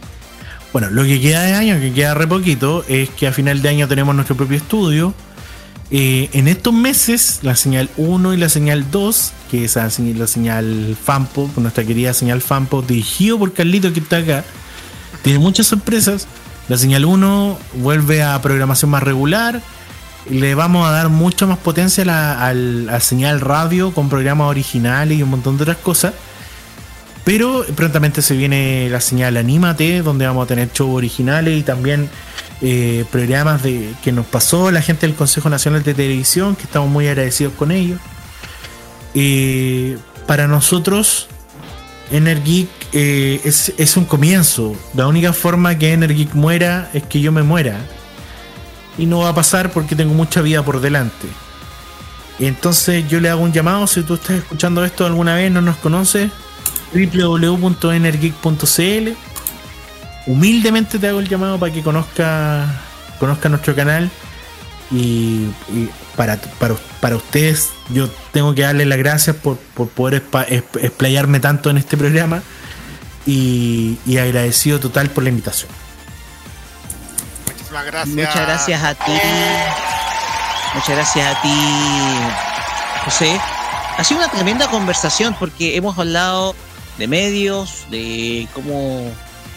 [0.72, 3.69] Bueno, lo que queda de año, que queda re poquito, es que a final de
[3.69, 5.14] año tenemos nuestro propio estudio.
[5.91, 10.98] Eh, en estos meses, la señal 1 y la señal 2, que es la señal
[11.02, 14.44] Fampo, nuestra querida señal Fampo, dirigido por Carlito que está acá,
[15.22, 16.27] tiene muchas sorpresas.
[16.69, 19.61] La señal 1 vuelve a programación más regular
[20.30, 25.24] le vamos a dar mucho más potencia a la, señal radio con programas originales y
[25.24, 26.14] un montón de otras cosas.
[27.24, 32.10] Pero prontamente se viene la señal Anímate, donde vamos a tener shows originales y también
[32.62, 36.90] eh, programas de, que nos pasó la gente del Consejo Nacional de Televisión, que estamos
[36.90, 38.00] muy agradecidos con ellos.
[39.16, 39.98] Eh,
[40.28, 41.28] para nosotros,
[42.12, 44.76] Energic eh, es, es un comienzo.
[44.94, 47.78] La única forma que Energic muera es que yo me muera
[48.98, 51.28] y no va a pasar porque tengo mucha vida por delante.
[52.40, 55.78] Entonces yo le hago un llamado, si tú estás escuchando esto alguna vez, no nos
[55.78, 56.32] conoces,
[56.94, 59.11] www.energeek.cl.
[60.26, 62.65] Humildemente te hago el llamado para que conozca,
[63.20, 64.10] conozca nuestro canal.
[64.91, 65.48] Y,
[66.15, 66.40] para,
[67.02, 69.57] para, ustedes, yo tengo que darles las gracias por,
[69.90, 70.24] poder
[70.82, 72.41] explayarme tanto en este programa.
[73.26, 75.72] Y, y agradecido total por la invitación
[77.74, 79.12] Muchas gracias a ti.
[80.76, 81.50] Muchas gracias a ti,
[83.06, 83.40] José.
[83.98, 86.56] Ha sido una tremenda conversación porque hemos hablado
[87.00, 89.12] de medios, de cómo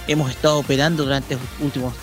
[0.09, 1.95] hemos estado operando durante últimos,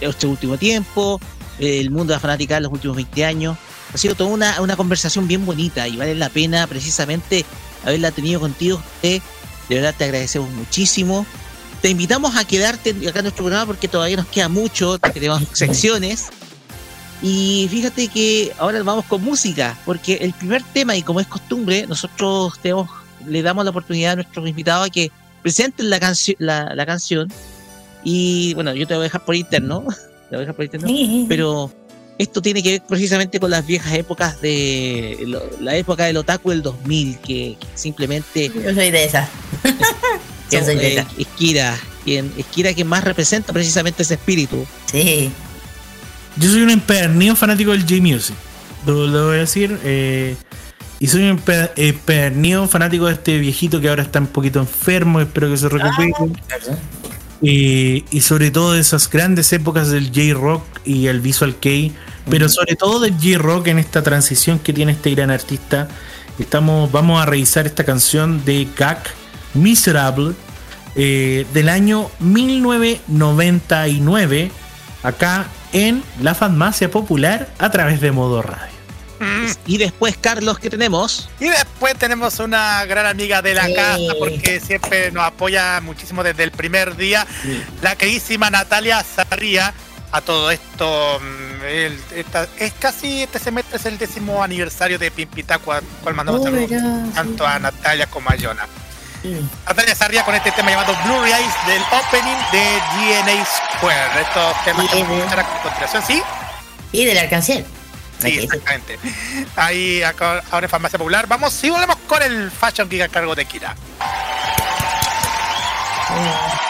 [0.00, 1.20] este último tiempo,
[1.58, 3.56] el mundo de la fanática en los últimos 20 años.
[3.92, 7.44] Ha sido toda una, una conversación bien bonita y vale la pena precisamente
[7.84, 8.80] haberla tenido contigo.
[9.02, 9.20] De
[9.68, 11.26] verdad te agradecemos muchísimo.
[11.82, 16.28] Te invitamos a quedarte acá en nuestro programa porque todavía nos queda mucho, tenemos secciones.
[17.22, 21.86] Y fíjate que ahora vamos con música, porque el primer tema, y como es costumbre,
[21.86, 22.90] nosotros tenemos,
[23.26, 25.10] le damos la oportunidad a nuestros invitados a que
[25.42, 25.98] presenten la,
[26.38, 27.28] la, la canción.
[28.04, 29.84] Y bueno, yo te voy a dejar por interno,
[30.30, 30.88] te voy a dejar por interno,
[31.28, 31.72] pero
[32.18, 35.26] esto tiene que ver precisamente con las viejas épocas de
[35.60, 38.50] la época del otaku del 2000, que, simplemente...
[38.54, 39.28] Yo soy de esa.
[40.58, 40.72] esa.
[41.18, 44.66] Esquira, quien, Esquira quien más representa precisamente ese espíritu.
[44.90, 45.30] Sí.
[46.36, 48.34] Yo soy un empedernido fanático del J-Music.
[48.86, 49.78] Lo, lo, voy a decir.
[49.84, 50.36] Eh,
[50.98, 51.40] y soy un
[51.76, 55.20] empedernido fanático de este viejito que ahora está un poquito enfermo.
[55.20, 56.12] Espero que se recupere.
[56.18, 56.76] Ah,
[57.42, 61.70] y, y, sobre todo de esas grandes épocas del J-Rock y el Visual K.
[62.28, 65.88] Pero sobre todo del J-Rock en esta transición que tiene este gran artista.
[66.38, 69.10] Estamos, vamos a revisar esta canción de Gak,
[69.54, 70.34] Miserable,
[70.94, 74.52] eh, del año 1999.
[75.02, 78.80] Acá en la farmacia popular a través de modo radio.
[79.66, 81.28] Y después, Carlos, ¿qué tenemos?
[81.38, 86.44] Y después tenemos una gran amiga de la casa, porque siempre nos apoya muchísimo desde
[86.44, 87.26] el primer día,
[87.82, 89.74] la queridísima Natalia Sarría.
[90.12, 91.64] A todo esto, mm,
[92.58, 96.68] es casi este semestre es el décimo aniversario de Pimpitacua, cual mandamos saludos
[97.14, 98.66] tanto a Natalia como a Jonah.
[99.66, 104.20] Natalia Sarria con este tema llamado Blue Eyes del opening de DNA Square.
[104.22, 106.22] Estos temas que vamos a escuchar a continuación, ¿sí?
[106.92, 107.66] Y del arcancel.
[108.20, 108.98] Sí, exactamente.
[109.56, 111.26] Ahí ahora en Farmacia Popular.
[111.26, 113.74] Vamos, sí, volvemos con el Fashion Geek a cargo de Kira.
[116.10, 116.69] Oh.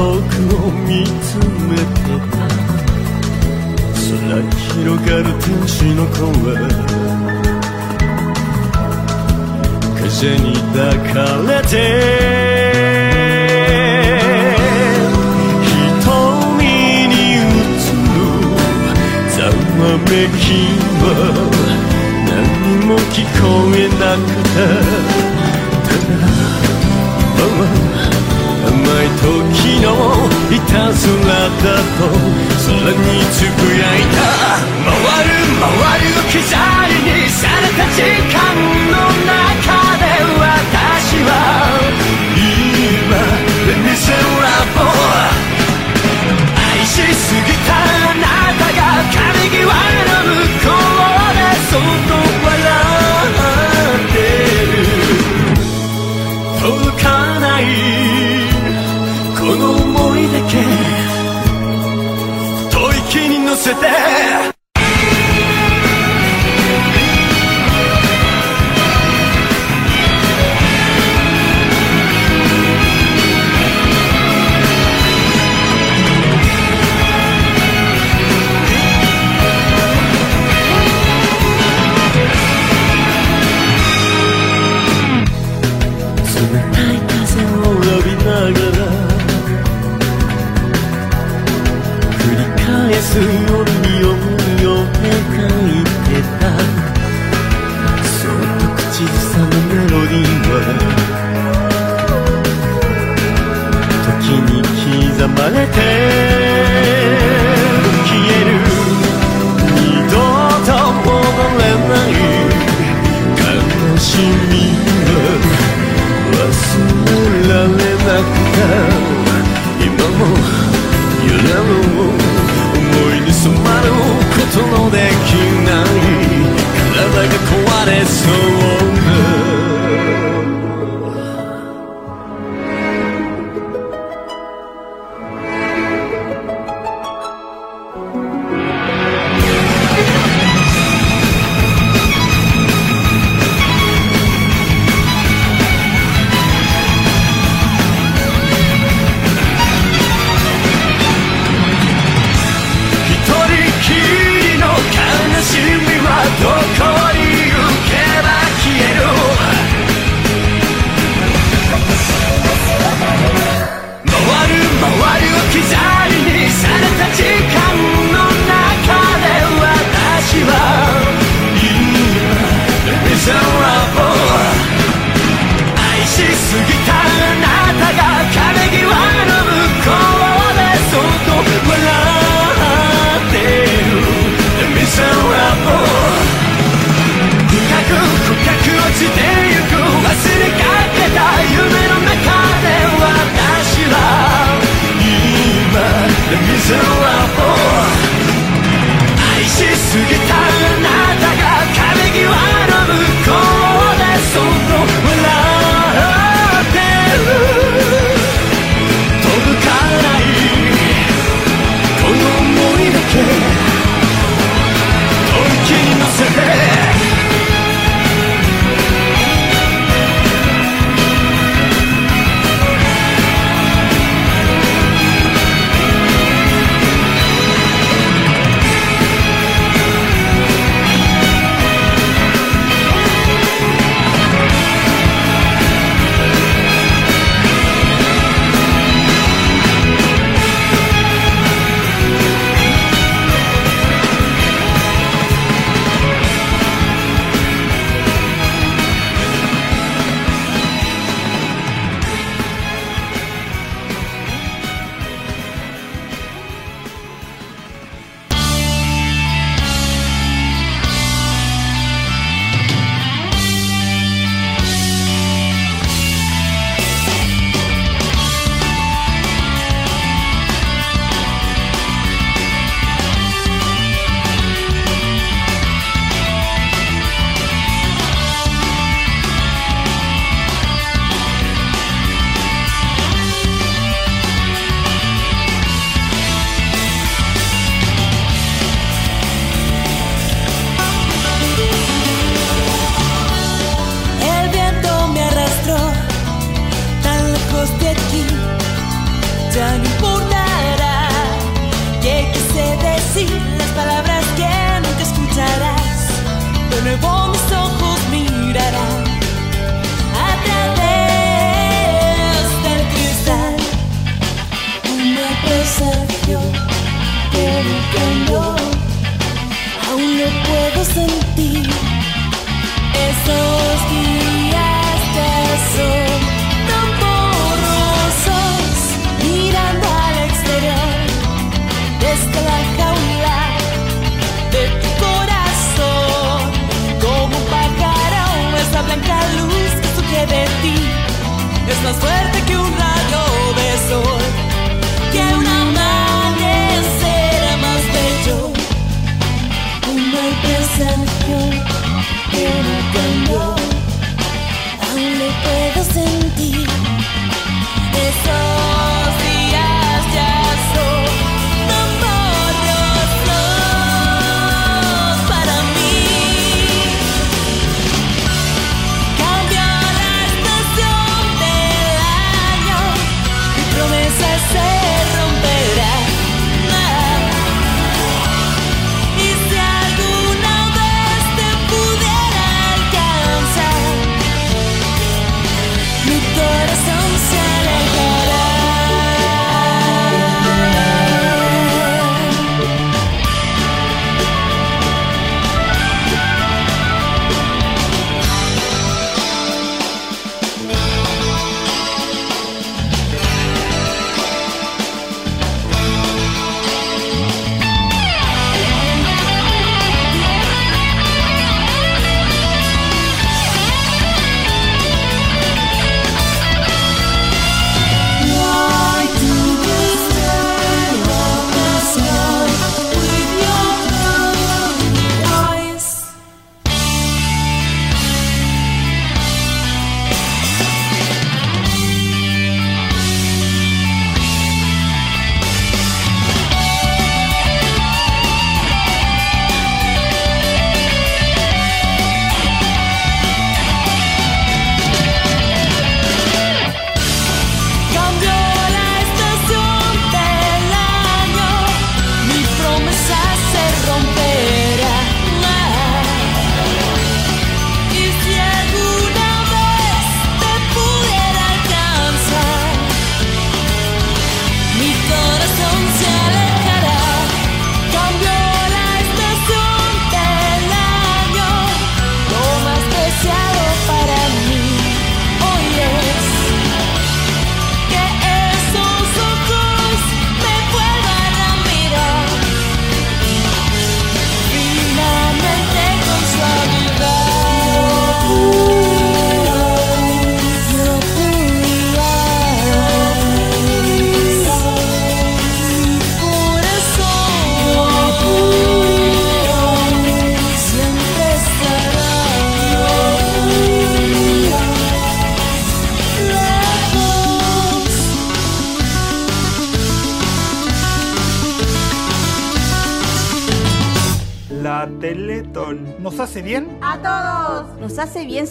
[0.00, 0.16] 遠く
[0.56, 0.58] を
[0.88, 1.36] 見つ
[1.68, 1.84] めて
[2.30, 2.40] た。
[4.00, 4.08] 空
[4.72, 6.56] 広がる天使の子は
[9.96, 10.08] 風
[10.38, 10.80] に抱
[11.12, 11.14] か
[11.46, 11.74] れて。
[15.68, 16.64] 瞳
[17.06, 18.16] に映る。
[19.36, 20.10] ざわめ
[20.40, 20.42] き
[21.02, 21.04] は
[22.24, 22.32] 何
[22.86, 23.44] も聞こ
[23.76, 24.60] えなくて。
[28.70, 29.88] 甘い時の
[30.54, 34.18] いたずらだと空につぶやいた。
[34.86, 34.94] 回
[35.24, 36.54] る回る置き去
[36.88, 38.38] りにされた時間
[38.92, 38.94] の
[39.26, 39.79] 中。
[63.60, 64.49] você der.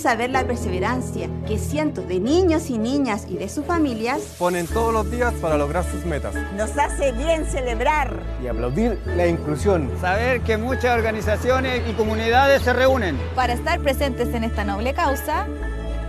[0.10, 4.92] Saber la perseverancia que cientos de niños y niñas y de sus familias Ponen todos
[4.92, 6.34] los días para lograr sus metas.
[6.58, 8.20] nos hace bien celebrar.
[8.44, 9.88] Y aplaudir la inclusión.
[10.02, 13.20] Saber que muchas organizaciones y comunidades se reúnen.
[13.36, 15.46] Para estar presentes en esta noble causa,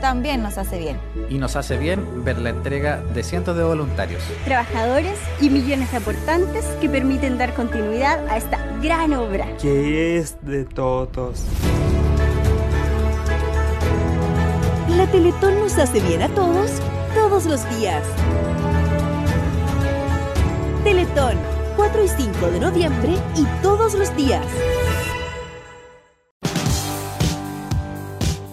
[0.00, 0.96] también nos hace bien.
[1.28, 4.22] Y nos hace bien ver la entrega de cientos de voluntarios.
[4.46, 9.46] Trabajadores y millones de aportantes que permiten dar continuidad a esta gran obra.
[9.60, 11.44] Que es de todos.
[15.00, 16.72] La Teletón nos hace bien a todos,
[17.14, 18.02] todos los días.
[20.84, 21.38] Teletón,
[21.78, 24.44] 4 y 5 de noviembre y todos los días.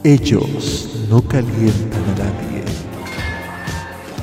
[0.05, 2.63] Ellos no calientan a nadie,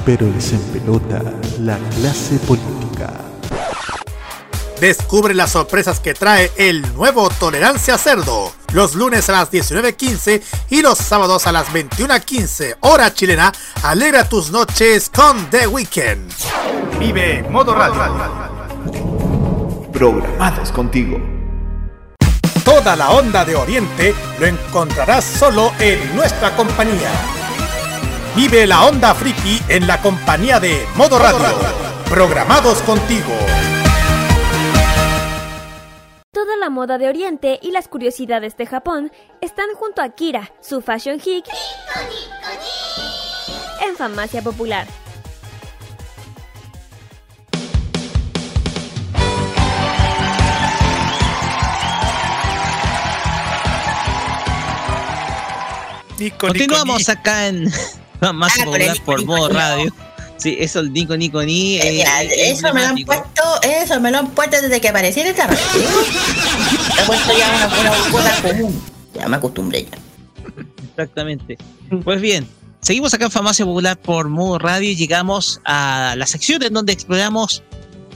[0.06, 1.22] pero les empelota
[1.60, 3.20] la clase política.
[4.80, 8.63] Descubre las sorpresas que trae el nuevo Tolerancia Cerdo.
[8.74, 13.52] Los lunes a las 19.15 y los sábados a las 21.15 hora chilena.
[13.84, 16.32] Alegra tus noches con The Weekend.
[16.98, 18.02] Vive Modo Radio.
[19.92, 21.20] Programados contigo.
[22.64, 27.12] Toda la onda de Oriente lo encontrarás solo en nuestra compañía.
[28.34, 31.46] Vive la onda friki en la compañía de Modo Radio.
[32.10, 33.30] Programados contigo.
[36.44, 39.10] Toda la moda de Oriente y las curiosidades de Japón
[39.40, 41.46] están junto a Kira, su fashion geek,
[43.80, 44.86] en Farmacia Popular.
[56.38, 57.64] Continuamos acá en
[58.34, 59.90] más Ah, popular por modo radio.
[60.44, 61.76] Sí, eso el Nico Nico Ni.
[61.76, 65.20] eh, eh, eso me lo han puesto, eso me lo han puesto desde que aparecí
[65.20, 65.62] en esta radio.
[67.00, 68.82] He puesto ya una, una cosa común.
[69.14, 69.98] Ya me acostumbré ya.
[70.90, 71.56] Exactamente.
[72.04, 72.46] Pues bien,
[72.82, 76.92] Seguimos acá en Farmacia Popular por Modo Radio y llegamos a la sección en donde
[76.92, 77.62] exploramos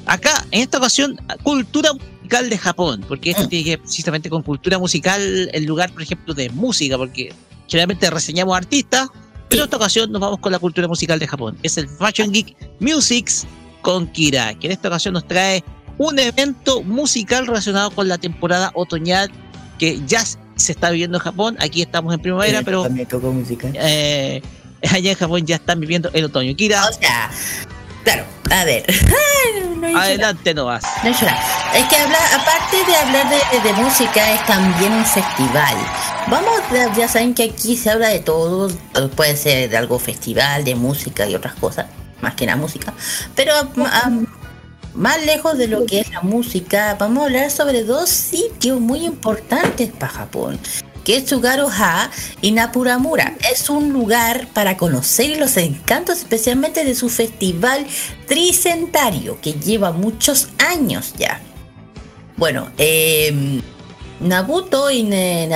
[0.04, 4.42] acá, en esta ocasión, cultura musical de Japón, porque esto tiene que ver precisamente con
[4.42, 7.32] cultura musical, el lugar, por ejemplo, de música, porque
[7.66, 9.08] generalmente reseñamos artistas,
[9.48, 11.56] pero en esta ocasión nos vamos con la cultura musical de Japón.
[11.62, 13.46] Es el Fashion Geek Musics
[13.82, 15.64] con Kira, que en esta ocasión nos trae
[15.98, 19.30] un evento musical relacionado con la temporada otoñal
[19.78, 21.56] que ya se está viviendo en Japón.
[21.60, 23.68] Aquí estamos en primavera, pero También tocó música.
[23.74, 24.42] eh,
[24.90, 26.54] allá en Japón ya están viviendo el otoño.
[26.56, 27.30] Kira, O sea,
[28.04, 28.84] claro, a ver.
[29.78, 30.82] No adelante no vas.
[31.02, 31.40] No dicho nada.
[31.74, 35.76] Es que hablar, aparte de hablar de, de música, es también un festival.
[36.26, 36.52] Vamos,
[36.96, 38.70] ya- saben que aquí se habla de todo,
[39.16, 41.86] puede ser de algo festival, de música y otras cosas,
[42.20, 42.92] más que nada música.
[43.34, 43.52] Pero
[43.86, 44.10] ah,
[44.94, 49.06] más lejos de lo que es la música, vamos a hablar sobre dos sitios muy
[49.06, 50.58] importantes para Japón.
[51.04, 51.26] Que es
[52.42, 53.34] y Napuramura.
[53.50, 57.86] Es un lugar para conocer los encantos, especialmente de su festival
[58.26, 61.40] tricentario, que lleva muchos años ya.
[62.36, 63.60] Bueno, eh,
[64.20, 65.48] Nabuto y, Ne-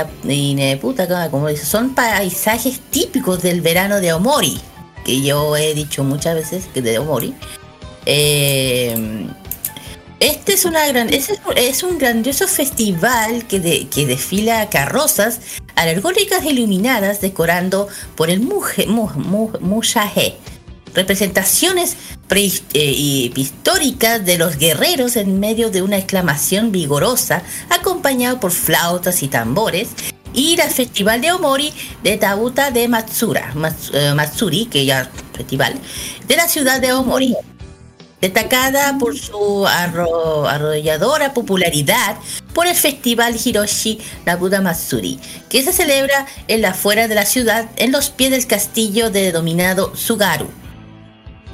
[1.31, 4.61] como son paisajes típicos del verano de Omori,
[5.05, 7.35] que yo he dicho muchas veces que de Omori.
[8.07, 9.27] Eh,
[10.23, 15.41] este es una gran, es, un grandioso festival que, que desfila carrozas
[15.75, 18.87] alegóricas iluminadas decorando por el Muje-.
[20.95, 21.97] Representaciones
[22.29, 23.33] prehis- eh,
[24.21, 29.89] de los guerreros en medio de una exclamación vigorosa, acompañado por flautas y tambores,
[30.35, 31.73] y el festival de Omori
[32.05, 35.75] de Tabuta de Matsura, Mats- eh, Matsuri, que ya festival,
[36.29, 37.35] de la ciudad de Omori
[38.23, 42.17] destacada por su arro- arrolladora popularidad
[42.55, 45.19] por el festival Hiroshi Nabuda Matsuri,
[45.51, 49.95] que se celebra en la afuera de la ciudad en los pies del castillo denominado
[49.97, 50.47] Sugaru.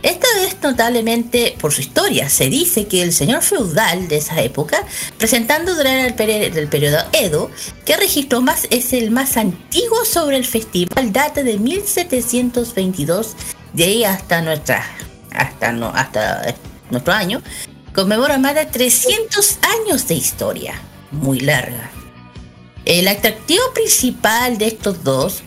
[0.03, 2.29] Esta es notablemente por su historia.
[2.29, 4.85] Se dice que el señor feudal de esa época,
[5.19, 7.51] presentando durante el, del periodo Edo,
[7.85, 13.35] que registró más es el más antiguo sobre el festival, data de 1722,
[13.73, 14.85] de ahí hasta nuestra,
[15.33, 16.55] hasta no, hasta
[16.91, 17.43] nuestro año,
[17.95, 20.75] conmemora más de 300 años de historia,
[21.11, 21.91] muy larga.
[22.85, 25.43] El atractivo principal de estos dos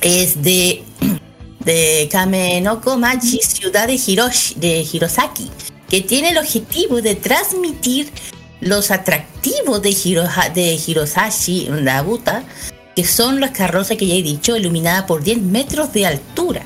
[0.00, 0.84] es de
[1.60, 5.50] de Kamenoko Machi, ciudad de, Hiroshi, de Hirosaki,
[5.88, 8.10] que tiene el objetivo de transmitir
[8.60, 12.44] los atractivos de, Hiroha- de Hirosashi Nabuta,
[12.96, 16.62] que son las carrozas que ya he dicho, iluminadas por 10 metros de altura.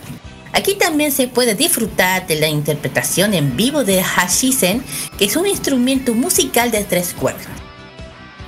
[0.57, 4.83] Aquí también se puede disfrutar de la interpretación en vivo de Hashisen,
[5.19, 7.47] que es un instrumento musical de tres cuerdas.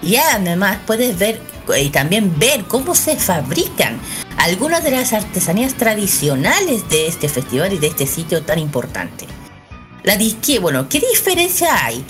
[0.00, 1.38] Y además puedes ver
[1.74, 4.00] eh, y también ver cómo se fabrican
[4.38, 9.26] algunas de las artesanías tradicionales de este festival y de este sitio tan importante.
[10.02, 12.02] La disque, bueno, ¿qué diferencia hay?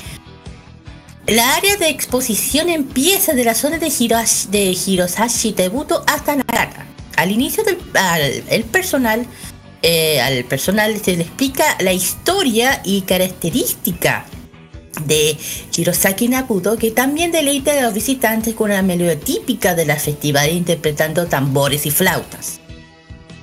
[1.26, 6.86] La área de exposición empieza de la zona de, Hiroshi, de Hirosashi Tebuto hasta Nagata.
[7.16, 7.78] Al inicio del
[8.48, 9.26] el personal,
[9.82, 14.26] eh, al personal se le explica la historia y característica
[15.06, 15.36] de
[15.76, 20.50] Hirosaki Nabuto, que también deleita a los visitantes con la melodía típica de la festival
[20.50, 22.60] interpretando tambores y flautas.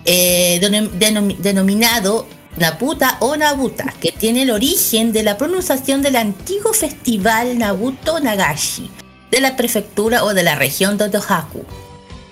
[0.04, 6.16] Eh, denom- denom- denominado Nabuta o Nabuta, que tiene el origen de la pronunciación del
[6.18, 8.90] antiguo festival Nabuto Nagashi,
[9.32, 11.66] de la prefectura o de la región de Tohaku,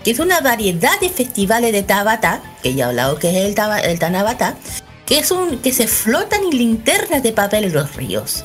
[0.04, 3.56] que es una variedad de festivales de Tabata, que ya he hablado que es el,
[3.56, 4.58] taba- el Tanabata,
[5.06, 8.44] que, es un, que se flotan en linternas de papel en los ríos.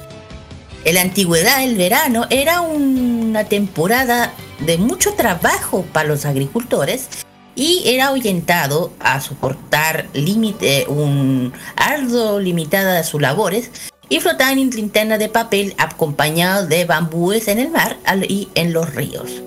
[0.84, 7.08] En la antigüedad, el verano era una temporada de mucho trabajo para los agricultores
[7.54, 13.70] y era orientado a soportar límite, un arduo limitada de sus labores
[14.08, 17.98] y flotaban en linternas de papel acompañados de bambúes en el mar
[18.28, 19.42] y en los ríos.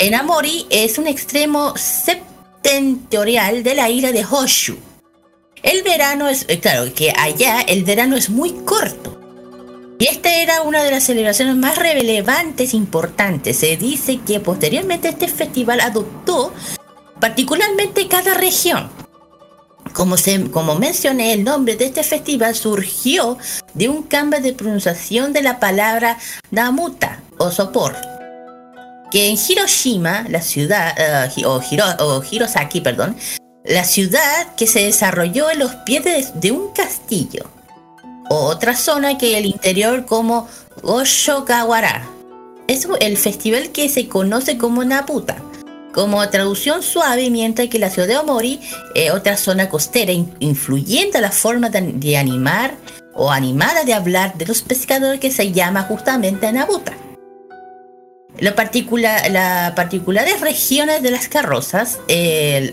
[0.00, 4.76] En Amori es un extremo septentrional de la isla de Honshu.
[5.64, 9.18] El verano es, eh, claro, que allá el verano es muy corto.
[9.98, 13.56] Y esta era una de las celebraciones más relevantes e importantes.
[13.56, 16.52] Se dice que posteriormente este festival adoptó
[17.18, 18.88] particularmente cada región.
[19.94, 23.36] Como, se, como mencioné, el nombre de este festival surgió
[23.74, 26.18] de un cambio de pronunciación de la palabra
[26.52, 27.96] Namuta o sopor.
[29.10, 33.16] Que en Hiroshima, la ciudad, eh, o, Hiro- o Hirosaki, perdón,
[33.64, 36.04] la ciudad que se desarrolló en los pies
[36.34, 37.50] de, un castillo.
[38.30, 40.46] Otra zona que el interior como
[40.82, 42.06] Oshokawara.
[42.66, 45.36] Es el festival que se conoce como Nabuta
[45.94, 48.60] como traducción suave, mientras que la ciudad de Omori
[48.94, 52.74] es otra zona costera, in- influyendo la forma de, de animar
[53.14, 56.92] o animada de hablar de los pescadores que se llama justamente Nabuta.
[58.40, 62.72] Lo particular, las particulares regiones de las carrozas eh,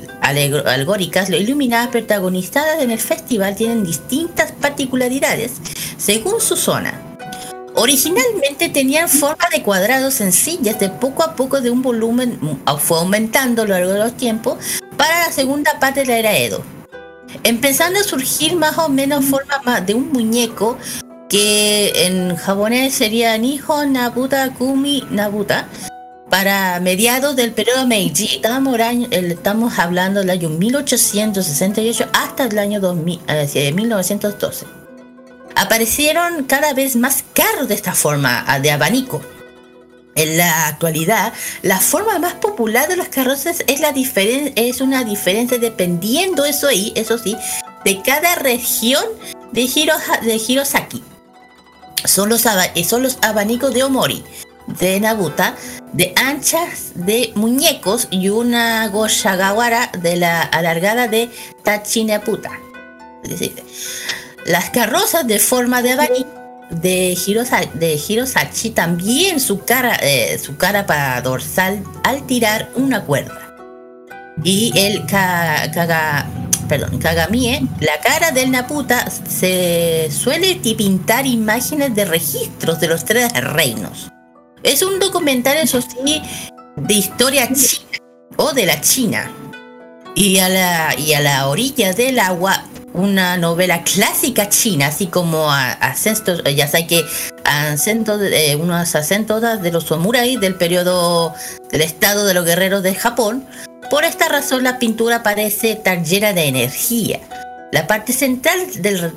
[1.27, 5.53] lo iluminadas protagonizadas en el festival, tienen distintas particularidades
[5.97, 7.01] según su zona.
[7.73, 12.39] Originalmente tenían forma de cuadrados sencillas, de poco a poco de un volumen
[12.79, 14.57] fue aumentando a lo largo de los tiempos
[14.95, 16.63] para la segunda parte de la era Edo.
[17.43, 20.77] Empezando a surgir más o menos forma de un muñeco
[21.29, 25.67] que en japonés sería Nihon Nabuta Kumi Nabuta
[26.29, 28.41] para mediados del periodo Meiji.
[28.43, 34.65] Estamos, hablando del año 1868 hasta el año 2000, eh, 1912
[35.55, 39.21] aparecieron cada vez más carros de esta forma ah, de abanico.
[40.15, 45.57] En la actualidad, la forma más popular de los carrozas es, la es una diferencia
[45.57, 47.35] dependiendo, eso, eso sí,
[47.83, 49.03] de cada región
[49.51, 51.03] de, Hiroha- de Hirosaki.
[52.07, 54.23] Son los, eh, son los abanicos de Omori,
[54.67, 55.55] de Nabuta,
[55.93, 61.29] de anchas de muñecos y una Goshagawara de la alargada de
[61.63, 62.51] Tachinaputa.
[64.45, 66.29] Las carrozas de forma de abanico
[66.69, 73.03] de, Hirosa- de Hirosachi también su cara, eh, su cara para dorsal al tirar una
[73.03, 73.41] cuerda.
[74.43, 76.27] Y el ka- kaga-
[76.67, 83.31] perdón, Kagamie, la cara del Naputa, se suele pintar imágenes de registros de los tres
[83.33, 84.11] reinos.
[84.63, 86.21] Es un documental, eso sí,
[86.75, 87.99] de historia china
[88.37, 89.31] o de la China.
[90.15, 92.63] Y a la, y a la orilla del agua,
[92.93, 97.03] una novela clásica china, así como a- acentos, ya sé que
[97.43, 101.33] acentos, eh, unos acentos de los samuráis del periodo
[101.69, 103.45] del estado de los guerreros de Japón.
[103.89, 107.19] Por esta razón, la pintura parece estar llena de energía.
[107.71, 109.13] La parte central del,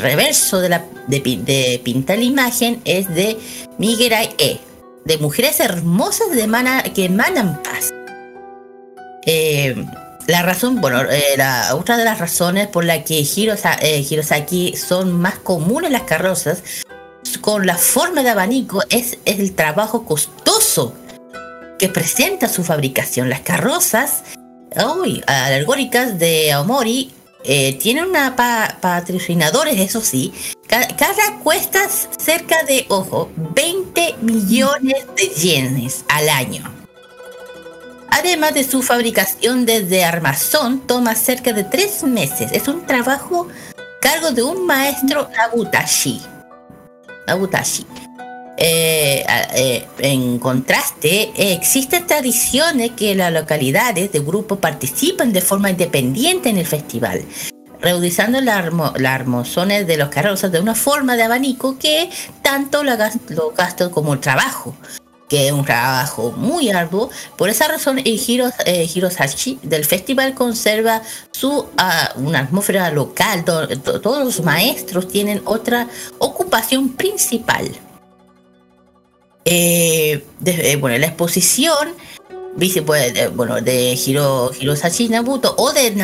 [0.00, 3.36] reverso de, la, de, pi- de pintar la imagen es de
[3.78, 4.58] Migerai E,
[5.04, 6.46] de mujeres hermosas de
[6.94, 7.92] que emanan paz.
[9.26, 9.74] Eh,
[10.26, 11.36] la razón, bueno, eh,
[11.74, 16.62] otra de las razones por la que Hirosa- eh, Hirosaki son más comunes las carrozas
[17.40, 20.94] con la forma de abanico es el trabajo costoso
[21.78, 23.28] que presenta su fabricación.
[23.28, 24.22] Las carrozas
[24.98, 27.12] uy, alegóricas de Aomori
[27.44, 30.32] eh, tienen una pa- patrocinadores, eso sí.
[30.66, 31.88] Ca- cada cuesta
[32.18, 36.72] cerca de, ojo, 20 millones de yenes al año.
[38.10, 42.50] Además de su fabricación desde armazón, toma cerca de tres meses.
[42.52, 43.48] Es un trabajo
[44.00, 46.22] cargo de un maestro Nabutashi.
[47.26, 47.86] Nabutashi.
[48.58, 49.24] Eh,
[49.54, 56.48] eh, en contraste, eh, existen tradiciones que las localidades de grupo participan de forma independiente
[56.48, 57.22] en el festival,
[57.82, 62.08] reduciendo las armo- las armazones de los carrozas de una forma de abanico que
[62.42, 62.96] tanto la
[63.28, 64.74] los gastos como el trabajo,
[65.28, 67.10] que es un trabajo muy arduo.
[67.36, 73.44] Por esa razón, el Hiro, eh, Hirosashi del festival conserva su ah, una atmósfera local.
[73.44, 75.88] do- to- todos los maestros tienen otra
[76.20, 77.68] ocupación principal.
[79.48, 81.94] Eh, de- eh, la exposición
[82.56, 85.94] dice, pues, eh, bueno, de Hiro, Hirosashi Nabuto o de,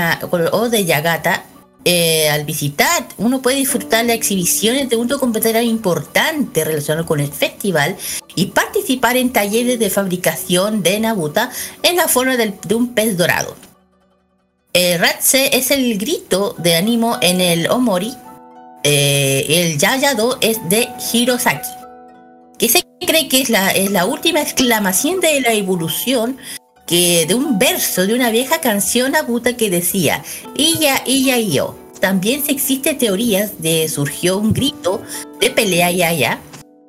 [0.52, 1.44] o de Yagata,
[1.85, 7.32] eh, al visitar uno puede disfrutar las exhibiciones de un documentario importante relacionado con el
[7.32, 7.97] festival
[8.36, 11.51] y participar en talleres de fabricación de Nabuta
[11.82, 13.56] en la forma de un pez dorado.
[14.73, 18.14] Eh, Ratse es el grito de ánimo en el Omori.
[18.85, 21.69] eh, el Yayado es de Hirosaki
[22.62, 26.36] que se cree que es la, es la última exclamación de la evolución
[26.86, 30.22] que de un verso de una vieja canción aguda que decía
[30.56, 31.76] ella, ella y yo.
[31.98, 35.02] También existen teorías de surgió un grito
[35.40, 36.40] de pelea ya ya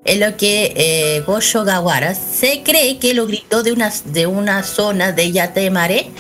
[0.06, 4.62] en lo que eh, Gosho Gawara se cree que lo gritó de una, de una
[4.62, 6.12] zona de Yate Mare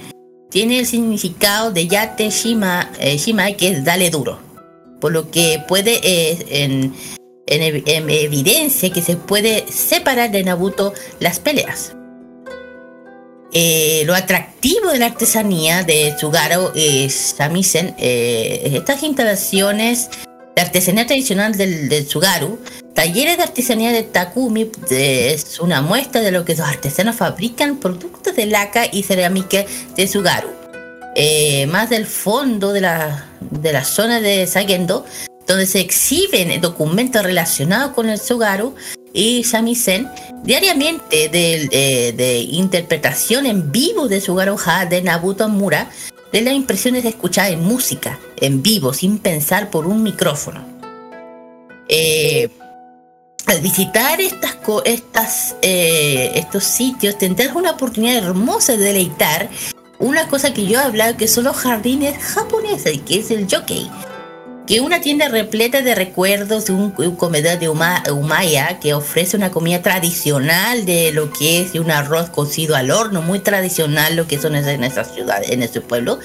[0.49, 4.39] tiene el significado de Yate Shima, eh, Shima que es dale duro
[4.99, 6.95] por lo que puede eh, en,
[7.47, 11.93] en en evidencia que se puede separar de Nabuto las peleas.
[13.55, 20.09] Eh, lo atractivo de la artesanía de Tsugaro eh, Samisen, eh, estas instalaciones
[20.55, 22.59] de artesanía tradicional del, del Tsugaru,
[22.93, 27.77] talleres de artesanía de Takumi, eh, es una muestra de lo que los artesanos fabrican
[27.77, 29.65] productos de laca y cerámica
[29.95, 30.49] de Tsugaru.
[31.15, 35.05] Eh, más del fondo de la, de la zona de Sagendo,
[35.47, 38.75] donde se exhiben documentos relacionados con el Tsugaru,
[39.13, 40.09] y Samisen
[40.43, 45.89] diariamente de, de- interpretación en vivo de Sugaru Ha de Nabuto Mura
[46.31, 50.65] de las impresiones de escuchar en música en vivo sin pensar por un micrófono.
[51.87, 52.49] Eh,
[53.45, 59.49] al visitar estas, estas, eh, estos sitios tendrás una oportunidad hermosa de deleitar
[59.99, 63.91] una cosa que yo he hablado que son los jardines japoneses, que es el yokai
[64.73, 69.37] que una tienda repleta de recuerdos de un, un comedor de Uma- Umaya que ofrece
[69.37, 74.25] una comida tradicional de lo que es un arroz cocido al horno, muy tradicional lo
[74.25, 76.17] que son en en esa ciudad, en ese pueblo.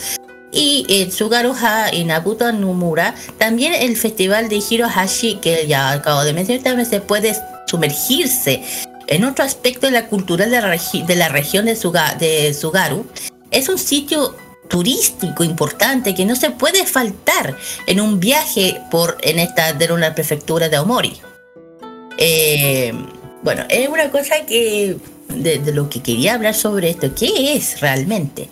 [0.51, 6.33] Y el Sugaru-ha y Nabuto Numura, también el festival de Hirohashi, que ya acabo de
[6.33, 8.63] mencionar, también se puede sumergirse
[9.09, 12.55] en otro aspecto de la cultura de la, regi- de la región de, Suga- de
[12.55, 13.07] Sugaru.
[13.51, 14.35] Es un sitio
[14.69, 20.15] turístico importante que no se puede faltar en un viaje por en esta de una
[20.15, 21.21] prefectura de Aomori.
[22.19, 22.93] Eh,
[23.43, 24.97] bueno, es una cosa que
[25.29, 27.15] de, lo que quería hablar sobre esto.
[27.15, 28.49] ¿Qué es realmente?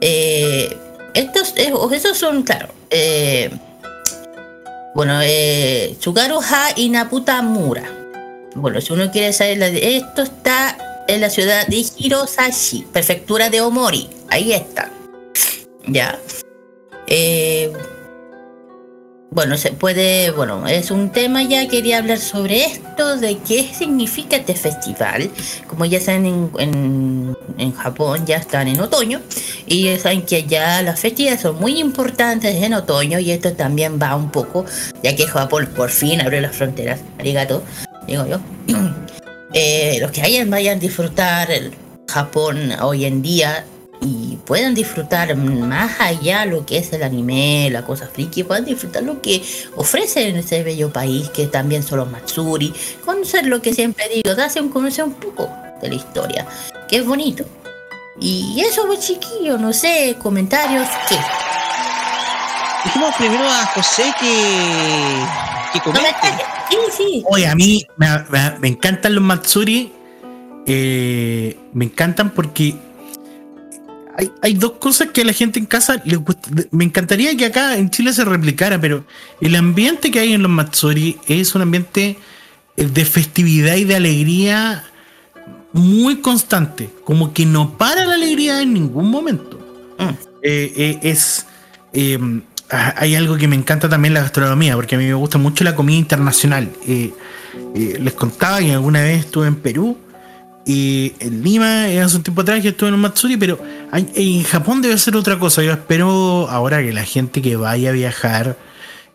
[0.00, 0.76] Eh,
[1.14, 3.50] estos, eh, esos son, claro, eh,
[4.94, 7.84] bueno, eh, Tsugaru Ha y Naputa Mura.
[8.54, 14.08] Bueno, si uno quiere saber, esto está en la ciudad de Hirosashi, prefectura de Omori.
[14.28, 14.90] Ahí está.
[15.88, 16.18] Ya.
[17.06, 17.72] Eh,
[19.30, 24.36] bueno, se puede, bueno, es un tema ya, quería hablar sobre esto, de qué significa
[24.36, 25.30] este festival.
[25.66, 29.20] Como ya saben, en, en, en Japón ya están en otoño
[29.66, 33.98] y ya saben que ya las festividades son muy importantes en otoño y esto también
[34.00, 34.64] va un poco,
[35.02, 37.62] ya que Japón por fin abrió las fronteras, arigato,
[38.06, 38.40] digo yo.
[39.54, 41.72] Eh, los que hayan vayan a disfrutar el
[42.06, 43.64] Japón hoy en día
[44.00, 49.02] y puedan disfrutar más allá lo que es el anime, la cosa friki, puedan disfrutar
[49.02, 49.42] lo que
[49.76, 52.72] ofrece en ese bello país que también son los Matsuri,
[53.04, 55.50] conocer lo que siempre digo, darse un conocer un poco
[55.82, 56.46] de la historia,
[56.88, 57.44] que es bonito.
[58.20, 61.16] Y eso, pues chiquillo, no sé, comentarios, ¿qué?
[62.84, 65.22] Dijimos primero a José que.
[65.72, 66.08] que comente.
[66.70, 67.24] Sí, sí.
[67.28, 69.92] Oye, a mí me, me- me encantan los Matsuri.
[70.66, 72.74] eh, me encantan porque
[74.18, 77.46] hay, hay dos cosas que a la gente en casa le gust- me encantaría que
[77.46, 79.04] acá en Chile se replicara, pero
[79.40, 82.18] el ambiente que hay en los Matsuri es un ambiente
[82.76, 84.84] eh, de festividad y de alegría
[85.72, 89.56] muy constante, como que no para la alegría en ningún momento.
[90.42, 91.46] Eh, eh, es
[91.92, 92.18] eh,
[92.70, 95.62] ah, hay algo que me encanta también la gastronomía, porque a mí me gusta mucho
[95.64, 96.70] la comida internacional.
[97.74, 99.96] Les contaba que alguna vez estuve en Perú
[100.68, 103.58] y en Lima eh, hace un tiempo atrás que estuve en un Matsuri, pero
[103.92, 105.62] en Japón debe ser otra cosa.
[105.62, 108.56] Yo espero ahora que la gente que vaya a viajar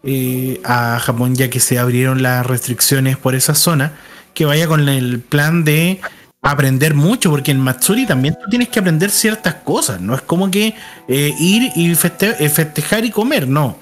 [0.04, 3.94] eh, a Japón, ya que se abrieron las restricciones por esa zona,
[4.34, 6.02] que vaya con el plan de
[6.42, 10.50] aprender mucho, porque en Matsuri también tú tienes que aprender ciertas cosas, no es como
[10.50, 10.74] que
[11.08, 13.78] eh, ir y feste- festejar y comer, no.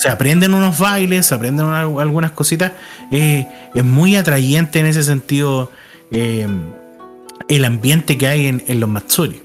[0.00, 2.72] Se aprenden unos bailes, se aprenden una- algunas cositas,
[3.10, 5.70] es muy atrayente en ese sentido
[6.14, 6.48] eh,
[7.48, 9.42] el ambiente que hay en, los Matsuri.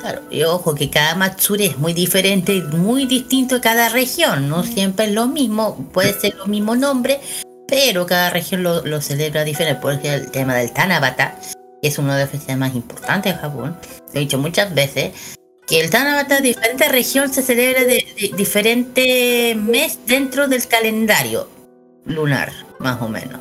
[0.00, 4.62] Claro, y ojo que cada Matsuri es muy diferente, muy distinto a cada región, no
[4.62, 7.20] siempre es lo mismo, puede ser lo mismo nombre,
[7.66, 9.80] pero cada región lo, lo celebra diferente.
[9.80, 11.38] Por ejemplo, el tema del Tanabata,
[11.80, 13.76] que es uno de los festivales más importantes de Japón,
[14.12, 15.12] lo he dicho muchas veces,
[15.66, 21.48] que el Tanabata de diferente región se celebra de, de diferente mes dentro del calendario
[22.04, 23.40] lunar, más o menos.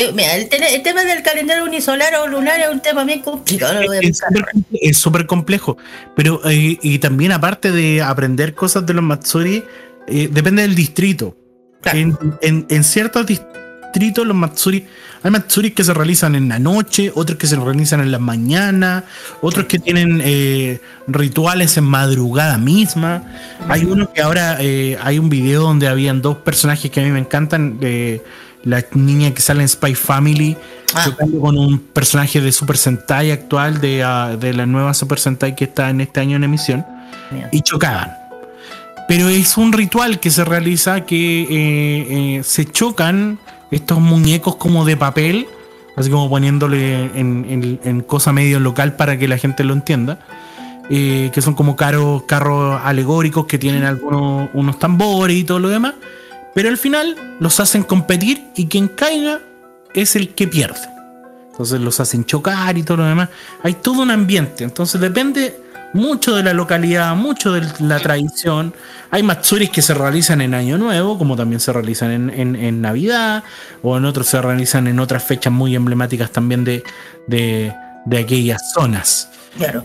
[0.00, 0.48] Eh, mira, el,
[0.82, 3.74] tema del calendario unisolar o lunar es un tema bien complicado.
[3.74, 4.00] no lo voy a
[4.80, 5.76] Es súper complejo.
[6.16, 9.62] Pero, eh, y también aparte de aprender cosas de los Matsuri,
[10.08, 11.36] eh, depende del distrito.
[11.84, 14.86] En, en- en ciertos distritos, los Matsuri,
[15.22, 19.04] hay Matsuri que se realizan en la noche, otros que se realizan en la mañana,
[19.42, 20.22] otros que tienen
[21.08, 23.24] rituales en madrugada misma.
[23.68, 27.18] Hay uno que ahora hay un video donde habían dos personajes que a mí me
[27.18, 27.78] encantan.
[27.82, 28.22] eh,
[28.64, 30.56] la niña que sale en Spy Family
[31.04, 35.54] chocando con un personaje de Super Sentai actual de, ah, de la nueva Super Sentai
[35.54, 36.84] que está en este año en emisión
[37.52, 38.12] y chocaban.
[39.08, 41.46] Pero es un ritual que se realiza que eh,
[42.38, 43.38] eh, se chocan
[43.70, 45.46] estos muñecos como de papel,
[45.96, 50.18] así como poniéndole en, en- en cosa medio local para que la gente lo entienda.
[50.92, 55.68] eh, que son como carros, carros alegóricos que tienen algunos unos tambores y todo lo
[55.68, 55.94] demás.
[56.54, 59.40] Pero al final los hacen competir y quien caiga
[59.94, 60.80] es el que pierde.
[61.50, 63.28] Entonces los hacen chocar y todo lo demás.
[63.62, 64.64] Hay todo un ambiente.
[64.64, 65.60] Entonces depende
[65.92, 68.72] mucho de la localidad, mucho de la tradición.
[69.10, 72.80] Hay matsuris que se realizan en Año Nuevo, como también se realizan en, en- en
[72.80, 73.42] Navidad,
[73.82, 76.82] o en otros se realizan en otras fechas muy emblemáticas también de,
[77.26, 77.74] de,
[78.06, 79.28] de aquellas zonas.
[79.56, 79.84] Claro.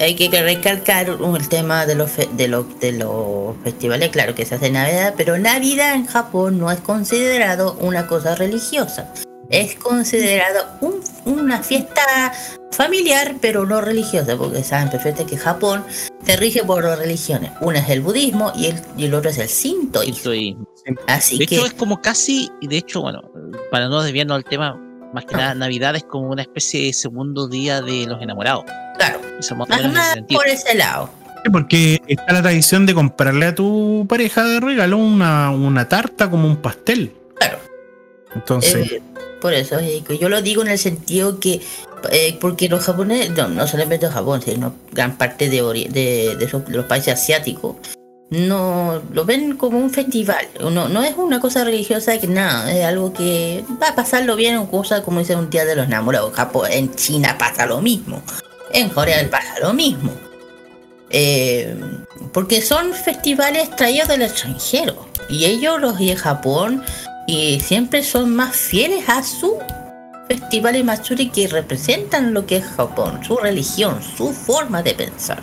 [0.00, 4.44] Hay que recalcar el tema de los, fe- de, los, de los festivales, claro que
[4.46, 9.12] se hace Navidad, pero Navidad en Japón no es considerado una cosa religiosa.
[9.50, 12.32] Es considerado un- una fiesta
[12.70, 15.84] familiar, pero no religiosa, porque saben perfecto que Japón
[16.24, 17.50] se rige por dos religiones.
[17.60, 20.22] Una es el budismo y el, y el otro es el sintoísmo.
[21.08, 23.22] Así de que hecho, es como casi, y de hecho, bueno,
[23.72, 24.80] para no desviarnos del tema,
[25.12, 28.64] más que nada, Navidad es como una especie de segundo día de los enamorados.
[28.98, 29.20] Claro.
[29.38, 31.10] Eso más nada por ese lado.
[31.52, 36.46] Porque está la tradición de comprarle a tu pareja de regalo una, una tarta como
[36.46, 37.14] un pastel.
[37.38, 37.58] Claro.
[38.34, 39.02] Entonces, Eh,
[39.40, 39.76] por eso,
[40.20, 41.60] yo lo digo en el sentido que,
[42.10, 46.44] eh, porque los japoneses, no, no solamente Japón, sino gran parte de, ori- de, de
[46.44, 47.76] esos- de los países asiáticos,
[48.30, 50.46] no lo ven como un festival.
[50.60, 54.58] No, no es una cosa religiosa que nada, es algo que va a pasarlo bien,
[54.58, 56.34] una cosa como dice un día de los enamorados.
[56.34, 58.22] Japón, en China pasa lo mismo,
[58.72, 60.12] en Corea pasa lo mismo.
[61.10, 61.74] Eh,
[62.32, 65.08] porque son festivales traídos del extranjero.
[65.28, 66.82] Y ellos, los de Japón,
[67.26, 69.58] y siempre son más fieles a su
[70.28, 75.40] festivales Matsuri que representan lo que es Japón, su religión, su forma de pensar.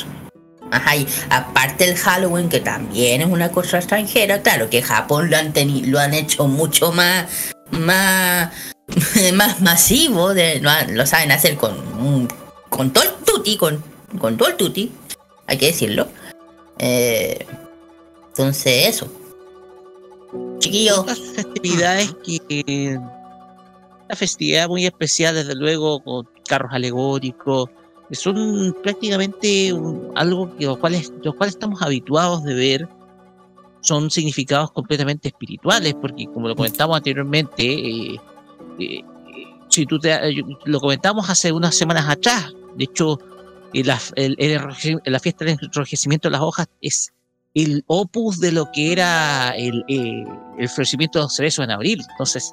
[0.72, 5.38] Ajá, y aparte el Halloween, que también es una cosa extranjera, claro que Japón lo
[5.38, 7.26] han tenido, lo han hecho mucho más,
[7.72, 8.52] más,
[9.34, 12.28] más masivo, de, lo, lo saben hacer con, un-
[12.76, 13.82] con todo el tutti, con,
[14.20, 14.92] con todo el tutti,
[15.48, 16.08] hay que decirlo.
[16.78, 17.46] Eh,
[18.28, 19.08] entonces eso.
[20.60, 21.06] Chiquillo.
[21.06, 23.00] Las festividades que.
[24.06, 27.70] Una festividad muy especial, desde luego, con carros alegóricos,
[28.12, 29.74] son prácticamente
[30.14, 32.90] algo que los cuales, los cuales estamos habituados de ver.
[33.82, 38.20] Son significados completamente espirituales, porque como lo comentamos anteriormente, eh,
[38.80, 39.04] eh,
[39.70, 40.20] si tú te,
[40.66, 43.20] lo comentamos hace unas semanas atrás, de hecho,
[43.74, 47.12] la, el- el enroje- la fiesta del enrojecimiento de las hojas es
[47.54, 50.24] el opus de lo que era el, eh,
[50.58, 52.02] el florecimiento de los cerezos en abril.
[52.12, 52.52] Entonces,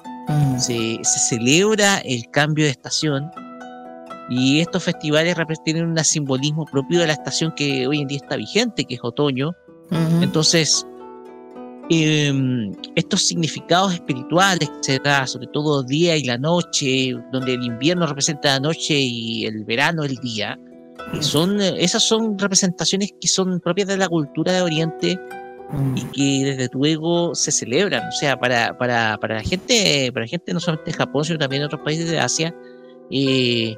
[0.57, 3.29] se, se celebra el cambio de estación
[4.29, 5.35] y estos festivales
[5.65, 9.01] tienen un simbolismo propio de la estación que hoy en día está vigente, que es
[9.03, 9.51] otoño.
[10.21, 10.87] Entonces,
[11.89, 17.63] em, estos significados espirituales que se da, sobre todo día y la noche, donde el
[17.63, 20.57] invierno representa la noche y el verano el día,
[21.13, 25.19] y son, eh, esas son representaciones que son propias de la cultura de Oriente
[25.95, 28.07] y que desde luego se celebran.
[28.07, 31.39] O sea, para, para, para la gente, para la gente no solamente de Japón, sino
[31.39, 32.55] también de otros países de Asia,
[33.11, 33.75] eh,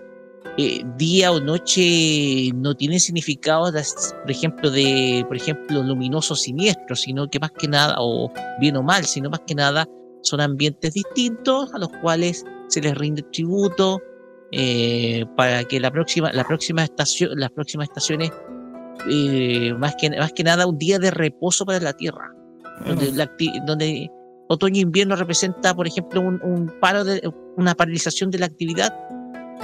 [0.58, 3.72] eh, día o noche no tienen significado,
[4.22, 8.84] por ejemplo, de, por ejemplo, luminoso siniestro, sino que más que nada, o bien o
[8.84, 9.86] mal, sino más que nada
[10.22, 14.02] son ambientes distintos a los cuales se les rinde tributo
[14.52, 18.32] eh, para que la próxima, la próxima estación, las próximas estaciones
[19.10, 22.34] eh, más, que, más que nada un día de reposo para la Tierra,
[22.86, 23.30] donde, la
[23.66, 24.10] donde
[24.48, 27.22] otoño e invierno representa, por ejemplo, un, un paro de,
[27.58, 28.94] una paralización de la actividad,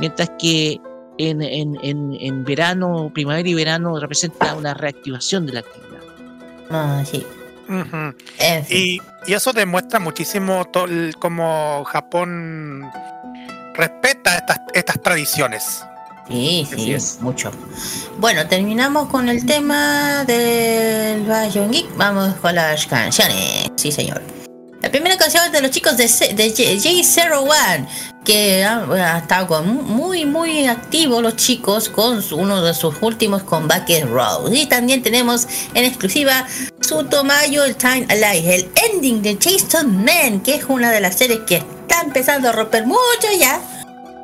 [0.01, 0.81] mientras que
[1.17, 6.01] en, en, en, en verano, primavera y verano representa una reactivación de la actividad.
[6.69, 7.25] Ah, sí.
[8.69, 10.67] Y, y eso demuestra muchísimo
[11.19, 12.89] cómo Japón
[13.75, 15.83] respeta estas, estas tradiciones.
[16.27, 17.51] Sí, sí, mucho.
[18.17, 21.95] Bueno, terminamos con el tema del Bayon Geek.
[21.97, 23.69] Vamos con las canciones.
[23.75, 24.21] Sí, señor.
[24.81, 26.03] La primera canción es de los chicos de,
[26.33, 27.87] de J- J01,
[28.23, 34.56] que han estado muy, muy activos los chicos con uno de sus últimos combates Rose.
[34.56, 36.45] Y también tenemos en exclusiva
[36.80, 41.18] su Tomayo el Time Alive, el ending de Jason Man, que es una de las
[41.18, 43.60] series que está empezando a romper mucho ya,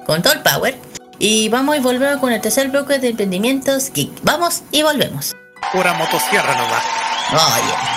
[0.06, 0.78] con todo el power.
[1.20, 4.12] Y vamos y volvemos con el tercer bloque de emprendimientos geek.
[4.22, 5.36] Vamos y volvemos.
[5.74, 6.84] Pura motosierra nomás.
[7.32, 7.97] Oye.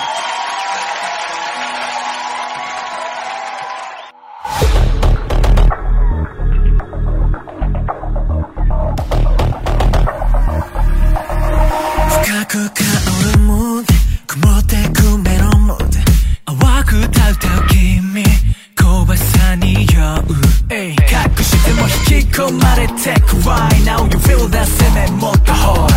[24.47, 25.90] that's it, that monkey heart.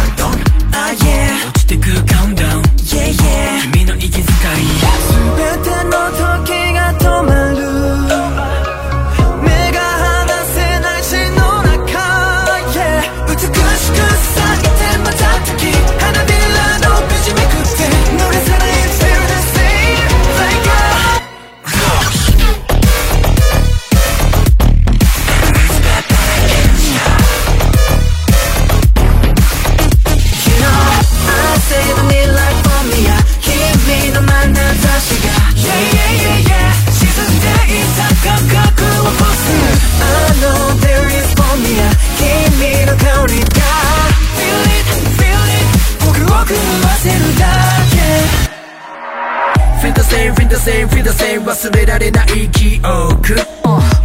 [50.55, 53.35] the same feel the same 忘れられない記憶。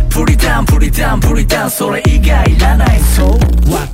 [0.10, 1.72] プリタンプリタンプリタン。
[1.72, 3.00] それ以外いらない。
[3.16, 3.28] So
[3.70, 3.88] what?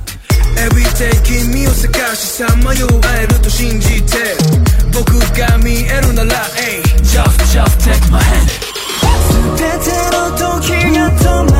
[0.56, 4.18] Everyday 君を探しさまよう会えると信じて。
[4.94, 8.48] 僕が見えるなら Hey Just just take my hand
[9.58, 11.55] 全ての時が止まる。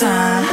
[0.00, 0.49] time.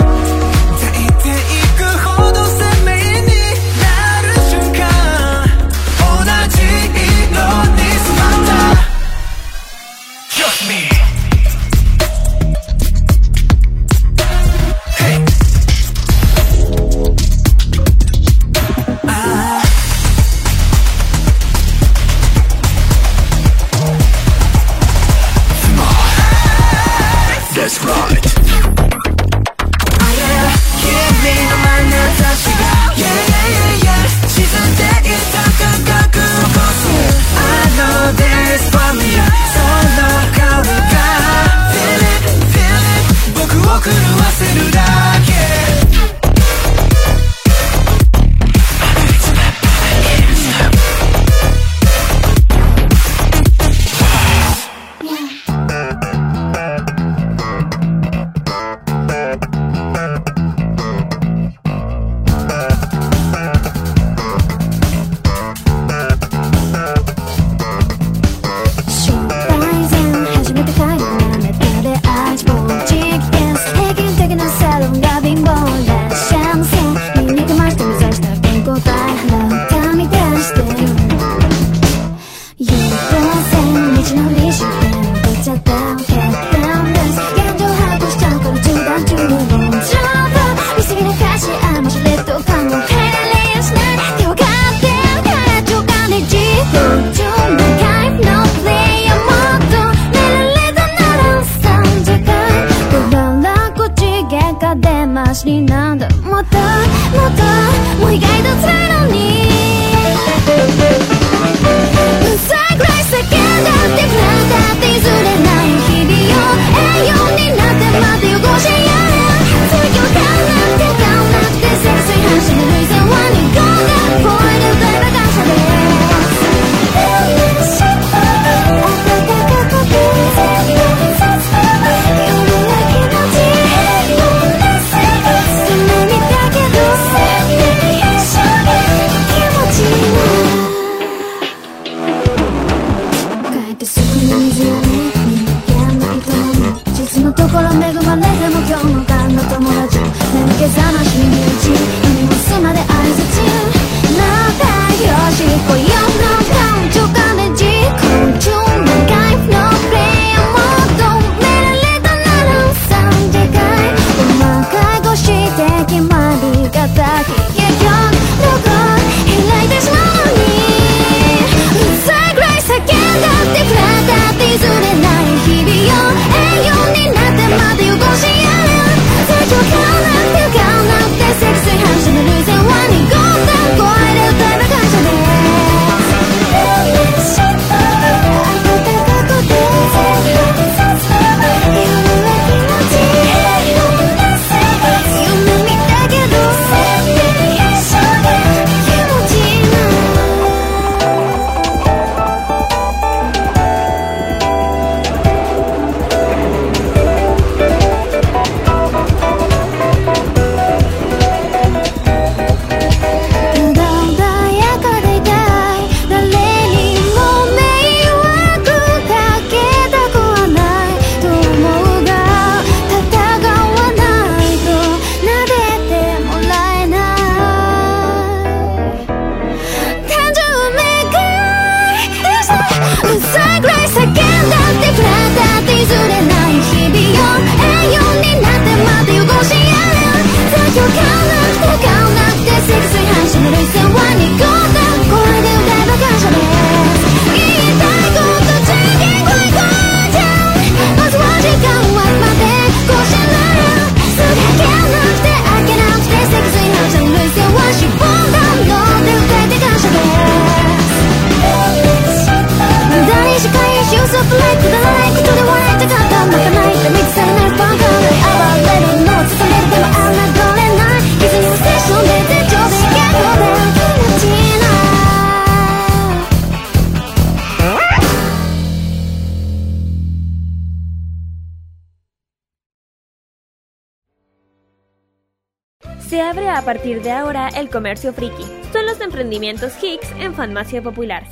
[287.57, 288.45] el comercio friki.
[288.71, 291.27] Son los emprendimientos Hicks en farmacia popular.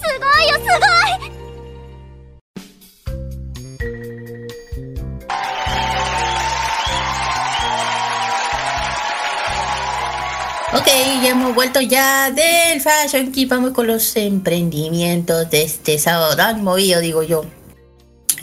[10.73, 10.87] Oh, ok,
[11.21, 13.45] ya hemos vuelto ya del Fashion Key.
[13.45, 16.41] Vamos con los emprendimientos de este sábado.
[16.41, 17.45] Han movido, digo yo.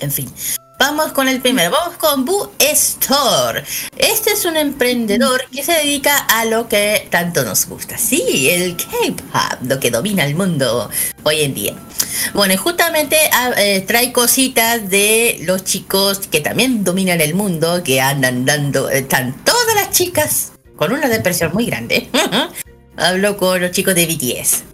[0.01, 0.31] En fin.
[0.85, 3.63] Vamos con el primero, vamos con Boo Store.
[3.97, 7.97] Este es un emprendedor que se dedica a lo que tanto nos gusta.
[7.97, 10.91] Sí, el K-pop, lo que domina el mundo
[11.23, 11.75] hoy en día.
[12.35, 17.85] Bueno, y justamente ah, eh, trae cositas de los chicos que también dominan el mundo,
[17.85, 22.09] que andan dando, están todas las chicas con una depresión muy grande.
[22.97, 24.72] Hablo con los chicos de BTS.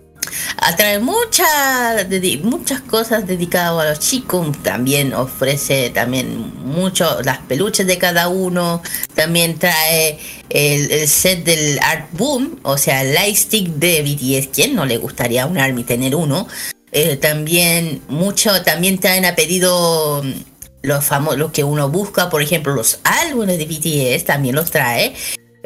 [0.57, 2.07] Atrae muchas
[2.43, 4.57] muchas cosas dedicadas a los chicos.
[4.63, 8.83] También ofrece también mucho las peluches de cada uno.
[9.15, 10.19] También trae
[10.51, 14.49] el, el set del Art Boom, o sea, el lightstick de BTS.
[14.53, 16.47] ¿Quién no le gustaría un ARMY tener uno?
[16.93, 20.33] Eh, también mucho, también traen a pedido mm,
[20.83, 25.15] los famosos, lo que uno busca, por ejemplo, los álbumes de BTS también los trae.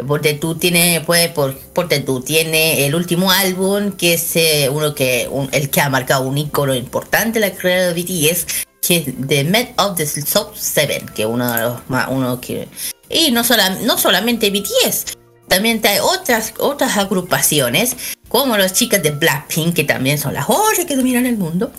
[0.06, 4.94] Porque tú tienes, pues, por, porque tú tienes el último álbum, que es eh, uno
[4.94, 8.47] que, un- el que ha marcado un icono importante en la carrera de BTS,
[8.81, 12.69] que es The Met of the Top 7, que uno de los más, uno que...
[13.10, 15.05] Y no, sola, no solamente BTS,
[15.47, 17.94] también hay otras, otras agrupaciones,
[18.28, 21.70] como las chicas de Blackpink, que también son las otras que dominan el mundo.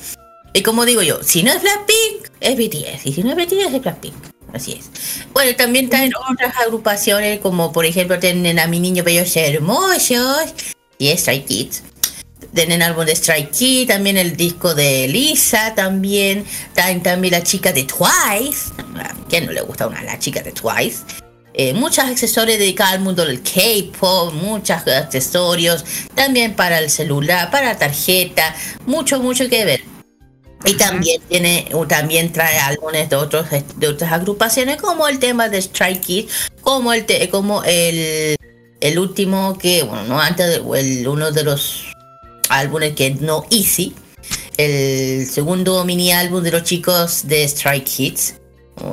[0.53, 3.05] Y como digo yo, si no es Blackpink, es BTS.
[3.07, 4.13] Y si no es BTS, es Blackpink.
[4.53, 5.25] Así es.
[5.33, 10.53] Bueno, también traen otras agrupaciones, como por ejemplo tienen a Mi Niño Bellos Hermosos
[10.99, 11.83] y Stray Kids.
[12.53, 16.45] Tienen álbum de Stray Kids, también el disco de Lisa, también.
[16.73, 18.71] Traen también la chica de Twice.
[18.99, 20.99] ¿A quién no le gusta una la chica de Twice?
[21.55, 25.83] Eh, muchos accesorios dedicados al mundo del K-pop, muchos accesorios,
[26.15, 28.55] también para el celular, para tarjeta,
[28.85, 29.81] mucho, mucho que ver.
[30.65, 35.57] Y también tiene, también trae álbumes de otros de otras agrupaciones, como el tema de
[35.57, 38.37] Strike Kids, como el te- como el,
[38.79, 41.85] el último que, bueno, no antes de, el, uno de los
[42.49, 43.93] álbumes que no Easy,
[44.57, 48.35] el segundo mini álbum de los chicos de Strike Kids.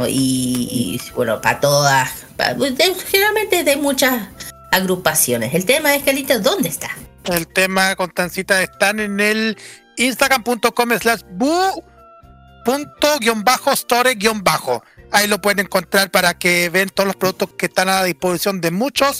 [0.08, 4.28] Y, y, bueno, para todas, pa- de- generalmente de muchas
[4.72, 5.54] agrupaciones.
[5.54, 6.90] El tema es, Carlitos, ¿dónde está?
[7.24, 9.56] El tema, Constancita, están en el
[9.96, 11.82] instagram.com slash bu
[12.64, 14.82] punto guion bajo store guion bajo.
[15.12, 18.70] Ahí lo pueden encontrar para que vean todos los productos que están a disposición de
[18.70, 19.18] muchos.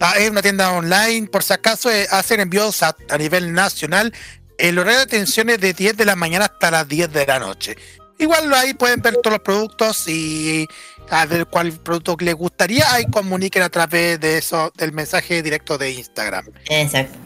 [0.00, 4.12] Ah, Es una tienda online, por si acaso eh, hacen envíos a, a nivel nacional.
[4.58, 7.38] El horario de atención es de 10 de la mañana hasta las 10 de la
[7.38, 7.76] noche.
[8.18, 10.68] Igual ahí pueden ver todos los productos y
[11.10, 12.92] a ver cuál producto les gustaría.
[12.92, 16.46] Ahí comuniquen a través de eso, del mensaje directo de Instagram.
[16.68, 17.18] Exacto.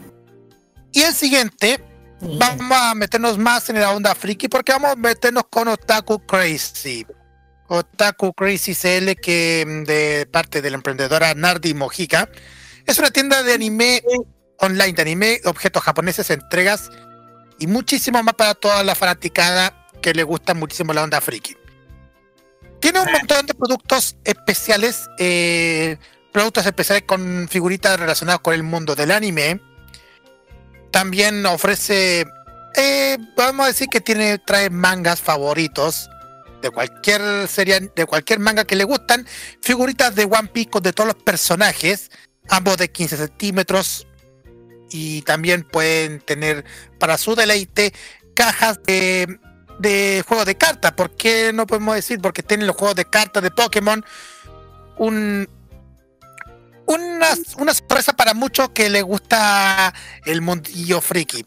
[0.91, 1.83] Y el siguiente,
[2.21, 7.05] vamos a meternos más en la onda friki porque vamos a meternos con Otaku Crazy.
[7.67, 12.29] Otaku Crazy CL, que mm, de parte de la emprendedora Nardi Mojica,
[12.85, 14.01] es una tienda de anime
[14.59, 16.89] online, de anime, objetos japoneses, entregas
[17.59, 21.55] y muchísimo más para toda la fanaticada que le gusta muchísimo la onda friki.
[22.79, 25.97] Tiene un montón de productos especiales, eh,
[26.31, 29.59] productos especiales con figuritas relacionadas con el mundo del anime.
[30.97, 32.25] También ofrece,
[32.75, 36.09] eh, vamos a decir que tiene, trae mangas favoritos
[36.63, 39.27] de cualquier serie, de cualquier manga que le gustan,
[39.61, 42.09] figuritas de One Piece de todos los personajes,
[42.49, 44.07] ambos de 15 centímetros,
[44.89, 46.65] y también pueden tener
[46.97, 47.93] para su deleite
[48.33, 49.39] cajas de,
[49.77, 50.93] de juegos de cartas.
[50.93, 52.19] ¿Por qué no podemos decir?
[52.19, 54.03] Porque tienen los juegos de cartas de Pokémon.
[54.97, 55.47] Un,
[56.87, 59.93] una, una sorpresa para muchos que les gusta
[60.25, 61.45] el mundillo friki.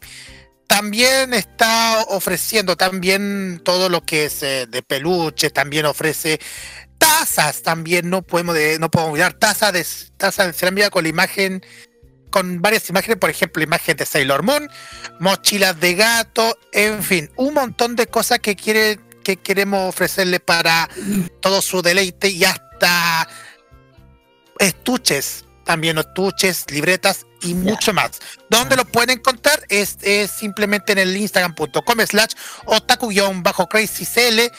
[0.67, 6.39] También está ofreciendo también todo lo que es eh, de peluche, también ofrece
[6.97, 9.85] tazas, también no podemos de- no podemos olvidar tazas de
[10.17, 11.61] taza de cerámica con la imagen
[12.29, 14.69] con varias imágenes, por ejemplo, imagen de Sailor Moon,
[15.19, 20.89] mochilas de gato, en fin, un montón de cosas que quiere que queremos ofrecerle para
[21.41, 23.27] todo su deleite y hasta
[24.61, 28.11] estuches, también estuches, libretas y mucho más.
[28.49, 29.63] ¿Dónde lo pueden encontrar?
[29.69, 32.31] Es, es simplemente en el instagram.com slash
[32.65, 34.51] otaku-crazycl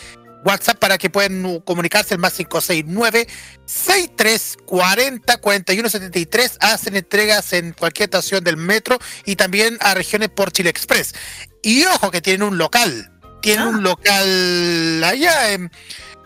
[0.45, 3.29] WhatsApp para que puedan comunicarse el más 569
[3.67, 10.71] 6340 4173 hacen entregas en cualquier estación del metro y también a regiones por Chile
[10.71, 11.15] Express.
[11.63, 15.71] Y ojo que tienen un local, tienen un local allá, en-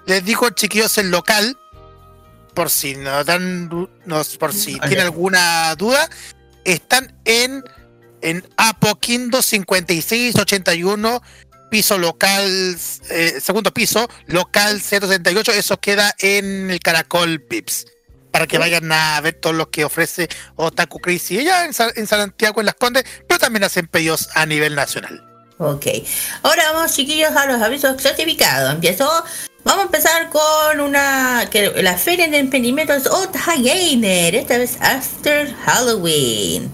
[0.06, 1.58] les digo chiquillos el local
[2.56, 3.68] por si no dan,
[4.06, 6.08] nos- por si tiene alguna duda,
[6.64, 7.62] están en,
[8.22, 11.22] en Apoquindo 5681,
[11.70, 12.76] piso local,
[13.10, 17.86] eh, segundo piso, local 068, eso queda en el Caracol Pips.
[18.32, 22.06] Para que vayan a ver todo lo que ofrece Otaku Crazy ella en, Sa- en
[22.06, 25.22] Santiago, en Las Condes, pero también hacen pedidos a nivel nacional.
[25.58, 25.86] Ok.
[26.42, 28.74] Ahora vamos, chiquillos, a los avisos certificados.
[28.74, 29.10] Empiezo.
[29.66, 31.48] Vamos a empezar con una.
[31.50, 34.36] que la feria de emprendimientos Otaha Gamer.
[34.36, 36.70] Esta vez After Halloween.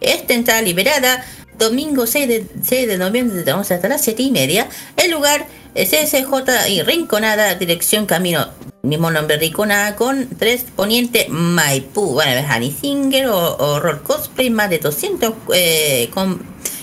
[0.00, 1.22] Esta entrada liberada.
[1.58, 4.70] Domingo 6 de, 6 de noviembre desde 11 hasta las 7 y media.
[4.96, 8.48] El lugar es SJ y Rinconada, dirección camino.
[8.80, 12.14] Mismo nombre Rinconada con 3 Poniente Maipú.
[12.14, 14.48] Bueno, es Singer o, o Horror Cosplay.
[14.48, 16.42] Más de 200 eh, con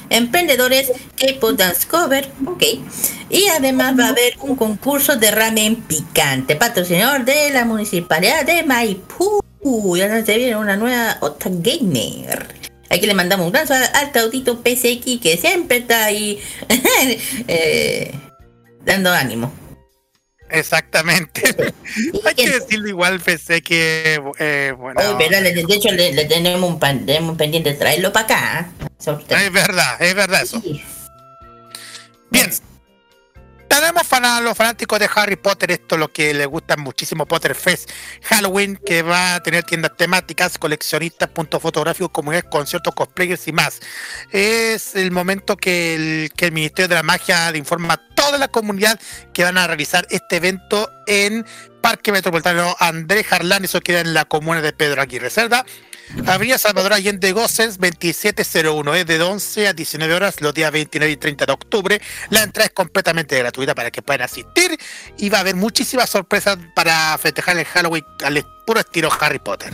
[0.10, 2.64] emprendedores K-pop dance cover, ok.
[3.30, 8.64] Y además va a haber un concurso de ramen picante, patrocinador de la municipalidad de
[8.64, 9.42] Maipú.
[9.98, 12.48] Ya se viene una nueva Ota Gamer.
[12.90, 16.40] Aquí le mandamos un saludo al Tautito PSX que siempre está ahí
[17.48, 18.14] eh,
[18.86, 19.52] dando ánimo.
[20.50, 21.42] Exactamente.
[22.26, 25.00] Hay que decirlo igual, pensé que, eh, bueno.
[25.68, 28.70] De hecho, le, le tenemos, un pan- tenemos un pendiente traerlo para acá.
[29.46, 30.62] Es verdad, es verdad eso.
[32.30, 32.50] Bien.
[33.80, 37.54] Tenemos para los fanáticos de Harry Potter, esto es lo que les gusta muchísimo, Potter
[37.54, 37.92] Fest
[38.24, 43.80] Halloween, que va a tener tiendas temáticas, coleccionistas, puntos fotográficos, comunidades, conciertos, cosplayers y más.
[44.32, 45.94] Es el momento que
[46.40, 49.00] el, Ministerio de la Magia informa a toda la comunidad
[49.32, 51.46] que van a realizar este evento en
[51.80, 55.64] Parque Metropolitano Andrés Jarlán, eso queda en la comuna de Pedro Aguirre Cerda.
[56.26, 61.18] Avenida Salvador Allende Goces 2701, es de 11 a 19 horas los días 29 y
[61.18, 62.02] 30 de octubre.
[62.30, 64.78] La entrada es completamente gratuita para que puedan asistir
[65.18, 69.74] y va a haber muchísimas sorpresas para festejar el Halloween al puro estilo Harry Potter.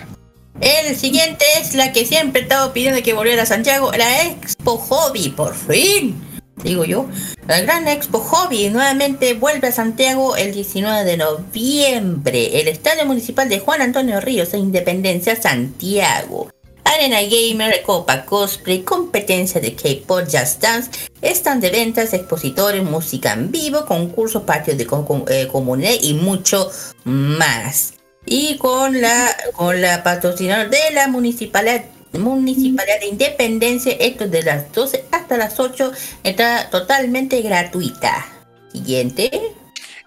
[0.61, 4.77] El siguiente es la que siempre he estado pidiendo que volviera a Santiago, la Expo
[4.77, 6.32] Hobby, por fin.
[6.61, 7.07] Digo yo,
[7.47, 12.61] la gran Expo Hobby nuevamente vuelve a Santiago el 19 de noviembre.
[12.61, 16.49] El Estadio Municipal de Juan Antonio Ríos e Independencia, Santiago.
[16.85, 23.51] Arena Gamer, Copa Cosplay, competencia de K-Pop, Just Dance, stand de ventas, expositores, música en
[23.51, 24.87] vivo, concursos, patios de
[25.29, 26.69] eh, comunidad y mucho
[27.05, 27.93] más.
[28.25, 31.85] Y con la, con la patrocinadora de la municipalidad,
[32.19, 35.91] municipalidad de Independencia, esto de las 12 hasta las 8,
[36.23, 38.25] está totalmente gratuita.
[38.71, 39.31] Siguiente.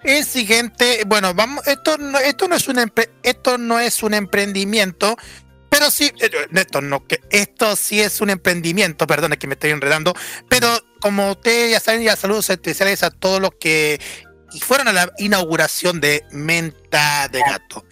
[0.03, 2.93] El siguiente, bueno, vamos, esto no, esto no es un
[3.23, 5.17] esto no es un emprendimiento,
[5.69, 9.71] pero sí, eh, esto no, que esto sí es un emprendimiento, perdón, que me estoy
[9.71, 10.15] enredando,
[10.49, 10.69] pero
[11.01, 14.01] como ustedes ya saben, ya saludos especiales a todos los que
[14.61, 17.85] fueron a la inauguración de Menta de Gato.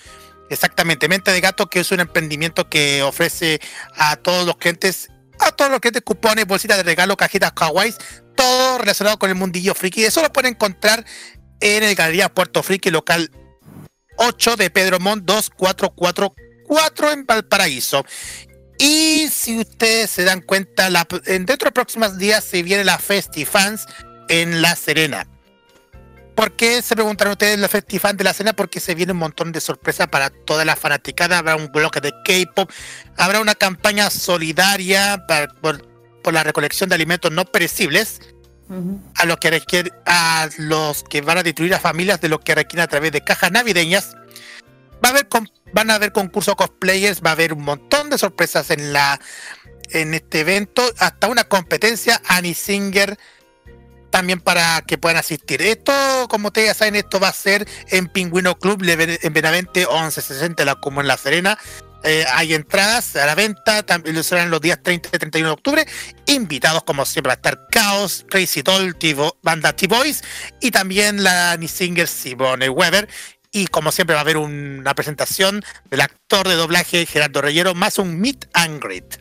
[0.50, 3.60] Exactamente, Menta de Gato, que es un emprendimiento que ofrece
[3.96, 5.08] a todos los clientes,
[5.40, 7.96] a todos los clientes cupones, bolsitas de regalo, cajitas kawaiis,
[8.36, 10.04] todo relacionado con el mundillo friki.
[10.04, 11.04] Eso lo pueden encontrar
[11.60, 13.30] en el Galería Puerto Friki, local
[14.16, 18.04] 8 de Pedro Montt 2444 en Valparaíso.
[18.78, 20.90] Y si ustedes se dan cuenta,
[21.24, 23.86] dentro de próximos días se viene la Festifans
[24.28, 25.26] en La Serena.
[26.34, 28.54] ¿Por qué se preguntarán ustedes la Festifan de La Serena?
[28.54, 31.38] Porque se viene un montón de sorpresas para toda la fanaticada.
[31.38, 32.70] Habrá un bloque de K-pop,
[33.16, 35.86] habrá una campaña solidaria para- por,
[36.22, 38.20] por la recolección de alimentos no perecibles
[39.16, 42.54] a los que requiere- a los que van a distribuir a familias de lo que
[42.54, 44.16] requieren a través de cajas navideñas.
[45.04, 45.28] Va a haber
[45.72, 49.20] van a haber concursos cosplayers, va a haber un montón de sorpresas en la
[49.90, 53.18] en este evento, hasta una competencia Annie Singer
[54.14, 55.60] también para que puedan asistir.
[55.60, 55.92] Esto,
[56.30, 60.76] como ustedes ya saben, esto va a ser en Pingüino Club en Benavente 1160, la
[60.76, 61.58] como en La Serena.
[62.04, 65.52] Eh, hay entradas a la venta, también lo serán los días 30 y 31 de
[65.52, 65.86] octubre.
[66.26, 68.96] Invitados, como siempre, va a estar Chaos, Crazy Doll,
[69.42, 70.22] Banda T-Boys
[70.60, 73.08] y también la Annie Singer Simone Weber.
[73.50, 77.98] Y como siempre, va a haber una presentación del actor de doblaje Gerardo Reyero, más
[77.98, 79.18] un meet and greet.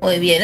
[0.00, 0.42] Muy bien,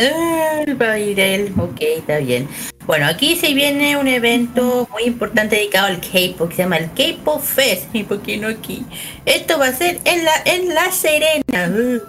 [0.80, 2.46] a ir él, ok, está bien.
[2.84, 6.90] Bueno, aquí se viene un evento muy importante dedicado al K-pop que se llama el
[6.92, 7.86] K-pop Fest.
[7.94, 8.84] ¿Y por qué aquí?
[9.24, 11.42] Esto va a ser en la, en la Serena.
[11.68, 12.00] uh.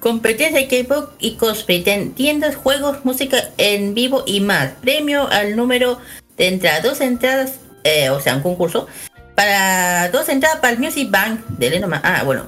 [0.00, 1.82] Competencia de K-pop y cosplay,
[2.14, 4.72] tiendas, juegos, música en vivo y más.
[4.80, 5.98] Premio al número
[6.36, 8.86] de entradas, dos entradas, eh, o sea, un concurso
[9.34, 12.00] para dos entradas para el Music Bank de Lenoma.
[12.04, 12.46] Ah, bueno,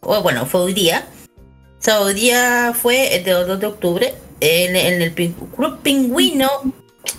[0.00, 1.06] o bueno, fue hoy día.
[1.80, 6.50] O sea, hoy día fue el de 2 de octubre en, el Club Pingüino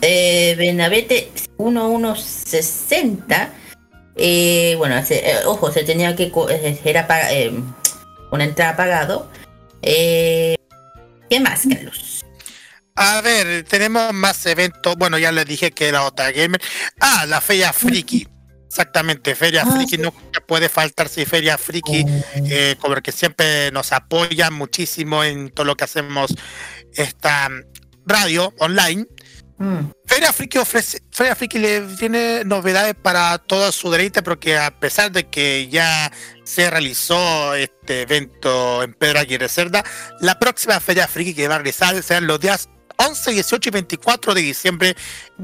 [0.02, 3.54] eh, Benavete 1160.
[4.16, 6.32] Eh, bueno, eh, ojo, se tenía que...
[6.50, 7.52] eh, Era paga- eh,
[8.32, 9.32] una entrada pagado.
[9.82, 12.24] ¿Qué más, Carlos?
[12.96, 14.96] A ver, tenemos más eventos.
[14.96, 16.62] Bueno, ya les dije que era otra gamer.
[17.00, 18.28] Ah, la Feria Friki.
[18.72, 20.14] Exactamente, Feria Ah, Friki no
[20.48, 25.76] puede faltar si Feria Friki, eh, como que siempre nos apoyan muchísimo en todo lo
[25.76, 26.34] que hacemos
[26.94, 27.64] esta mm,
[28.06, 29.06] radio online.
[29.58, 29.92] Mm.
[30.06, 35.12] Feria Friki ofrece, Feria Friki le tiene novedades para todo su deleite, porque a pesar
[35.12, 36.10] de que ya
[36.46, 39.84] se realizó este evento en Pedro Aguirre Cerda,
[40.22, 42.70] la próxima Feria Friki que va a realizar serán los días
[43.08, 44.96] 11, 18 y 24 de diciembre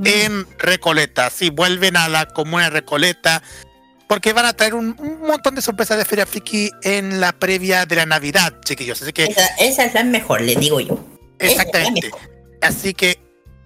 [0.03, 1.29] en Recoleta.
[1.29, 3.41] Sí, vuelven a la comuna de Recoleta,
[4.07, 7.85] porque van a traer un, un montón de sorpresas de Feria Friki en la previa
[7.85, 9.01] de la Navidad, chiquillos.
[9.01, 10.99] Así que Esa, esa es la mejor, le digo yo.
[11.39, 12.11] Exactamente.
[12.61, 13.19] Así que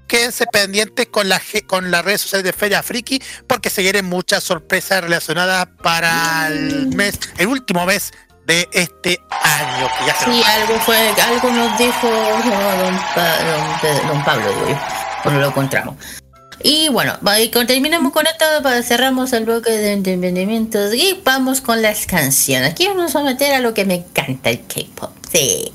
[0.07, 4.43] quédense pendientes con, la, con las redes sociales de Feria Friki porque se vienen muchas
[4.43, 8.11] sorpresas relacionadas para el mes, el último mes
[8.45, 9.87] de este año.
[9.99, 12.07] Que ya Sí, algo fue, algo nos dijo
[12.45, 14.77] no, don, Pa- don Pablo, digo yo,
[15.23, 15.95] cuando lo encontramos.
[16.63, 21.59] Y bueno, y con- terminamos con esto, para cerramos el bloque de entretenimientos y vamos
[21.61, 22.71] con las canciones.
[22.71, 25.09] Aquí vamos a meter a lo que me encanta, el K-pop.
[25.31, 25.71] Sí.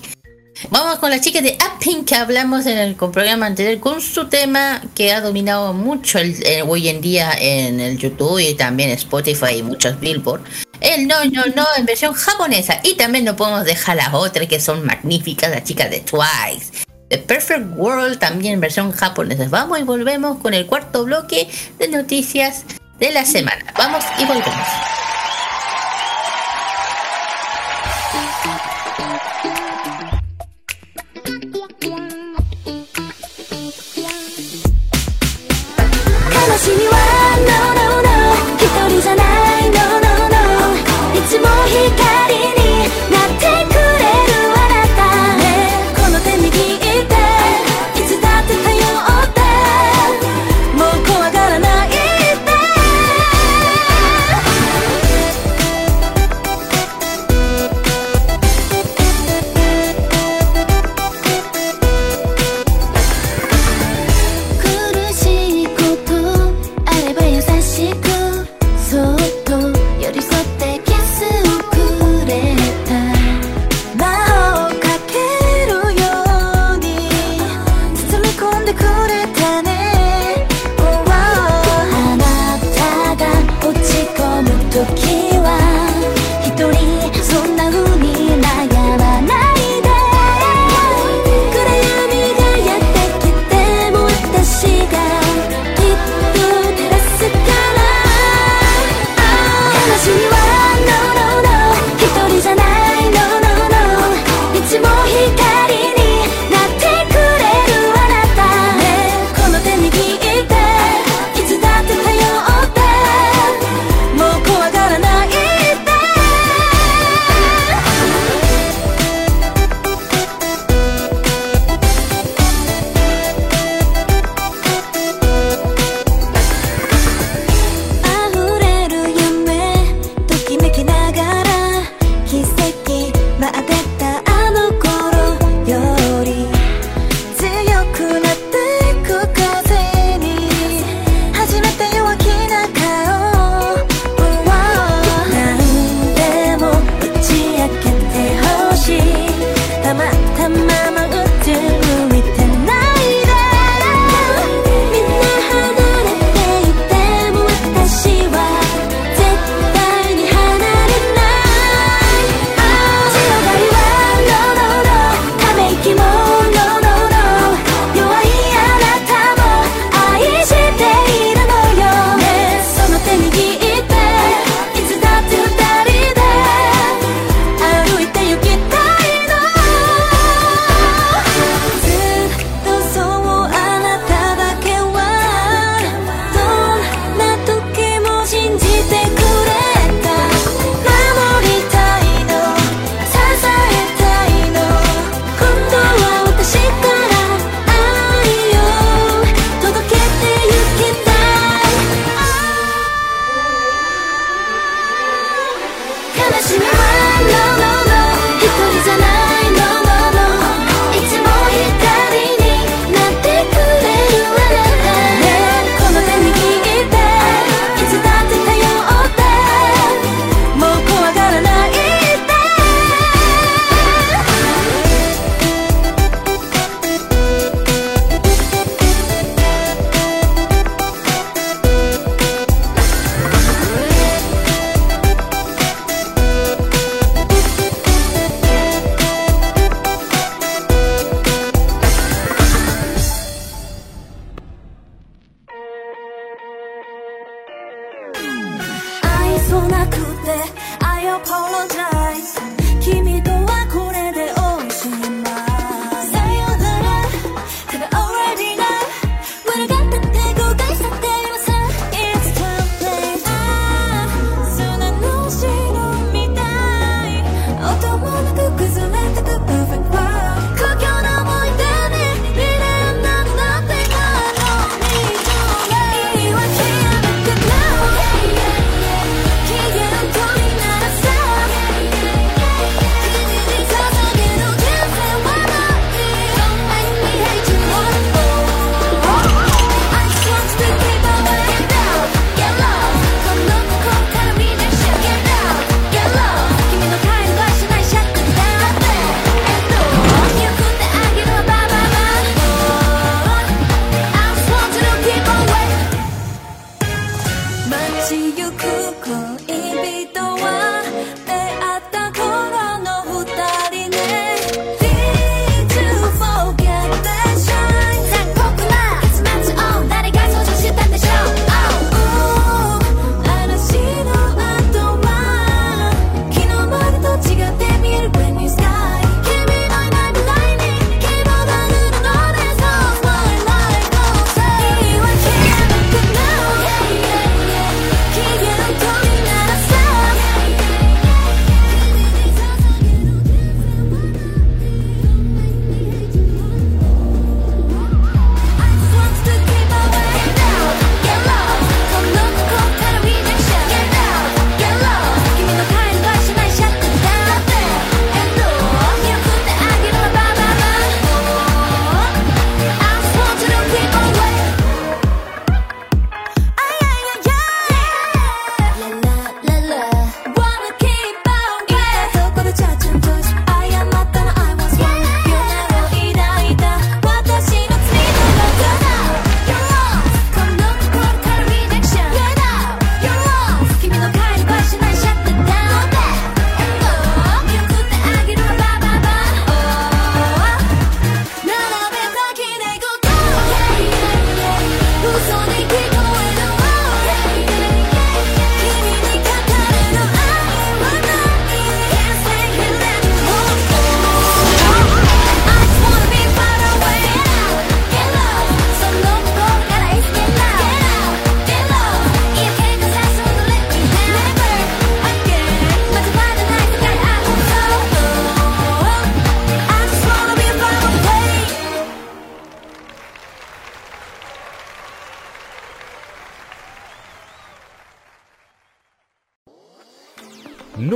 [0.71, 4.81] Vamos con las chicas de Apping que hablamos en el programa anterior con su tema
[4.95, 9.57] que ha dominado mucho el- eh, hoy en día en el YouTube y también Spotify
[9.59, 10.43] y muchos Billboard.
[10.81, 12.81] El no, no, no en versión japonesa.
[12.83, 16.85] Y también no podemos dejar las otras que son magníficas, las chicas de Twice.
[17.09, 19.47] The Perfect World también en versión japonesa.
[19.49, 21.49] Vamos y volvemos con el cuarto bloque
[21.79, 22.65] de noticias
[22.99, 23.73] de la semana.
[23.77, 24.96] Vamos y volvemos.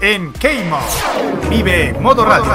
[0.00, 0.78] en Keimo.
[1.48, 2.54] Vive Modo Radio.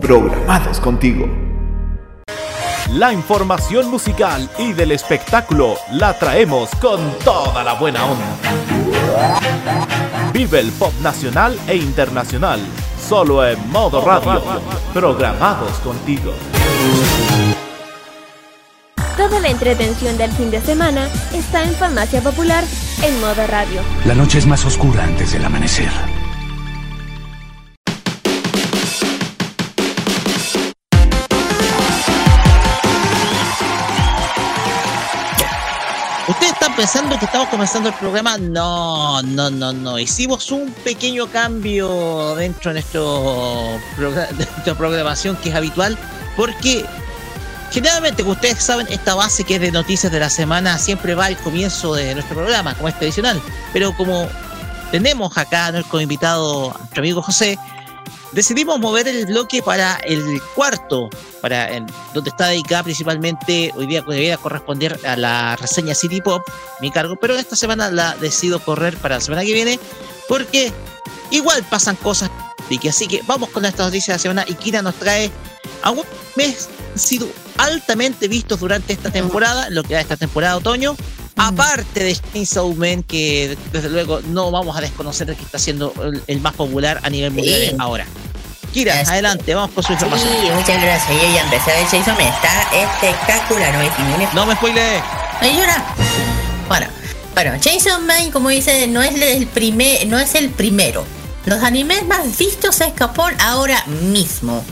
[0.00, 1.28] Programados contigo.
[2.92, 8.36] La información musical y del espectáculo la traemos con toda la buena onda.
[10.32, 12.60] Vive el pop nacional e internacional,
[13.00, 14.40] solo en modo radio.
[14.94, 16.32] Programados contigo.
[19.28, 22.64] Toda la entretención del fin de semana está en Farmacia Popular
[23.02, 23.82] en modo radio.
[24.06, 25.90] La noche es más oscura antes del amanecer.
[36.26, 38.38] ¿Ustedes están pensando que estamos comenzando el programa?
[38.38, 39.98] No, no, no, no.
[39.98, 45.98] Hicimos un pequeño cambio dentro de, nuestro de nuestra programación que es habitual,
[46.34, 46.86] porque
[47.70, 51.26] generalmente, como ustedes saben, esta base que es de noticias de la semana siempre va
[51.26, 53.40] al comienzo de nuestro programa, como es tradicional.
[53.72, 54.28] Pero como
[54.90, 57.58] tenemos acá a nuestro invitado, nuestro amigo José,
[58.32, 61.68] decidimos mover el bloque para el cuarto, para
[62.14, 66.42] donde está dedicada principalmente, hoy día debería corresponder a la reseña City Pop,
[66.80, 69.78] mi cargo, pero esta semana la decido correr para la semana que viene,
[70.28, 70.72] porque
[71.30, 72.30] igual pasan cosas,
[72.88, 75.30] así que vamos con estas noticias de la semana y Kira nos trae
[75.82, 77.28] algunos meses han sido
[77.58, 80.96] altamente vistos durante esta temporada, lo que da esta temporada de otoño,
[81.36, 86.22] aparte de Chainsaw Man, que desde luego no vamos a desconocer que está siendo el,
[86.26, 87.76] el más popular a nivel mundial Sí.
[87.78, 88.06] ahora.
[88.72, 90.28] Kira, adelante, vamos con su información.
[90.30, 91.08] Sí, muchas gracias.
[91.10, 92.26] Yo ya empecé a ver Jason Man.
[92.26, 95.02] Está espectacular, no No me spoileé.
[95.40, 95.84] Ay, llora.
[96.68, 96.86] Bueno,
[97.44, 101.04] bueno, Jason Man, como dice, no es el primer, no es el primero.
[101.46, 104.64] Los animes más vistos se escapó ahora mismo.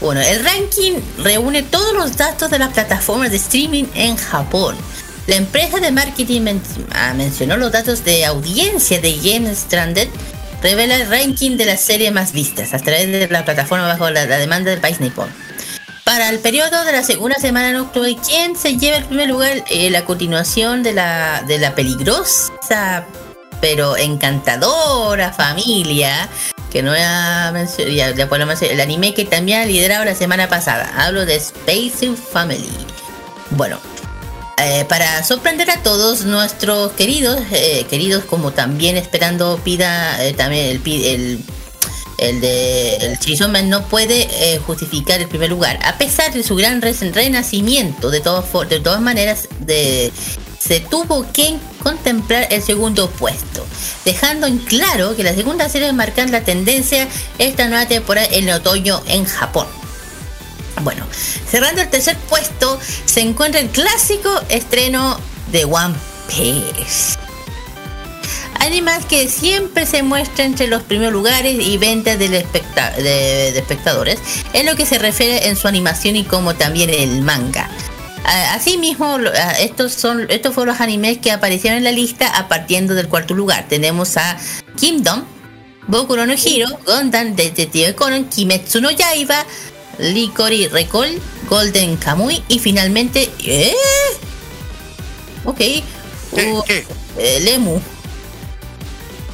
[0.00, 4.76] Bueno, el ranking reúne todos los datos de las plataformas de streaming en Japón.
[5.26, 6.60] La empresa de marketing
[6.92, 10.06] ah, mencionó los datos de audiencia de Gen Stranded.
[10.62, 14.24] Revela el ranking de las series más vistas a través de la plataforma bajo la,
[14.26, 15.30] la demanda del país nipón.
[16.04, 19.64] Para el periodo de la segunda semana en octubre, ¿quién se lleva el primer lugar?
[19.70, 23.06] Eh, la continuación de la, de la peligrosa
[23.60, 26.28] pero encantadora familia
[26.70, 26.90] que no
[27.52, 28.28] mencionado, ya, ya
[28.66, 30.92] el anime que también ha liderado la semana pasada.
[30.98, 32.68] Hablo de Space Family.
[33.50, 33.78] Bueno,
[34.58, 41.04] eh, para sorprender a todos nuestros queridos, eh, queridos como también esperando pida también el,
[41.04, 41.40] el
[42.18, 46.42] el de el Chainsaw Man no puede eh, justificar el primer lugar a pesar de
[46.42, 49.48] su gran re- renacimiento de todas for- de todas maneras
[50.60, 53.66] se tuvo que contemplar el segundo puesto
[54.04, 59.02] dejando en claro que la segunda serie marcan la tendencia esta nueva temporada en otoño
[59.08, 59.66] en Japón
[60.82, 61.06] bueno,
[61.50, 65.18] cerrando el tercer puesto se encuentra el clásico estreno
[65.52, 65.94] de One
[66.28, 67.13] Piece.
[68.64, 73.58] Además que siempre se muestra entre los primeros lugares y ventas del especta- de, de
[73.58, 74.18] espectadores
[74.54, 77.68] en lo que se refiere en su animación y como también el manga.
[78.24, 79.18] Asimismo,
[79.60, 83.34] estos son estos fueron los animes que aparecieron en la lista a partiendo del cuarto
[83.34, 83.66] lugar.
[83.68, 84.38] Tenemos a
[84.80, 85.24] Kingdom,
[85.86, 89.44] Boku no Hero, Gundam Detective Conan, Kimetsu no Yaiba,
[89.98, 91.20] Licori Recall,
[91.50, 93.30] Golden Kamui y finalmente.
[93.44, 93.74] ¿eh?
[95.44, 95.60] Ok.
[96.32, 96.62] uh,
[97.18, 97.78] eh, Lemu.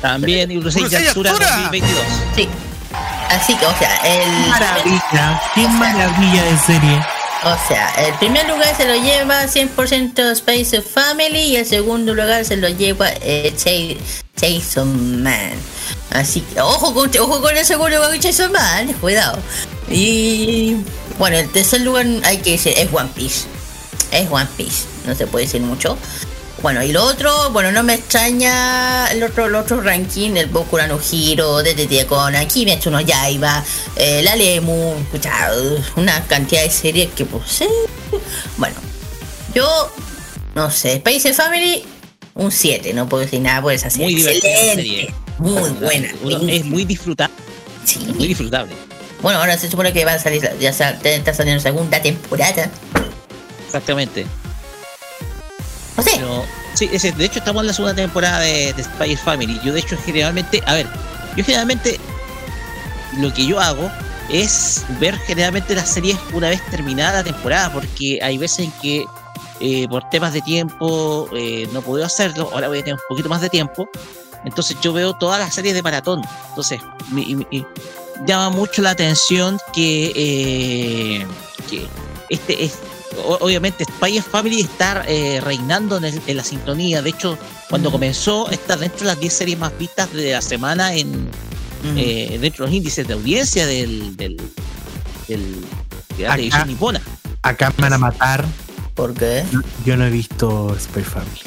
[0.01, 1.57] También, y Urusei Yatsura Yatsura.
[1.71, 2.05] 2022.
[2.35, 2.49] Sí.
[3.29, 4.49] Así que, o sea, el.
[4.49, 7.01] Maravilla, qué maravilla de serie.
[7.43, 12.45] O sea, el primer lugar se lo lleva 100% Space Family y el segundo lugar
[12.45, 13.55] se lo lleva eh,
[14.39, 15.53] Jason Man.
[16.11, 19.39] Así que, ojo con, ojo con el segundo lugar de Jason Man, cuidado.
[19.89, 20.77] Y
[21.19, 23.47] bueno, el tercer lugar hay que decir es One Piece.
[24.13, 25.97] Es One Piece, no se puede decir mucho.
[26.63, 30.77] Bueno, y lo otro, bueno, no me extraña el otro, el otro ranking, el Boku
[30.77, 33.65] no Hiro, Detective Conan, Kimetsu no Yaiba,
[33.97, 34.95] eh, la Lemu,
[35.97, 37.69] una cantidad de series que pues, eh,
[38.59, 38.75] bueno,
[39.55, 39.67] yo,
[40.55, 41.83] no sé, Space Family,
[42.35, 44.07] un 7, no puedo decir nada por esa serie.
[44.13, 45.15] Muy Excelente, serie.
[45.39, 46.11] Muy buena.
[46.23, 47.35] Uno- es muy disfrutable.
[48.17, 48.75] Muy disfrutable.
[49.23, 52.71] Bueno, ahora se supone que va a salir, ya está saliendo segunda temporada.
[53.65, 54.27] Exactamente.
[55.97, 56.11] No sé.
[56.17, 56.45] Pero,
[56.75, 59.61] sí, ese- de hecho estamos en la segunda temporada de, de Spy Family.
[59.65, 60.87] Yo de hecho generalmente, a ver,
[61.37, 61.99] yo generalmente
[63.19, 63.91] lo que yo hago
[64.29, 69.05] es ver generalmente las series una vez terminada la temporada, porque hay veces en que
[69.59, 73.29] eh, por temas de tiempo eh, no puedo hacerlo, ahora voy a tener un poquito
[73.29, 73.89] más de tiempo,
[74.45, 77.45] entonces yo veo todas las series de maratón, entonces mi-
[78.25, 81.27] llama mucho la atención que, eh,
[81.69, 81.87] que
[82.29, 82.71] este
[83.41, 87.03] obviamente Spy Family está eh, reinando en, el- en la sintonía.
[87.03, 90.95] De hecho, cuando comenzó, está dentro de las 10 series más vistas de la semana
[90.95, 91.29] en
[91.97, 94.37] eh, dentro de los índices de audiencia del, del,
[95.29, 95.55] del-
[96.17, 96.37] de la Acá.
[96.37, 97.01] televisión nipona.
[97.43, 98.45] Acá me van a matar.
[98.95, 99.45] ¿Por qué?
[99.87, 101.41] Yo no he visto Spy Family.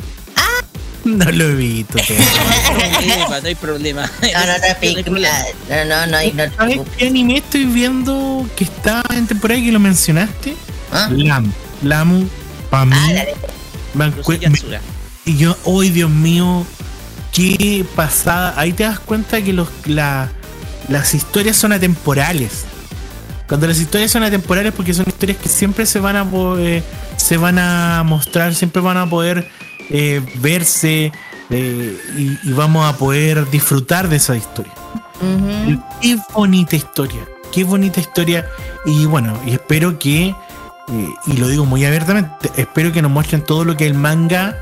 [1.06, 1.98] No lo he visto.
[2.77, 4.11] problema, no hay problema.
[4.22, 5.45] No, no, no, película.
[5.69, 9.66] No, no, no, hay- no, ¿Sabes qué anime estoy viendo que está en temporada y
[9.66, 10.56] que lo mencionaste?
[10.93, 11.09] ¿Ah?
[11.11, 11.51] Lam.
[11.81, 12.27] Lamu,
[12.69, 12.95] para mí.
[14.49, 14.59] me-
[15.25, 16.65] y yo, hoy Dios mío,
[17.31, 18.53] qué pasada.
[18.57, 20.30] Ahí te das cuenta que los, la-
[20.89, 22.65] las historias son atemporales.
[23.47, 26.25] Cuando las historias son atemporales, porque son historias que siempre se van a
[26.59, 26.81] eh,
[27.17, 29.47] se van a mostrar, siempre van a poder
[29.89, 31.11] eh, verse
[31.49, 34.73] eh, y, y vamos a poder disfrutar de esa historia.
[36.01, 38.47] Qué bonita historia, qué bonita historia.
[38.85, 40.35] Y bueno, y espero que,
[40.89, 44.57] eh, y lo digo muy abiertamente, espero que nos muestren todo lo que el manga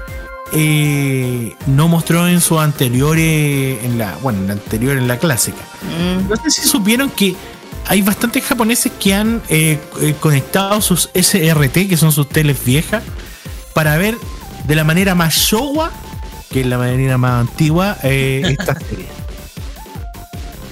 [0.53, 5.17] eh, no mostró en su anterior, eh, en la, bueno, en la anterior, en la
[5.17, 5.61] clásica.
[6.29, 7.35] No sé si supieron que
[7.87, 9.79] hay bastantes japoneses que han eh,
[10.19, 13.03] conectado sus SRT, que son sus teles viejas,
[13.73, 14.17] para ver
[14.65, 15.91] de la manera más showa,
[16.51, 19.07] que es la manera más antigua, eh, esta serie.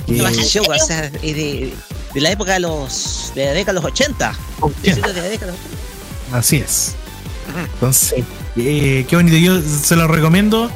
[0.07, 1.73] Esto va a ser Eh, show, o sea, de,
[2.13, 4.33] de la época de los de la década de los 80.
[4.81, 5.65] Principios de la década de los
[6.29, 6.37] 80.
[6.37, 6.95] Así es.
[7.73, 8.23] Entonces,
[8.57, 9.37] eh, qué bonito.
[9.37, 10.69] Yo se lo recomiendo.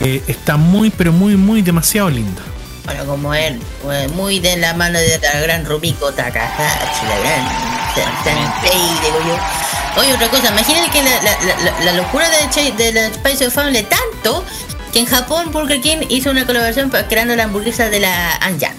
[0.00, 2.40] Eh, está muy, pero muy, muy demasiado lindo.
[2.86, 3.60] Bueno, como él,
[3.92, 7.46] eh, muy de la mano de la gran Rumiko Takahashi, la gran
[7.94, 10.00] sen- sensei, digo yo.
[10.00, 13.54] Oye, otra cosa, imagínate que la, la- la- la- locura de, de la Spice of
[13.54, 14.44] Family tanto
[14.92, 18.72] que en Japón Burger King hizo una colaboración creando la hamburguesa de la Anja.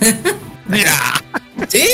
[1.68, 1.86] ¿Sí?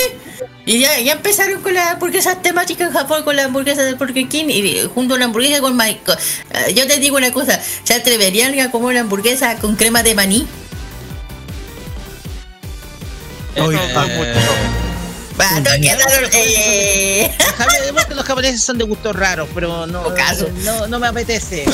[0.65, 4.27] Y ya, ya empezaron con las hamburguesas temáticas en Japón, con la hamburguesa de Burger
[4.29, 6.17] King y junto a la hamburguesa con con-
[6.51, 10.15] eh, Yo te digo una cosa, ¿se atreverían a comer una hamburguesa con crema de
[10.15, 10.47] maní?
[13.57, 13.77] Oye,
[15.39, 15.63] Va, no,
[16.29, 20.03] que eh, Sabemos que los japoneses son de gustos raros, pero no,
[20.63, 21.65] no, no me apetece.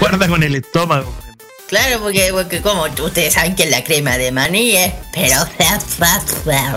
[0.00, 1.14] Guarda con el estómago.
[1.72, 5.36] Claro, porque, porque como ustedes saben que la crema de maní es, pero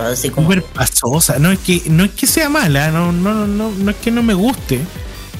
[0.06, 1.38] así como Súper pasosa.
[1.38, 4.22] No es que, no es que sea mala, no, no, no, no, es que no
[4.22, 4.80] me guste,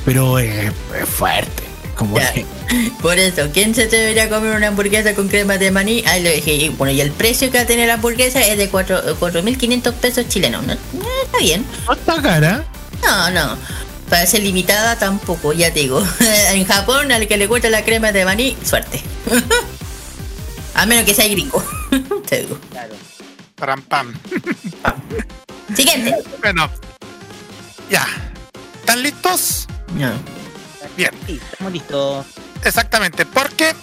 [0.04, 1.62] pero es, es fuerte.
[1.94, 2.44] Como que-
[3.00, 6.04] Por eso, ¿quién se atrevería a comer una hamburguesa con crema de maní?
[6.06, 6.52] Ahí lo dije.
[6.52, 9.92] Y bueno, y el precio que va a tener la hamburguesa es de cuatro- 4.500
[9.94, 10.66] pesos chilenos.
[10.66, 10.74] ¿no?
[10.74, 11.64] No, está bien.
[11.86, 12.66] no está cara.
[13.02, 13.56] No, no.
[14.08, 16.02] Para ser limitada tampoco, ya te digo.
[16.52, 19.02] en Japón, al que le gusta la crema de maní, suerte.
[20.74, 21.62] a menos que sea gringo.
[22.28, 22.58] te digo.
[23.56, 24.14] Pam, pam.
[25.74, 26.14] Siguiente.
[26.40, 26.70] Bueno,
[27.90, 28.06] ya.
[28.80, 29.66] ¿Están listos?
[29.94, 30.12] No.
[30.96, 31.10] Bien.
[31.26, 32.26] Sí, estamos listos.
[32.64, 33.74] Exactamente, porque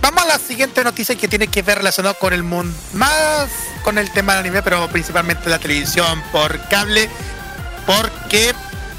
[0.00, 3.48] vamos a la siguiente noticia que tiene que ver relacionado con el mundo, más
[3.82, 7.08] con el tema del anime, pero principalmente la televisión por cable,
[7.86, 8.54] porque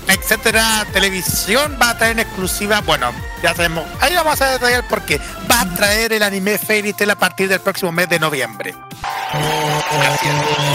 [0.07, 5.01] etcétera televisión va a traer en exclusiva, bueno, ya sabemos, ahí vamos a detallar por
[5.03, 8.75] qué, va a traer el anime Fairy Tail a partir del próximo mes de noviembre.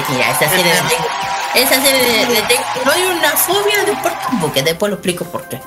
[0.09, 1.07] Mira, esa serie tengo.
[1.55, 2.63] Esa serie tengo.
[2.85, 5.61] No hay una fobia de por porque después lo explico por qué.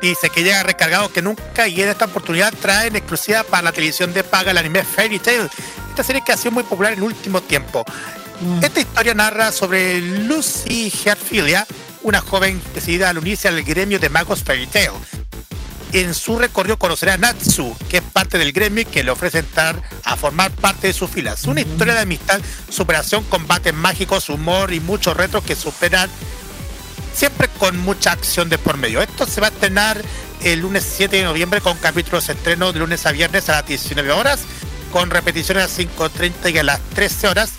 [0.00, 3.72] Dice que llega recargado que nunca y en esta oportunidad trae en exclusiva para la
[3.72, 5.48] televisión de paga el anime Fairy Tail.
[5.90, 7.84] Esta serie que ha sido muy popular en el último tiempo.
[8.60, 11.66] Esta historia narra sobre Lucy Herfilia,
[12.04, 14.92] una joven decidida al unirse al gremio de magos Fairy Tail.
[15.92, 19.38] En su recorrido conocerá a Natsu, que es parte del gremio y que le ofrece
[19.38, 21.44] entrar a formar parte de sus filas.
[21.44, 26.10] Una historia de amistad, superación, combates mágicos, humor y muchos retos que superan
[27.14, 29.00] siempre con mucha acción de por medio.
[29.00, 30.02] Esto se va a estrenar
[30.42, 33.66] el lunes 7 de noviembre con capítulos de estreno de lunes a viernes a las
[33.66, 34.40] 19 horas,
[34.92, 37.52] con repeticiones a las 5.30 y a las 13 horas,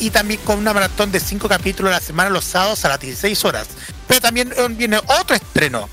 [0.00, 3.00] y también con una maratón de 5 capítulos a la semana los sábados a las
[3.00, 3.66] 16 horas.
[4.06, 5.88] Pero también eh, viene otro estreno.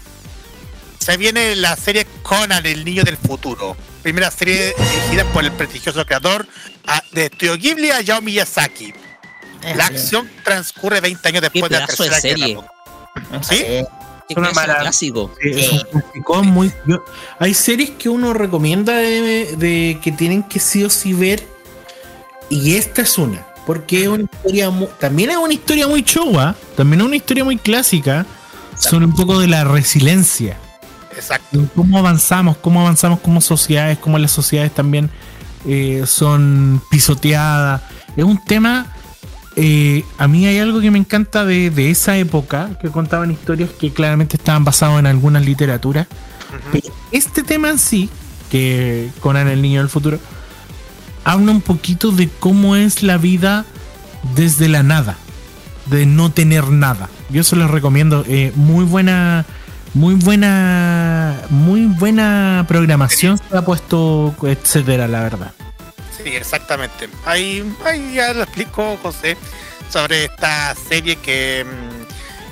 [0.99, 3.75] Se viene la serie Conan, el niño del futuro.
[4.01, 6.48] Primera serie dirigida por el prestigioso creador
[6.88, 8.93] ah, de Estudio Ghibli, Hayao Miyazaki.
[9.75, 12.56] La acción transcurre 20 años después de la de tercera serie.
[12.56, 13.41] guerra.
[13.41, 13.64] ¿Sí?
[14.30, 14.82] Es una un maravilla.
[14.82, 15.33] clásico.
[15.41, 16.73] Sí, es un clasicón muy.
[16.85, 17.03] yo-
[17.40, 21.45] hay series que uno recomienda de, de que tienen que sí o sí ver.
[22.49, 23.45] Y esta es una.
[23.66, 26.56] Porque es una historia mu- también es una historia muy showa.
[26.75, 28.25] También es una historia muy clásica.
[28.77, 30.58] Son un poco de la resiliencia.
[31.16, 31.66] Exacto.
[31.75, 35.09] Cómo avanzamos, cómo avanzamos como sociedades, cómo las sociedades también
[35.66, 37.82] eh, son pisoteadas.
[38.17, 38.88] Es un tema.
[39.56, 43.69] eh, a mí hay algo que me encanta de, de esa época, que contaban historias
[43.69, 46.08] que claramente estaban basadas en algunas literaturas.
[46.72, 48.09] Pero este tema en sí,
[48.51, 50.19] que Conan el niño del futuro,
[51.24, 53.66] habla un poquito de cómo es la vida
[54.35, 55.18] desde la nada,
[55.88, 57.10] de no tener nada.
[57.30, 58.24] Yo se los recomiendo.
[58.27, 59.45] eh, muy buena,
[59.93, 65.52] muy buena, muy buena programación se ha puesto, etcétera, la verdad.
[66.18, 67.10] Sí, exactamente.
[67.26, 69.38] Ahí, ahí ya lo explico, José,
[69.90, 71.92] sobre esta serie que, mm,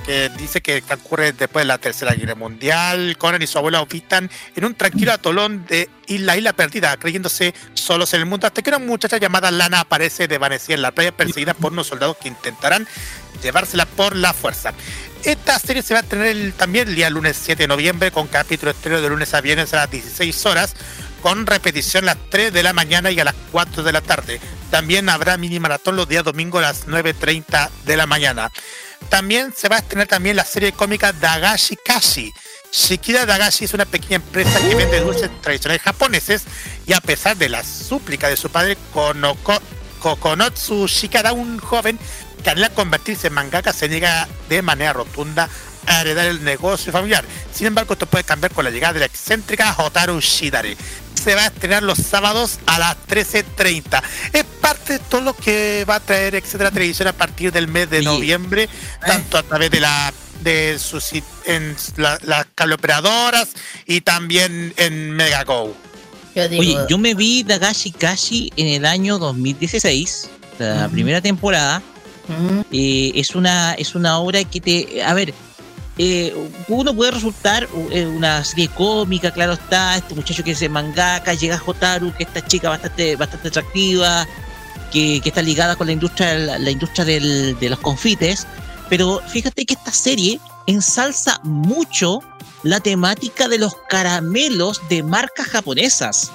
[0.04, 3.16] que dice que transcurre después de la Tercera Guerra Mundial.
[3.18, 8.12] Conan y su abuelo habitan en un tranquilo atolón de la isla perdida, creyéndose solos
[8.14, 11.54] en el mundo, hasta que una muchacha llamada Lana aparece desvanecida en la playa, perseguida
[11.54, 12.86] por unos soldados que intentarán
[13.42, 14.72] llevársela por la fuerza.
[15.24, 18.72] Esta serie se va a tener también el día lunes 7 de noviembre con capítulo
[18.72, 20.74] estreno de lunes a viernes a las 16 horas
[21.22, 24.40] con repetición a las 3 de la mañana y a las 4 de la tarde.
[24.70, 28.50] También habrá mini maratón los días domingo a las 9.30 de la mañana.
[29.08, 32.32] También se va a estrenar también la serie cómica Dagashi Kashi.
[32.72, 36.44] Shikida Dagashi es una pequeña empresa que vende dulces tradicionales japoneses
[36.86, 39.60] y a pesar de la súplica de su padre Konoko-
[40.00, 41.98] Kokonotsu Shikada, un joven
[42.42, 45.48] que anhela convertirse en mangaka, se niega de manera rotunda
[45.86, 47.24] a heredar el negocio familiar.
[47.52, 50.76] Sin embargo, esto puede cambiar con la llegada de la excéntrica Hotaru Shidare.
[51.14, 54.02] Se va a estrenar los sábados a las 13.30.
[54.32, 57.88] Es parte de todo lo que va a traer etcétera televisión a partir del mes
[57.90, 58.68] de noviembre,
[59.06, 61.10] tanto a través de la de sus
[61.44, 63.50] en la- las cableoperadoras
[63.86, 65.76] y también en Megago.
[66.58, 70.28] Oye, yo me vi Dagashi Kashi en el año 2016,
[70.58, 71.80] la primera temporada.
[72.72, 75.34] Eh, es una es una obra que te a ver
[76.04, 76.34] eh,
[76.66, 81.54] uno puede resultar eh, una serie cómica claro está este muchacho que es mangaka llega
[81.56, 84.26] a Hotaru que esta chica bastante bastante atractiva
[84.90, 88.48] que, está ligada con la industria la, industria de los confites
[88.88, 92.18] pero fíjate que esta serie ensalza mucho
[92.62, 96.30] la temática de los caramelos de marcas japonesas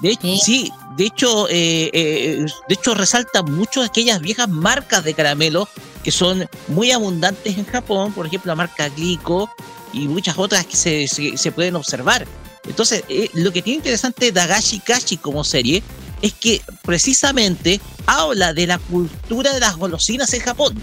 [0.00, 5.14] de hecho, sí, de hecho, eh, eh, de hecho resalta mucho aquellas viejas marcas de
[5.14, 5.68] caramelo
[6.02, 9.50] que son muy abundantes en Japón, por ejemplo la marca Glico
[9.92, 12.26] y muchas otras que se, se- se pueden observar.
[12.66, 15.82] Entonces, eh, lo que tiene interesante Dagashi Kashi como serie
[16.20, 20.82] es que precisamente habla de la cultura de las golosinas en Japón.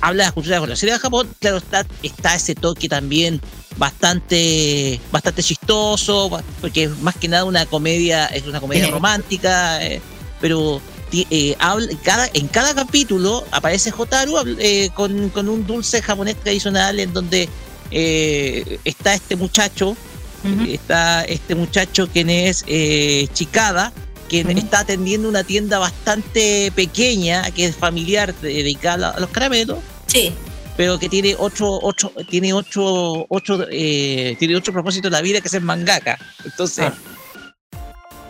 [0.00, 3.40] Habla de la cultura de las golosinas en Japón, claro, está, está ese toque también
[3.78, 10.00] bastante bastante chistoso porque es más que nada una comedia es una comedia romántica eh,
[10.40, 10.80] pero
[11.12, 16.98] eh, habla- cada, en cada capítulo aparece habl- eh, con, con un dulce japonés tradicional
[17.00, 17.48] en donde
[17.90, 19.96] eh, está este muchacho
[20.68, 22.64] está este muchacho quien es
[24.28, 29.78] quien está atendiendo una tienda bastante pequeña que es familiar de- dedicada a los caramelos
[30.06, 30.32] sí.
[30.76, 35.40] pero que tiene otro, otro, tiene otro, otro, eh, tiene otro propósito en la vida
[35.40, 36.18] que es el mangaka.
[36.44, 36.92] Entonces,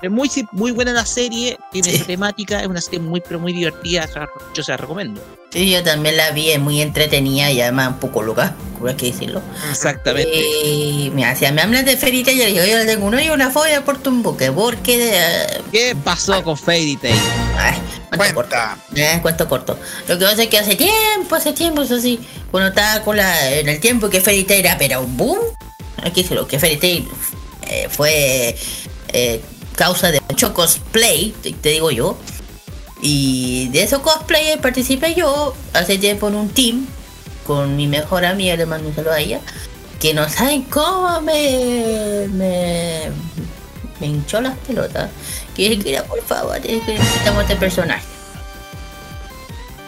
[0.06, 3.52] es muy, muy buena la serie, tiene esa temática, es una serie muy, pero muy
[3.52, 4.08] divertida,
[4.54, 5.20] yo se la recomiendo.
[5.50, 8.96] Sí, yo también la vi, es muy entretenida y además un poco loca, por hay
[8.96, 9.40] que decirlo.
[9.70, 10.30] Exactamente.
[10.34, 13.20] Y mira, si me hablas de Fairy Tail, yo le digo, yo le tengo uno
[13.20, 15.10] y una fobia por tu buque, porque...
[15.14, 17.14] eh, ¿Qué pasó con Fairy Tail?
[18.16, 18.56] cuento corto.
[18.94, 19.78] Eh, cuento corto.
[20.08, 22.20] Lo que pasa es que hace tiempo, hace tiempo, eso sí,
[22.50, 25.38] cuando estaba con la, en el tiempo que Fairy Tail era, pero un boom,
[26.02, 27.08] hay que decirlo, que Fairy Tail
[27.68, 28.56] eh, fue
[29.12, 29.40] eh,
[29.76, 32.18] causa de mucho cosplay, te, digo yo.
[33.02, 36.86] Y de esos cosplay participé yo hace tiempo en un team
[37.46, 39.40] con mi mejor amiga, le mando un saludo a ella,
[40.00, 43.02] que no saben cómo me, me,
[44.00, 45.10] me hinchó las pelotas.
[45.54, 48.04] Que "Mira, por favor, que necesitamos este personaje.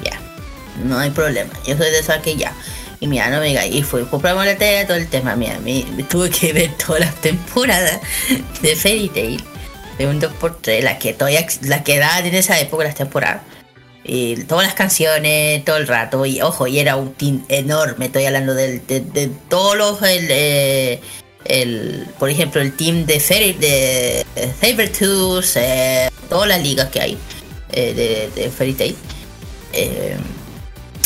[0.04, 0.20] Ya,
[0.84, 2.54] no hay problema, yo soy de esa que ya.
[3.00, 6.02] Y mira, no me y fue, compramos la tele, todo el tema, mira, me, me
[6.02, 8.00] tuve que ver todas las temporadas
[8.60, 9.44] de Fairy Tail,
[9.98, 13.42] de un 2x3, las que todavía, las que daban en esa época las temporadas.
[14.04, 18.24] Y todas las canciones, todo el rato, y ojo, y era un team enorme, estoy
[18.24, 21.00] hablando del- de, de todos los, el, eh,
[21.44, 24.24] el, por ejemplo, el team de Fairy, de
[24.60, 27.18] Sabertooth, eh, todas las ligas que hay
[27.72, 27.92] eh,
[28.34, 28.96] de, de Fairy Tail.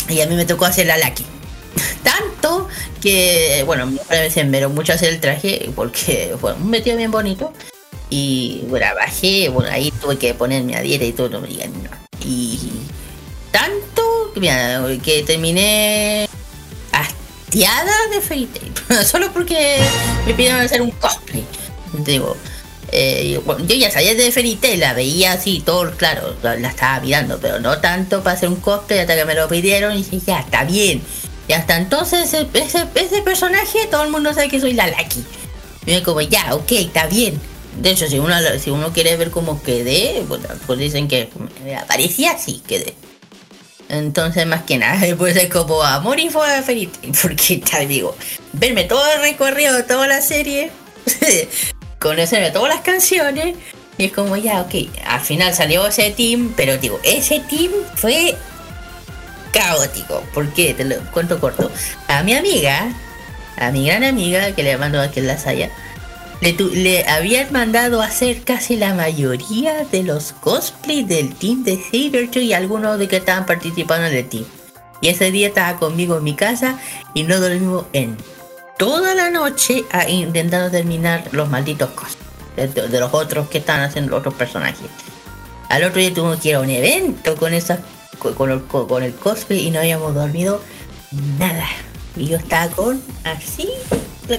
[0.09, 1.25] Y a mí me tocó hacer la Lucky.
[2.03, 2.67] Tanto
[3.01, 7.51] que, bueno, mi padre me mucho hacer el traje porque fue un vestido bien bonito.
[8.15, 11.71] Y bueno, bajé, bueno, ahí tuve que ponerme a dieta y todo, no me digan.
[12.23, 12.59] Y
[13.51, 14.31] tanto
[15.03, 16.29] que, terminé
[16.91, 18.71] hastiada de Fairy.
[19.03, 19.79] Solo porque
[20.27, 21.43] me pidieron hacer un cosplay.
[22.05, 22.37] Digo,
[22.91, 27.39] eh, yo- ya sabía de Fairy Tail, la veía así, todo claro, la, estaba mirando,
[27.41, 30.41] pero no tanto para hacer un cosplay hasta que me lo pidieron y dije, ya,
[30.41, 31.01] está bien.
[31.47, 35.25] Y hasta entonces ese, ese, ese personaje, todo el mundo sabe que soy la Lucky.
[35.87, 37.41] Y yo como, ya, ok, está bien.
[37.77, 40.23] De hecho, si uno, si uno quiere ver cómo quedé,
[40.65, 41.29] pues dicen que
[41.63, 42.95] me parecía así, quedé.
[43.89, 46.89] Entonces, más que nada, después es como amor y fue Tail,
[47.21, 48.15] porque tal, digo,
[48.53, 50.71] verme todo el recorrido de toda la serie,
[51.99, 53.55] conocerme todas las canciones,
[53.97, 54.73] y es como ya, ok,
[55.05, 58.35] al final salió ese team, pero digo, ese team fue
[59.51, 61.71] caótico, porque te lo cuento corto.
[62.07, 62.91] A mi amiga,
[63.57, 65.69] a mi gran amiga, que le mando a que la saya,
[66.51, 72.43] le, habían mandado a hacer casi la mayoría de los cosplays del team de Sabertooth
[72.43, 74.45] y algunos de que estaban participando en el team.
[75.01, 76.79] Y ese día estaba conmigo en mi casa
[77.13, 78.17] y no dormimos en
[78.77, 84.11] toda la noche a- intentando terminar los malditos cosplays de, los otros que estaban haciendo
[84.11, 84.87] los otros personajes.
[85.69, 87.79] Al otro día tuvimos que ir a un evento con esas
[88.19, 90.61] con, el, cosplay y no habíamos dormido
[91.39, 91.67] nada.
[92.15, 93.69] Y yo estaba con así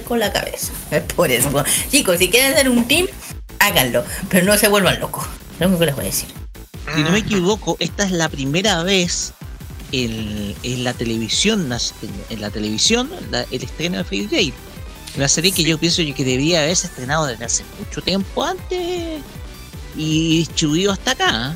[0.05, 0.71] con la cabeza.
[0.91, 1.63] Es por eso.
[1.91, 3.07] Chicos, si quieren hacer un team,
[3.59, 4.03] háganlo.
[4.29, 5.25] Pero no se vuelvan locos.
[5.59, 6.29] Lo único que les voy a decir.
[6.95, 9.33] Si no me equivoco, esta es la primera vez
[9.91, 11.67] en, en la televisión,
[12.29, 14.53] en, la televisión, la- el estreno de Fairy Tail.
[15.17, 19.21] Una serie que yo pienso que debería haberse estrenado desde hace mucho tiempo antes
[19.95, 21.55] y distribuido hasta acá.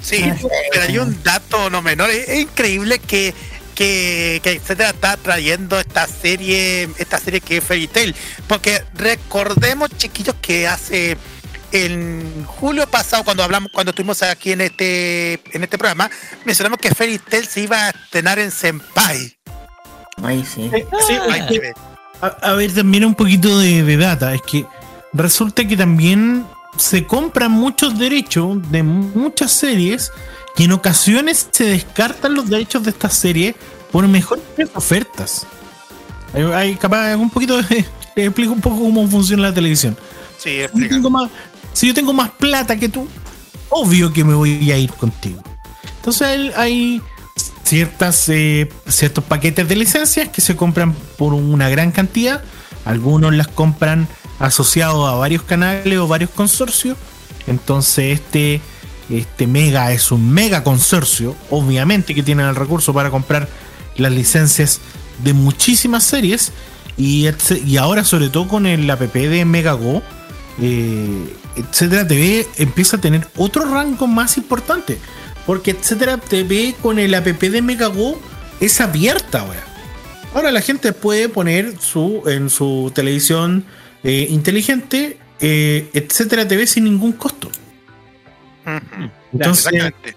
[0.00, 0.24] Sí,
[0.72, 2.08] pero hay un dato no menor.
[2.08, 3.34] Es, es increíble que,
[3.80, 8.14] que, que etcétera está trayendo esta serie, esta serie que es Fairy Tail.
[8.46, 11.16] Porque recordemos, chiquillos, que hace
[11.72, 16.10] en julio pasado, cuando hablamos, cuando estuvimos aquí en este, en este programa,
[16.44, 19.38] mencionamos que Fairy Tail se iba a estrenar en Senpai.
[20.22, 20.70] Ay, sí.
[21.06, 21.74] Sí, hay que ver.
[22.20, 24.34] A, a ver, también un poquito de, de data.
[24.34, 24.66] Es que
[25.14, 26.44] resulta que también
[26.76, 30.12] se compran muchos derechos de muchas series
[30.60, 33.54] y en ocasiones se descartan los derechos de estas series
[33.90, 35.46] por mejores ofertas.
[36.34, 39.96] Hay, hay capaz un poquito de, te explico un poco cómo funciona la televisión.
[40.36, 41.30] Sí, Si yo, tengo más,
[41.72, 43.08] si yo tengo más plata que tú,
[43.70, 45.42] obvio que me voy a ir contigo.
[45.96, 47.02] Entonces hay, hay
[47.64, 52.44] ciertas, eh, ciertos paquetes de licencias que se compran por una gran cantidad.
[52.84, 54.08] Algunos las compran
[54.38, 56.98] asociados a varios canales o varios consorcios.
[57.46, 58.60] Entonces este,
[59.10, 61.36] este mega es un mega consorcio.
[61.50, 63.48] Obviamente que tienen el recurso para comprar
[63.96, 64.80] las licencias
[65.22, 66.52] de muchísimas series.
[66.96, 67.28] Y,
[67.78, 70.02] ahora sobre todo con el app de Megago,
[70.60, 74.98] eh, etcétera TV empieza a tener otro rango más importante.
[75.46, 78.20] Porque etcétera TV con el app de Megago
[78.60, 79.64] es abierta ahora.
[80.34, 83.64] Ahora la gente puede poner su en su televisión
[84.04, 87.50] eh, inteligente eh, etcétera TV sin ningún costo.
[89.32, 90.16] Entonces, Exactamente.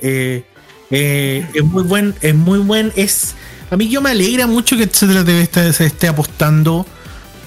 [0.00, 0.44] eh,
[0.90, 3.34] eh, es muy buen, es muy buen, es
[3.70, 6.86] a mí yo me alegra mucho que etcétera TV esté- se esté apostando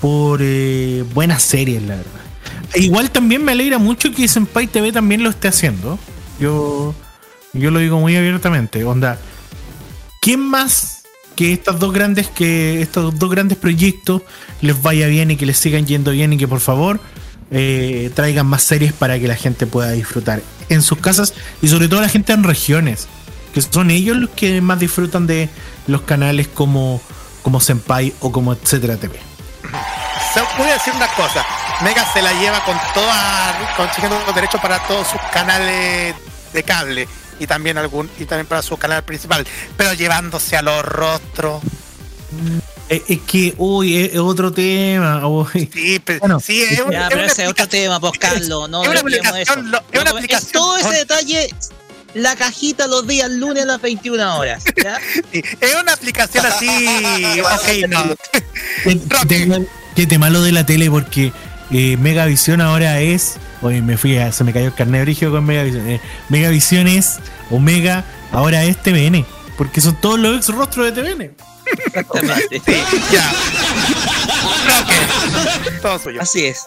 [0.02, 2.12] por eh, buenas series, la verdad.
[2.74, 5.98] E igual también me alegra mucho que Senpai TV también lo esté haciendo.
[6.40, 6.94] Yo,
[7.54, 8.84] yo lo digo muy abiertamente.
[8.84, 9.18] Onda,
[10.22, 11.04] ¿quién más
[11.36, 14.24] que estas dos grandes que estos dos grandes proyectos
[14.62, 17.00] les vaya bien y que les sigan yendo bien y que por favor
[17.52, 21.88] eh, traigan más series para que la gente pueda disfrutar en sus casas y sobre
[21.88, 23.08] todo la gente en regiones
[23.54, 25.50] que son ellos los que más disfrutan de
[25.88, 27.02] los canales como
[27.42, 29.20] como Senpai o como etcétera TV.
[30.34, 31.46] Se puede decir una cosa,
[31.82, 36.16] Mega se la lleva con toda, consiguiendo los derechos para todos sus canales
[36.52, 37.08] de cable
[37.40, 41.62] y también algún y también para su canal principal, pero llevándose a los rostros.
[42.90, 45.28] Eh, Es, que uy es, es otro tema.
[45.28, 45.70] uy.
[45.74, 48.14] Sí, pero, Bueno, sí, es, un- Ya, es pero una ese es otro tema, pues
[48.18, 51.50] Carlos, no es una aplicación, lo- es una aplicación todo ese detalle
[52.14, 54.64] la cajita los días lunes a las 21 horas.
[54.82, 54.98] ¿ya?
[55.34, 56.68] Es una aplicación así.
[57.42, 58.04] ok, no.
[58.84, 59.58] Qué tema,
[59.96, 61.32] qué tema lo de la tele porque
[61.72, 63.36] eh, Megavisión ahora es.
[63.62, 65.88] Oye, me fui, a- se me cayó el carnet origen con Megavisión.
[65.90, 66.00] Eh,
[66.30, 67.18] Megavisión es
[67.52, 69.26] Omega, ahora es TVN.
[69.58, 71.36] Porque son todos los ex rostros de TVN.
[71.86, 72.62] Exactamente.
[73.12, 73.34] ya.
[75.82, 76.22] Todo suyo.
[76.22, 76.66] Así es.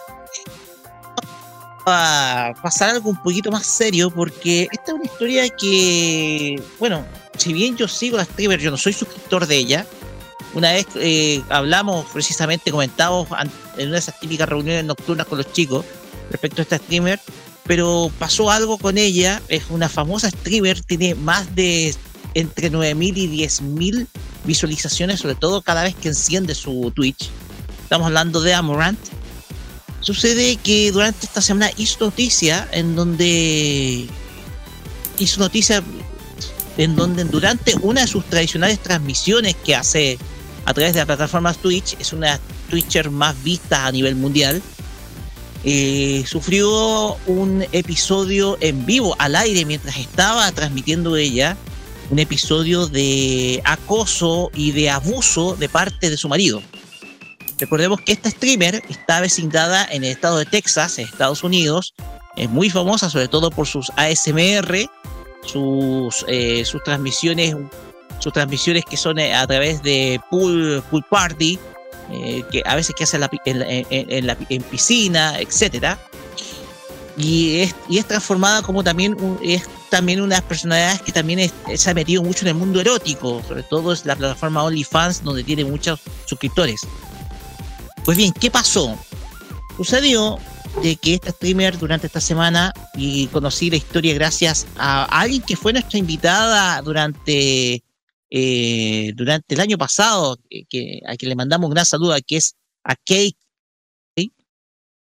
[1.85, 7.05] A pasar algo un poquito más serio, porque esta es una historia que, bueno,
[7.37, 9.85] si bien yo sigo la streamer, yo no soy suscriptor de ella.
[10.53, 13.27] Una vez eh, hablamos, precisamente comentamos
[13.77, 15.85] en una de esas típicas reuniones nocturnas con los chicos
[16.29, 17.19] respecto a esta streamer,
[17.65, 19.41] pero pasó algo con ella.
[19.47, 21.95] Es una famosa streamer, tiene más de
[22.33, 24.07] entre 9.000 y 10.000
[24.45, 27.29] visualizaciones, sobre todo cada vez que enciende su Twitch.
[27.83, 28.99] Estamos hablando de Amorant.
[29.99, 34.07] Sucede que durante esta semana hizo noticia en donde
[35.19, 35.83] hizo noticia
[36.77, 40.17] en donde durante una de sus tradicionales transmisiones que hace
[40.65, 42.39] a través de la plataforma Twitch, es una
[42.69, 44.61] Twitcher más vista a nivel mundial,
[45.63, 51.55] eh, sufrió un episodio en vivo al aire mientras estaba transmitiendo ella
[52.11, 56.61] un episodio de acoso y de abuso de parte de su marido.
[57.57, 61.93] Recordemos que esta streamer está vecindada en el estado de Texas, en Estados Unidos.
[62.35, 64.89] Es muy famosa, sobre todo por sus ASMR,
[65.45, 67.55] sus, eh, sus transmisiones,
[68.19, 71.59] sus transmisiones que son eh, a través de pool, pool party,
[72.11, 75.97] eh, que a veces que hace en, la en piscina, etcétera.
[77.21, 81.51] Y es, y es transformada como también es también una de las personalidades que también
[81.75, 85.43] se ha metido mucho en el mundo erótico, sobre todo es la plataforma OnlyFans donde
[85.43, 86.81] tiene muchos suscriptores.
[88.05, 88.97] Pues bien, ¿qué pasó?
[89.77, 90.39] Sucedió
[90.81, 95.55] de que esta streamer durante esta semana, y conocí la historia gracias a alguien que
[95.57, 97.83] fue nuestra invitada durante,
[98.29, 102.55] eh, durante el año pasado, que- a quien le mandamos un gran saludo, que es
[102.83, 103.35] a Kate.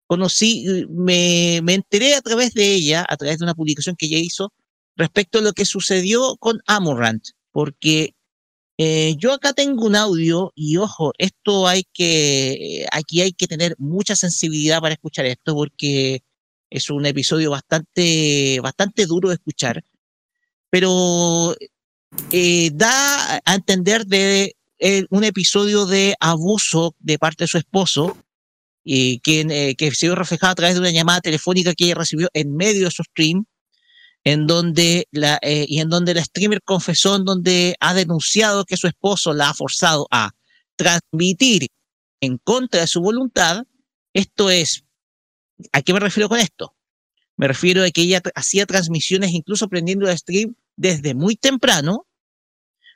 [0.08, 4.06] Conocí, eh, me, me enteré a través de ella, a través de una publicación que
[4.06, 4.52] ella hizo,
[4.96, 8.14] respecto a lo que sucedió con Amorant, porque
[8.78, 13.74] eh, yo acá tengo un audio y ojo, esto hay que, aquí hay que tener
[13.78, 16.22] mucha sensibilidad para escuchar esto porque
[16.70, 19.84] es un episodio bastante, bastante duro de escuchar,
[20.70, 21.54] pero
[22.32, 28.16] eh, da a entender de eh, un episodio de abuso de parte de su esposo
[28.90, 31.94] y que, eh, que se vio reflejado a través de una llamada telefónica que ella
[31.94, 33.44] recibió en medio de su stream
[34.24, 38.78] en donde la, eh, y en donde la streamer confesó en donde ha denunciado que
[38.78, 40.30] su esposo la ha forzado a
[40.76, 41.68] transmitir
[42.22, 43.64] en contra de su voluntad.
[44.14, 44.84] Esto es,
[45.72, 46.74] ¿a qué me refiero con esto?
[47.36, 52.06] Me refiero a que ella hacía transmisiones incluso prendiendo el stream desde muy temprano,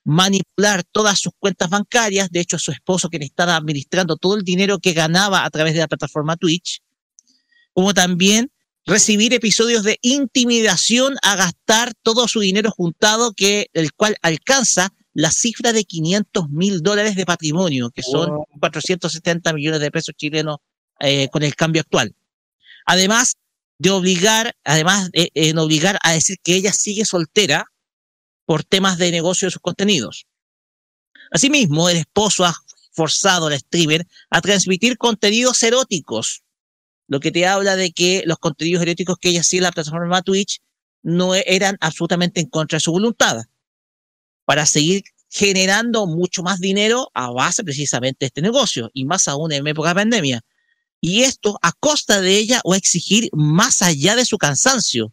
[0.04, 4.78] manipular todas sus cuentas bancarias, de hecho su esposo quien estaba administrando todo el dinero
[4.78, 6.80] que ganaba a través de la plataforma Twitch,
[7.72, 8.50] como también
[8.84, 15.30] recibir episodios de intimidación a gastar todo su dinero juntado, que el cual alcanza la
[15.30, 20.56] cifra de 500 mil dólares de patrimonio, que son 470 millones de pesos chilenos
[21.00, 22.14] eh, con el cambio actual.
[22.86, 23.36] Además
[23.78, 27.71] de obligar, además de en obligar a decir que ella sigue soltera
[28.44, 30.26] por temas de negocio de sus contenidos.
[31.30, 32.54] Asimismo, el esposo ha
[32.92, 36.42] forzado al streamer a transmitir contenidos eróticos,
[37.08, 40.22] lo que te habla de que los contenidos eróticos que ella hacía en la plataforma
[40.22, 40.60] Twitch
[41.02, 43.44] no e- eran absolutamente en contra de su voluntad,
[44.44, 49.52] para seguir generando mucho más dinero a base precisamente de este negocio, y más aún
[49.52, 50.40] en época de pandemia.
[51.00, 55.12] Y esto a costa de ella o exigir más allá de su cansancio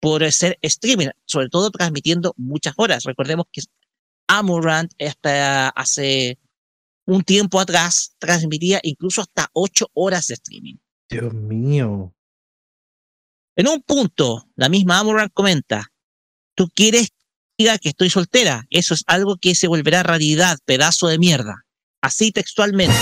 [0.00, 3.04] por ser streamer, sobre todo transmitiendo muchas horas.
[3.04, 3.62] Recordemos que
[4.26, 6.38] Amorant hasta hace
[7.06, 10.76] un tiempo atrás transmitía incluso hasta ocho horas de streaming.
[11.08, 12.14] Dios mío.
[13.56, 15.92] En un punto, la misma Amorant comenta,
[16.54, 17.16] tú quieres que
[17.58, 21.66] diga que estoy soltera, eso es algo que se volverá realidad, pedazo de mierda.
[22.00, 22.94] Así textualmente.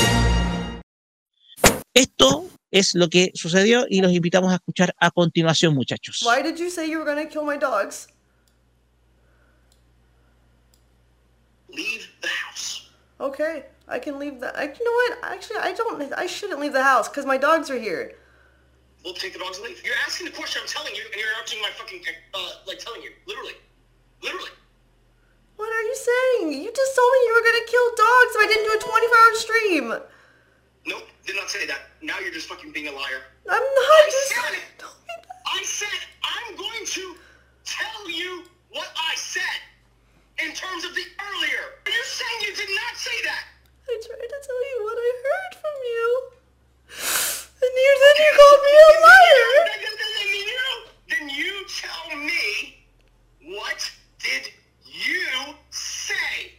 [1.94, 6.22] Esto es lo que sucedió y los invitamos a escuchar a continuación, muchachos.
[6.22, 8.08] Why did you say you were gonna kill my dogs?
[11.70, 12.90] Leave the house.
[13.20, 14.56] Okay, I can leave the.
[14.56, 15.18] I, you know what?
[15.22, 16.12] Actually, I don't.
[16.14, 18.14] I shouldn't leave the house because my dogs are here.
[19.04, 19.82] We'll take the dogs and leave.
[19.84, 22.02] You're asking the question, I'm telling you, and you're interrupting my fucking,
[22.34, 23.10] uh, like telling you.
[23.26, 23.54] Literally.
[24.22, 24.50] Literally.
[25.56, 26.62] What are you saying?
[26.62, 29.34] You just told me you were gonna kill dogs if I didn't do a 24-hour
[29.34, 30.17] stream.
[30.88, 31.92] Nope, did not say that.
[32.00, 33.20] Now you're just fucking being a liar.
[33.44, 34.00] I'm not.
[34.00, 34.28] I just...
[34.32, 34.82] said it.
[35.46, 37.14] I said I'm going to
[37.64, 39.60] tell you what I said
[40.40, 41.64] in terms of the earlier.
[41.84, 43.44] Are you saying you did not say that?
[43.84, 46.08] I tried to tell you what I heard from you.
[47.60, 49.52] And you then you called me a liar.
[49.68, 50.64] Then you,
[51.12, 52.80] then you tell me
[53.60, 54.48] what did
[54.88, 56.56] you say?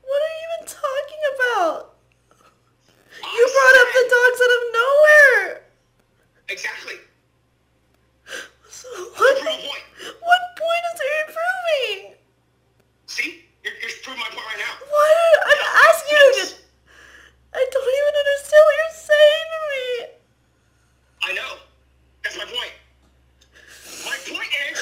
[0.00, 1.97] What are you even talking about?
[3.22, 5.62] You brought up the dogs out of nowhere.
[6.48, 6.94] Exactly.
[8.70, 9.36] So what?
[9.42, 12.14] What point is it improving?
[13.06, 13.44] See?
[13.64, 14.74] You're, you're proving my point right now.
[14.86, 15.38] What?
[15.46, 16.46] I'm asking you.
[16.46, 16.54] to-
[17.54, 19.86] I don't even understand what you're saying to me.
[21.24, 21.52] I know.
[22.22, 22.72] That's my point.
[24.04, 24.78] My point is,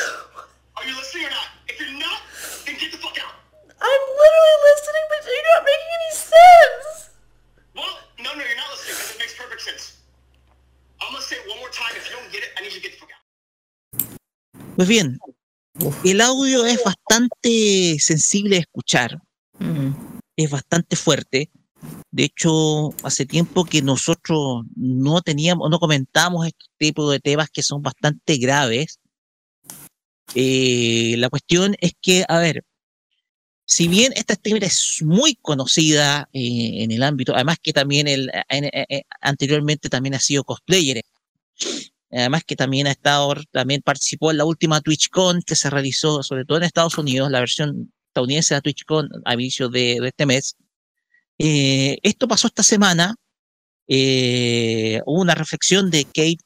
[0.77, 1.49] are you listening or not?
[1.69, 2.21] If you're not,
[2.67, 3.35] then get the fuck out.
[3.81, 7.11] I'm literally listening, but you're not making any sense.
[7.75, 9.85] Well, no, no, you're not listening because it makes perfect sense.
[11.01, 11.95] I'm gonna say it one more time.
[11.95, 13.23] If you don't get it, I need you to get the fuck out.
[14.77, 15.19] Pues bien,
[16.05, 19.19] el audio es bastante sensible de escuchar,
[20.37, 21.51] es bastante fuerte.
[22.11, 27.63] De hecho, hace tiempo que nosotros no teníamos, no comentamos este tipo de temas que
[27.63, 28.99] son bastante graves.
[30.35, 32.65] Eh, la cuestión es que, a ver,
[33.67, 38.31] si bien esta streamer es muy conocida eh, en el ámbito, además que también el,
[38.49, 41.03] en- eh, eh, anteriormente también ha sido cosplayer,
[42.11, 46.45] además que también ha estado, también participó en la última TwitchCon que se realizó, sobre
[46.45, 50.57] todo en Estados Unidos, la versión estadounidense de TwitchCon a inicio de, de este mes.
[51.39, 53.17] Eh, esto pasó esta semana.
[53.89, 56.39] eh, hubo una reflexión de Kate,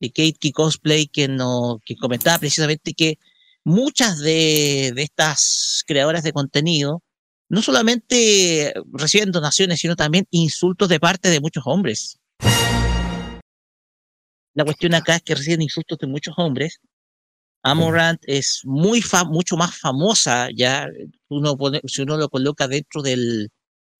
[0.00, 3.18] de Kate Key Cosplay, que, no, que comentaba precisamente que
[3.66, 7.02] muchas de, de estas creadoras de contenido
[7.48, 12.18] no solamente reciben donaciones, sino también insultos de parte de muchos hombres.
[14.54, 16.78] La cuestión acá es que reciben insultos de muchos hombres.
[17.64, 20.86] Amorant es muy mucho más famosa ya.
[21.28, 23.50] Uno pone- si uno lo coloca dentro del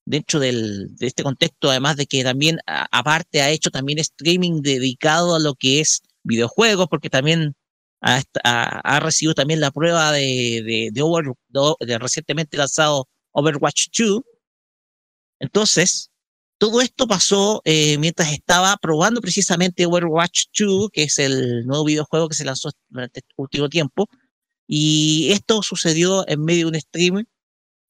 [0.08, 4.62] dentro del, de este contexto, además de que también a- aparte ha hecho también streaming
[4.62, 7.55] dedicado a lo que es videojuegos, porque también
[8.00, 11.32] ha, ha- ha recibido también la prueba de, de, de Over-
[11.80, 14.22] de recientemente lanzado Overwatch 2.
[15.38, 16.10] Entonces,
[16.58, 22.28] todo esto pasó eh, mientras estaba probando precisamente Overwatch 2, que es el nuevo videojuego
[22.28, 24.08] que se lanzó durante este último tiempo.
[24.66, 27.24] Y esto sucedió en medio de un stream.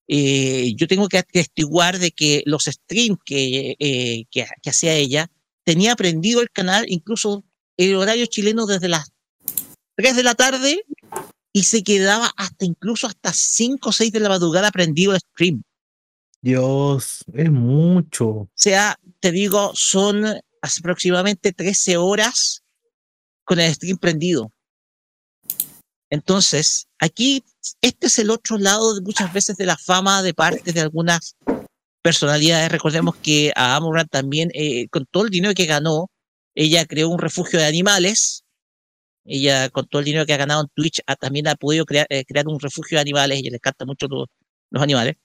[0.08, 5.30] Eh, yo tengo que atestiguar de que los streams que, eh, que, que hacía ella,
[5.64, 7.44] tenía prendido el canal, incluso
[7.76, 9.08] el horario chileno desde las
[9.96, 10.84] 3 de la tarde
[11.52, 15.62] y se quedaba hasta incluso hasta 5 o 6 de la madrugada prendido el stream.
[16.42, 18.26] Dios, es mucho.
[18.28, 20.24] O sea, te digo, son
[20.60, 22.62] aproximadamente 13 horas
[23.44, 24.52] con el stream prendido.
[26.10, 27.42] Entonces, aquí,
[27.80, 31.36] este es el otro lado de muchas veces de la fama de parte de algunas
[32.02, 32.70] personalidades.
[32.70, 36.10] Recordemos que a Amorant también, eh, con todo el dinero que ganó,
[36.54, 38.44] ella creó un refugio de animales.
[39.26, 42.06] Ella, con todo el dinero que ha ganado en Twitch, ha- también ha podido crear,
[42.10, 43.38] eh, crear un refugio de animales.
[43.40, 44.26] Ella le encanta mucho lo-
[44.70, 45.16] los animales.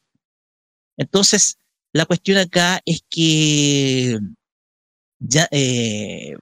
[0.98, 1.58] Entonces,
[1.94, 4.18] la cuestión acá es que
[5.20, 6.36] ya, eh,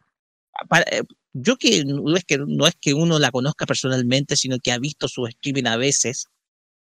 [0.69, 4.59] para- eh, yo que no es que no es que uno la conozca personalmente, sino
[4.59, 6.25] que ha visto su streaming a veces,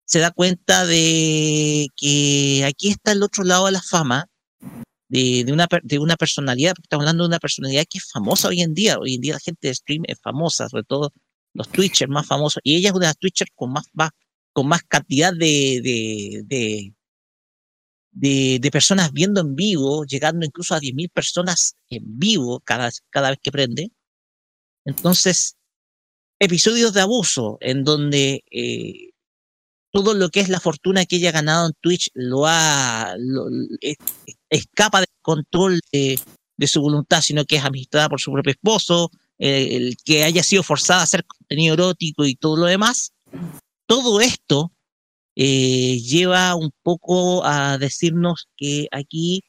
[0.05, 4.27] se da cuenta de que aquí está el otro lado de la fama
[5.13, 8.47] de, de una, de una personalidad, porque estamos hablando de una personalidad que es famosa
[8.49, 8.97] hoy en día.
[8.99, 11.11] Hoy en día la gente de stream es famosa, sobre todo
[11.53, 14.11] los Twitchers más famosos, y ella es una de las Twitchers con más, más-
[14.53, 16.93] con más cantidad de, de, de,
[18.11, 23.29] de, de personas viendo en vivo, llegando incluso a 10.000 personas en vivo cada, cada
[23.31, 23.91] vez que prende.
[24.85, 25.55] Entonces,
[26.39, 29.12] episodios de abuso en donde eh,
[29.93, 33.47] todo lo que es la fortuna que ella ha ganado en Twitch lo ha lo-
[33.79, 33.97] es-
[34.49, 36.19] escapa del control de,
[36.67, 41.01] su voluntad, sino que es administrada por su propio esposo, el que haya sido forzada
[41.01, 43.11] a hacer contenido erótico y todo lo demás.
[43.85, 44.71] Todo esto
[45.35, 49.41] eh, lleva un poco a decirnos que aquí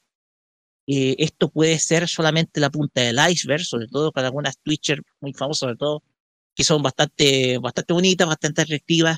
[0.87, 5.33] eh, esto puede ser solamente la punta del iceberg, sobre todo para algunas Twitchers muy
[5.33, 6.03] famosas, sobre todo,
[6.53, 9.17] que son bastante, bastante bonitas, bastante atractivas,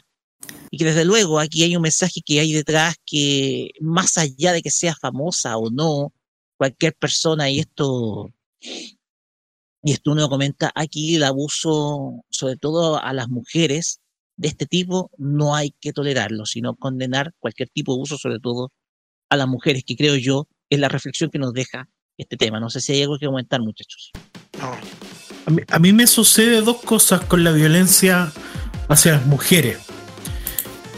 [0.70, 4.62] y que desde luego aquí hay un mensaje que hay detrás que más allá de
[4.62, 6.14] que sea famosa o no,
[6.58, 13.30] cualquier persona, y esto, y esto uno comenta, aquí el abuso, sobre todo a las
[13.30, 14.02] mujeres
[14.36, 18.72] de este tipo, no hay que tolerarlo, sino condenar cualquier tipo de abuso, sobre todo
[19.30, 22.60] a las mujeres, que creo yo es la reflexión que nos deja este tema.
[22.60, 24.12] No sé si hay algo que comentar, muchachos.
[25.46, 28.32] A mí, a mí me sucede dos cosas con la violencia
[28.90, 29.80] hacia las mujeres.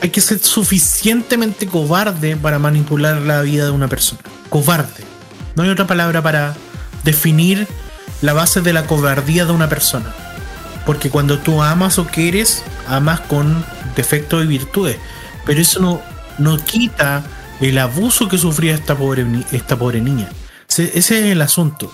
[0.01, 4.21] Hay que ser suficientemente cobarde para manipular la vida de una persona.
[4.49, 5.03] Cobarde.
[5.55, 6.55] No hay otra palabra para
[7.03, 7.67] definir
[8.21, 10.13] la base de la cobardía de una persona.
[10.85, 13.63] Porque cuando tú amas o quieres, amas con
[13.95, 14.97] defectos y virtudes.
[15.45, 16.01] Pero eso no,
[16.37, 17.23] no quita
[17.59, 20.29] el abuso que sufría esta pobre, esta pobre niña.
[20.67, 21.91] Se- Ese es el asunto.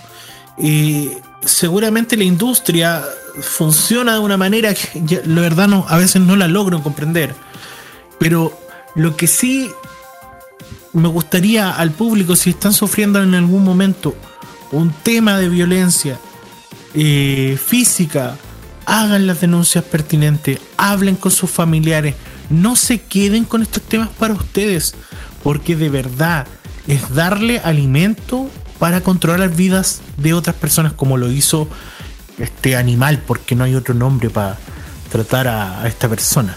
[0.57, 3.03] Eh, seguramente la industria
[3.41, 7.33] funciona de una manera que la verdad no, a veces no la logro comprender.
[8.19, 8.57] Pero
[8.95, 9.69] lo que sí
[10.93, 14.15] me gustaría al público, si están sufriendo en algún momento
[14.71, 16.17] un tema de violencia
[16.93, 18.37] eh, física,
[18.85, 22.15] hagan las denuncias pertinentes, hablen con sus familiares,
[22.49, 24.95] no se queden con estos temas para ustedes,
[25.43, 26.47] porque de verdad
[26.87, 31.67] es darle alimento para controlar vidas de otras personas como lo hizo
[32.39, 34.57] este animal, porque no hay otro nombre para
[35.11, 36.55] tratar a esta persona.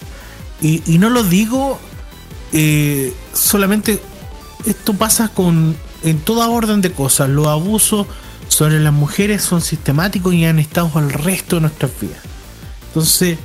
[0.61, 1.79] Y, y no lo digo
[2.53, 4.01] eh, solamente,
[4.67, 7.29] esto pasa con en toda orden de cosas.
[7.29, 8.07] Los abusos
[8.49, 12.19] sobre las mujeres son sistemáticos y han estado al resto de nuestras vidas.
[12.89, 13.39] Entonces,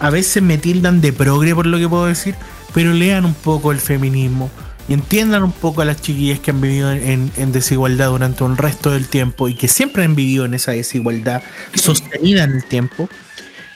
[0.00, 2.34] a veces me tildan de progre por lo que puedo decir,
[2.72, 4.50] pero lean un poco el feminismo
[4.88, 8.56] y entiendan un poco a las chiquillas que han vivido en, en desigualdad durante un
[8.56, 11.42] resto del tiempo y que siempre han vivido en esa desigualdad
[11.74, 13.08] sostenida en el tiempo.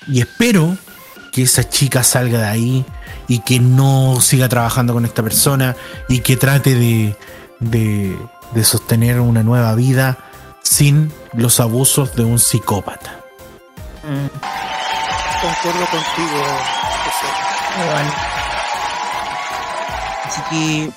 [0.09, 0.77] Y espero
[1.33, 2.85] que esa chica salga de ahí
[3.29, 5.77] y que no siga trabajando con esta persona
[6.09, 7.17] y que trate de,
[7.61, 8.17] de,
[8.53, 10.19] de sostener una nueva vida
[10.63, 13.21] sin los abusos de un psicópata.
[14.03, 16.43] Concuerdo contigo,
[17.05, 17.27] José.
[20.25, 20.91] Así que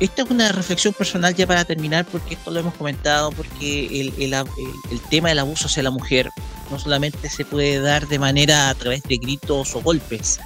[0.00, 4.14] esta es una reflexión personal ya para terminar, porque esto lo hemos comentado, porque el,
[4.18, 4.44] el- el-
[4.90, 6.30] el tema del abuso hacia la mujer
[6.74, 10.40] no solamente se puede dar de manera a través de gritos o golpes,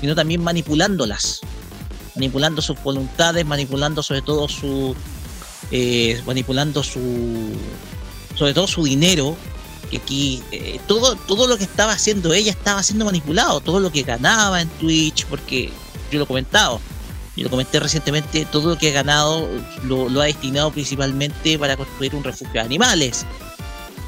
[0.00, 1.40] sino también manipulándolas,
[2.14, 4.96] manipulando sus voluntades, manipulando sobre todo su,
[5.70, 7.54] eh, manipulando su,
[8.34, 9.36] sobre todo su dinero,
[9.90, 13.92] que aquí eh, todo, todo lo que estaba haciendo ella estaba siendo manipulado, todo lo
[13.92, 15.70] que ganaba en Twitch, porque
[16.10, 16.80] yo lo he comentado,
[17.36, 19.46] yo lo comenté recientemente, todo lo que ha ganado
[19.84, 23.26] lo, lo ha destinado principalmente para construir un refugio de animales.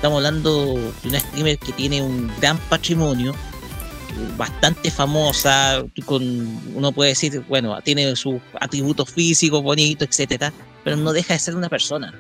[0.01, 3.35] Estamos hablando de una streamer que tiene un gran patrimonio,
[4.39, 6.23] bastante famosa, con
[6.75, 10.55] uno puede decir, bueno, tiene sus atributos físicos bonitos, etcétera,
[10.85, 12.15] pero no deja de ser una persona.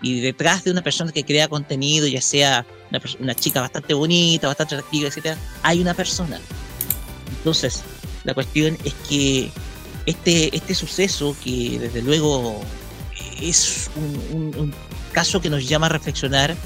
[0.00, 4.46] Y detrás de una persona que crea contenido, ya sea una, una chica bastante bonita,
[4.48, 6.40] bastante atractiva, etcétera, hay una persona.
[7.36, 7.82] Entonces,
[8.24, 9.50] la cuestión es que
[10.06, 12.58] este, este suceso, que desde luego
[13.40, 14.74] es un- un
[15.12, 16.56] caso que nos llama a reflexionar,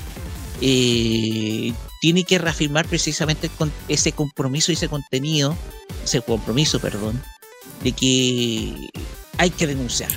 [0.61, 5.57] eh, tiene que reafirmar precisamente con ese compromiso y ese contenido,
[6.05, 7.23] ese compromiso, perdón,
[7.83, 8.91] de que
[9.39, 10.11] hay que denunciar.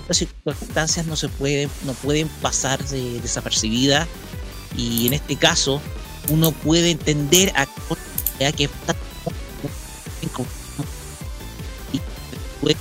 [0.00, 4.06] Estas circunstancias no se pueden, no pueden pasar de- desapercibidas
[4.76, 5.80] y en este caso
[6.28, 7.66] uno puede entender a,
[8.52, 8.94] que está
[11.92, 12.00] y
[12.62, 12.80] luego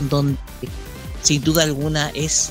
[0.00, 0.38] en donde
[1.22, 2.50] sin duda alguna es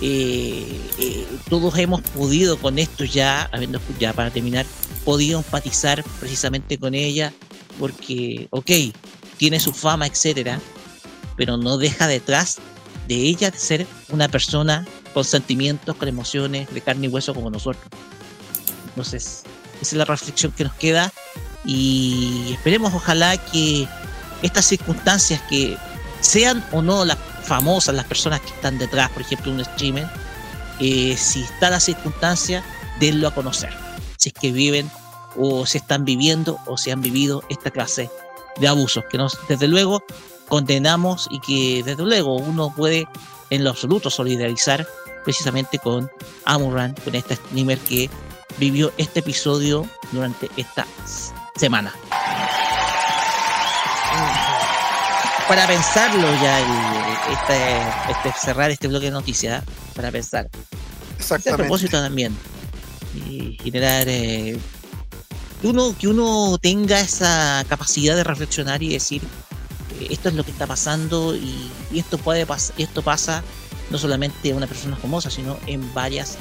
[0.00, 4.64] eh, eh, todos hemos podido con esto ya habiendo ya para terminar
[5.04, 7.32] podido empatizar precisamente con ella
[7.78, 8.70] porque ok
[9.36, 10.60] tiene su fama etcétera
[11.36, 12.58] pero no deja detrás
[13.08, 17.50] de ella de ser una persona con sentimientos con emociones de carne y hueso como
[17.50, 17.86] nosotros.
[18.88, 19.44] Entonces
[19.80, 21.12] esa es la reflexión que nos queda
[21.64, 23.88] y esperemos ojalá que
[24.42, 25.76] estas circunstancias que
[26.20, 27.16] sean o no las
[27.48, 30.08] famosas, las personas que están detrás, por ejemplo, un streamer,
[30.80, 32.62] eh, si está la circunstancia,
[33.00, 33.72] denlo a conocer.
[34.16, 34.90] Si es que viven
[35.36, 38.10] o se están viviendo o se han vivido esta clase
[38.60, 40.04] de abusos, que nos, desde luego
[40.48, 43.06] condenamos y que desde luego uno puede
[43.50, 44.86] en lo absoluto solidarizar
[45.24, 46.10] precisamente con
[46.44, 48.10] Amuran, con este streamer que
[48.58, 50.86] vivió este episodio durante esta
[51.56, 51.94] semana.
[55.48, 60.48] Para pensarlo ya, el- este, este- cerrar este bloque de noticias, para pensar.
[61.18, 61.50] Exactamente.
[61.50, 62.36] A propósito también,
[63.14, 64.58] y generar eh,
[65.60, 69.22] que uno que uno tenga esa capacidad de reflexionar y decir
[70.00, 73.42] eh, esto es lo que está pasando y, y esto puede pasar esto pasa
[73.90, 76.36] no solamente a una persona famosa sino en varias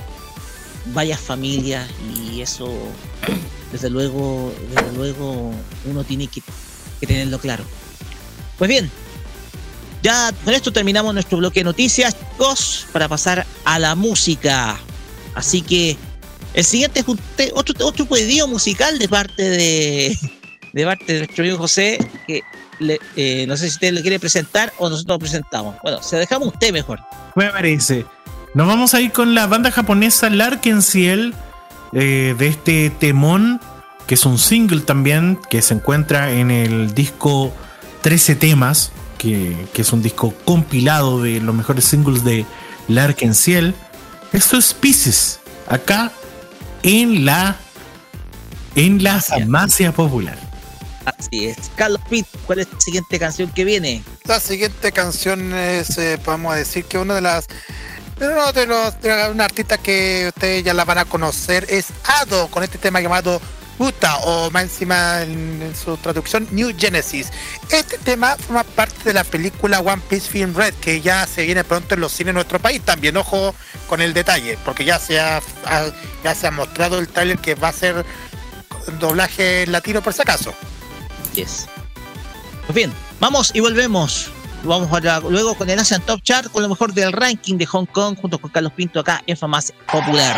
[0.88, 2.70] varias familias y eso
[3.72, 5.52] desde luego desde luego
[5.86, 6.42] uno tiene que,
[7.00, 7.64] que tenerlo claro
[8.58, 8.90] pues bien
[10.04, 14.78] ya con esto terminamos nuestro bloque de noticias chicos para pasar a la música
[15.36, 15.98] así que
[16.54, 19.44] El siguiente es otro, otro pedido musical de parte
[20.74, 22.42] de, parte de nuestro amigo José, que
[22.80, 25.76] le- eh, no sé si usted lo quiere presentar o nosotros lo presentamos.
[25.84, 27.00] Bueno, se dejamos usted mejor.
[27.36, 28.06] Me parece.
[28.56, 31.34] Nos vamos a ir con la banda japonesa Larkensiel
[31.94, 33.60] eh, de este temón,
[34.08, 37.54] que es un single también, que se encuentra en el disco
[38.02, 42.46] 13 temas, que, que es un disco compilado de los mejores singles de
[42.88, 43.76] Larkensiel.
[44.34, 46.12] Esto es Pieces, acá
[46.84, 47.58] en la
[48.76, 50.38] en la farmacia popular.
[51.06, 51.58] Así es.
[51.76, 54.04] Carlos Pitt, ¿cuál es la siguiente canción que viene?
[54.26, 57.48] La siguiente canción es, eh, podemos decir que una de las
[58.20, 62.48] uno de los de una artista que ustedes ya la van a conocer es Ado
[62.48, 63.40] con este tema llamado
[63.80, 67.30] Uta o más encima en, su traducción New Genesis.
[67.70, 71.64] Este tema forma parte de la película One Piece Film Red que ya se viene
[71.64, 72.82] pronto en los cines de nuestro país.
[72.82, 73.54] También ojo
[73.88, 75.42] con el detalle porque ya se ha,
[76.24, 78.06] ya se ha mostrado el trailer que va a ser
[79.00, 80.54] doblaje latino por si acaso.
[81.36, 81.68] Yes.
[82.66, 84.32] Pues bien, vamos y volvemos.
[84.64, 87.86] Vamos ahora, luego con el Asian Top Chart, con lo mejor del ranking de Hong
[87.86, 90.36] Kong, junto con Carlos Pinto acá en Farmacia Popular.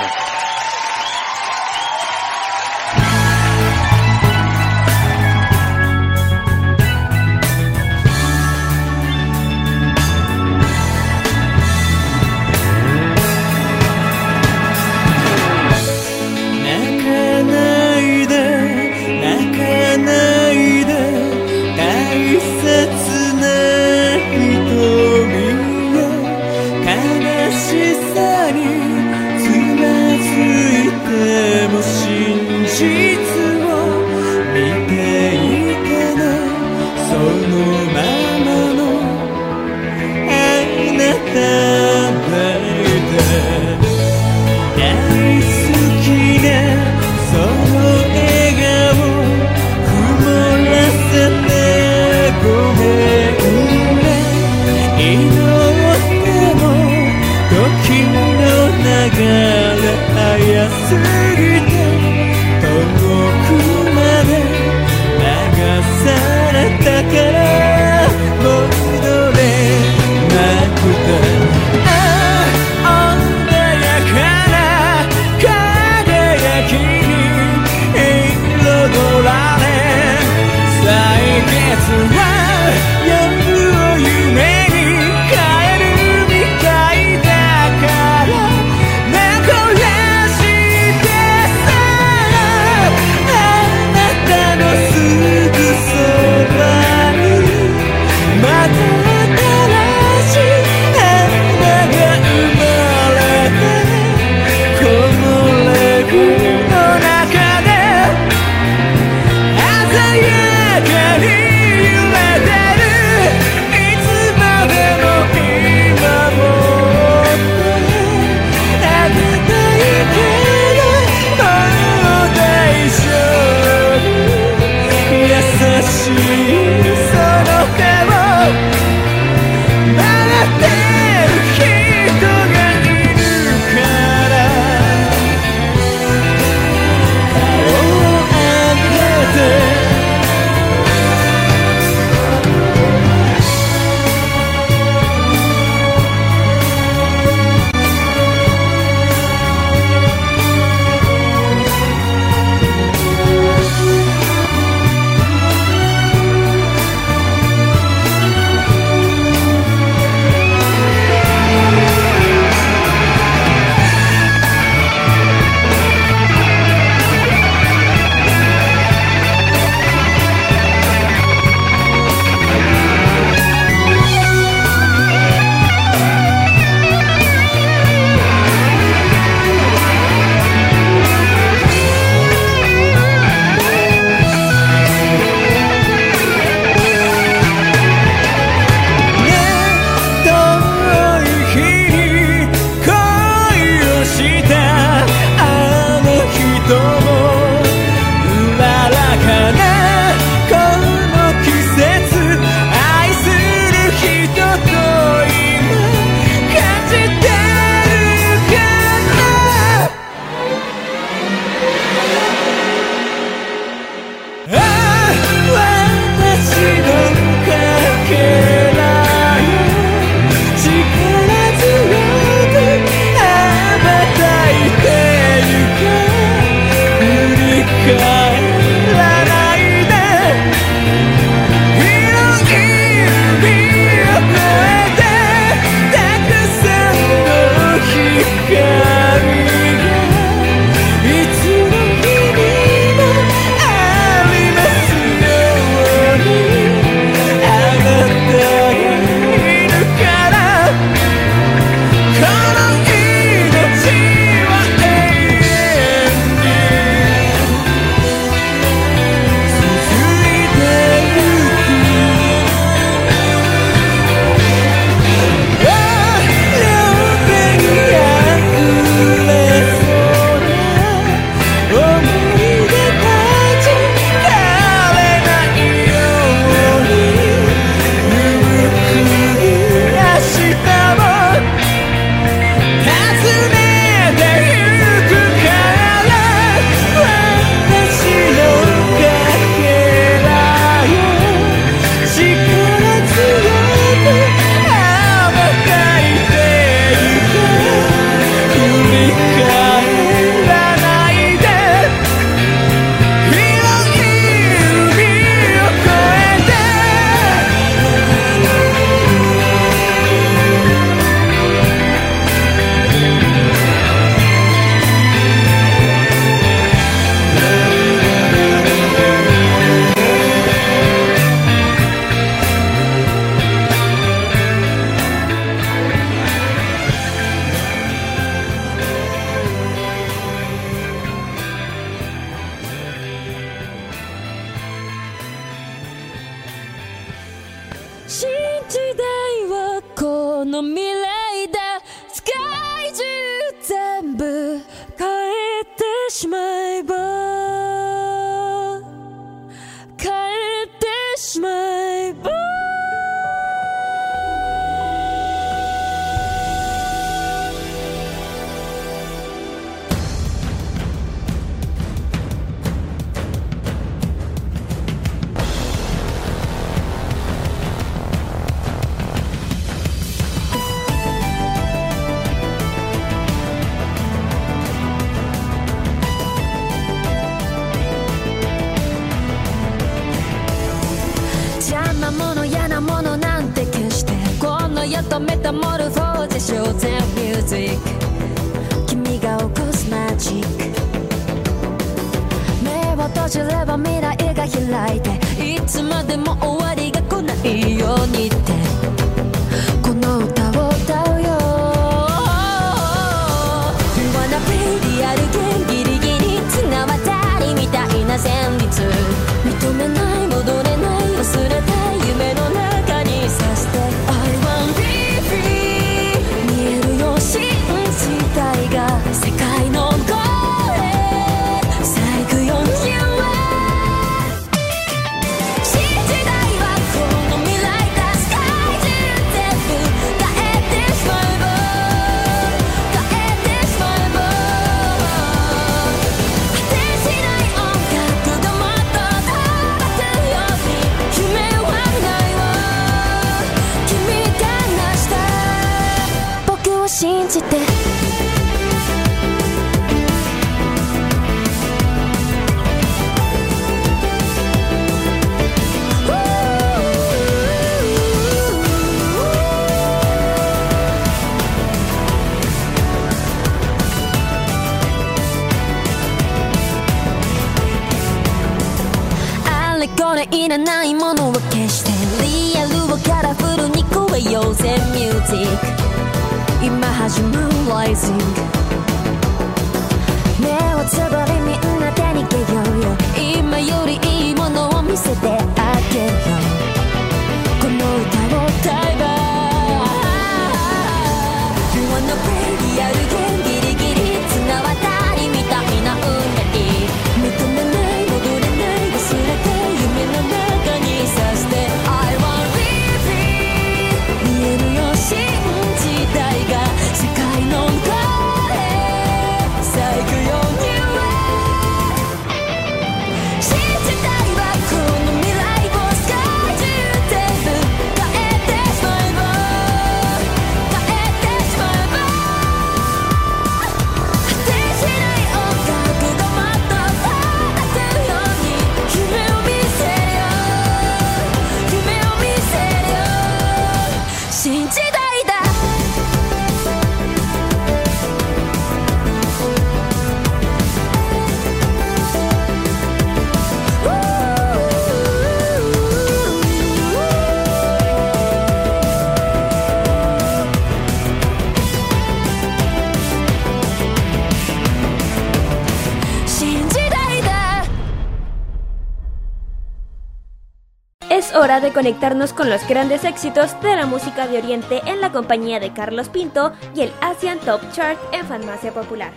[561.71, 566.09] conectarnos con los grandes éxitos de la música de Oriente en la compañía de Carlos
[566.09, 569.11] Pinto y el Asian Top Chart en Farmacia Popular.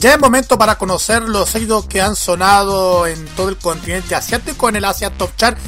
[0.00, 4.68] Ya es momento para conocer los éxitos que han sonado en todo el continente asiático
[4.68, 5.58] en el Asia Top Chart.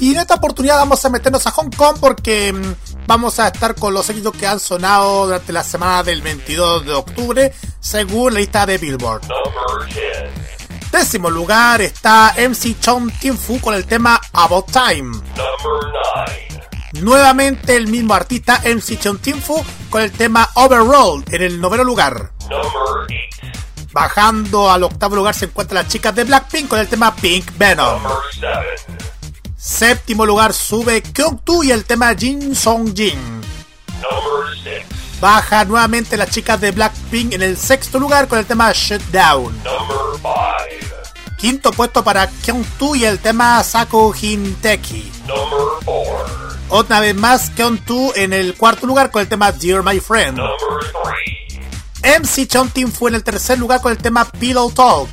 [0.00, 3.76] Y en esta oportunidad vamos a meternos a Hong Kong porque mm, vamos a estar
[3.76, 8.40] con los éxitos que han sonado durante la semana del 22 de octubre según la
[8.40, 9.22] lista de Billboard.
[10.90, 15.18] Décimo lugar está MC Chon Tinfu con el tema About Time.
[16.94, 22.32] Nuevamente el mismo artista MC Chon Tinfu con el tema Overall en el noveno lugar.
[23.92, 28.02] Bajando al octavo lugar se encuentran las chicas de Blackpink con el tema Pink Venom.
[29.56, 33.18] Séptimo lugar sube Kyung Tu y el tema Jin Song Jin.
[35.20, 39.52] Baja nuevamente las chicas de Blackpink en el sexto lugar con el tema Shutdown.
[41.36, 45.10] Quinto puesto para Kyung-tu y el tema Saku Hinteki.
[46.68, 50.38] Otra vez más Kyung-tu en el cuarto lugar con el tema Dear My Friend.
[52.04, 55.08] MC Chontin fue en el tercer lugar con el tema Pillow Talk.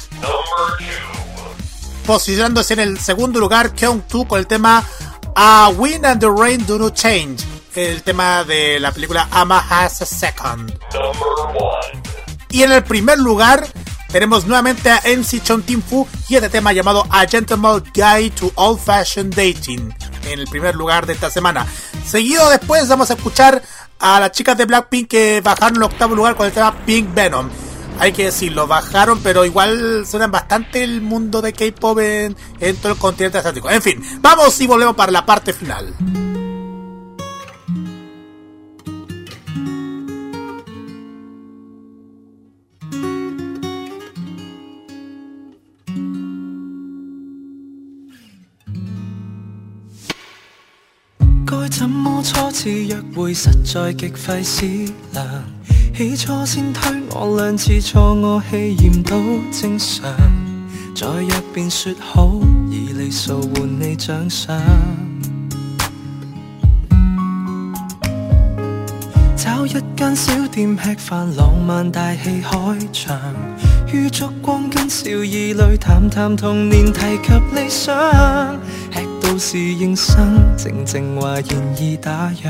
[2.06, 4.84] Posicionándose en el segundo lugar Kyung-tu con el tema
[5.35, 10.01] A Wind and the Rain Do No Change el tema de la película Ama Has
[10.01, 10.73] a Second.
[12.49, 13.67] Y en el primer lugar
[14.11, 18.51] tenemos nuevamente a MC Chon Tim Fu y este tema llamado A Gentleman Guide to
[18.55, 19.93] Old Fashioned Dating
[20.25, 21.65] en el primer lugar de esta semana.
[22.05, 23.61] Seguido después vamos a escuchar
[23.99, 27.49] a las chicas de Blackpink que bajaron el octavo lugar con el tema Pink Venom.
[27.99, 32.93] Hay que decirlo, bajaron, pero igual suenan bastante el mundo de K-pop en, en todo
[32.93, 33.69] el continente asiático.
[33.69, 35.93] En fin, vamos y volvemos para la parte final.
[51.66, 55.26] 該怎么初次約會實在極費思量，
[55.98, 60.03] 起初先推我兩次錯，我氣焰都正常，
[60.95, 64.61] 再约便說好，以利數換你奖赏。
[69.35, 73.19] 找一間小店吃飯，浪漫大戲開場，
[73.92, 77.95] 於燭光跟笑意里谈谈童年，提及理想，
[79.35, 82.49] 吃到侍應生，靜靜話言意打烊。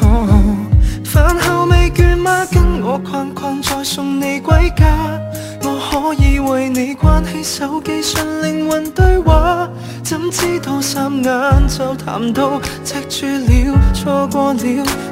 [0.00, 0.56] 哦
[1.04, 2.46] 飯後未倦嗎？
[2.50, 5.20] 跟我逛逛再送你歸家。
[5.62, 9.68] 我可以為你關起手機，純靈魂對話。
[10.02, 14.62] 怎知道霎眼就谈到赤柱了，錯過了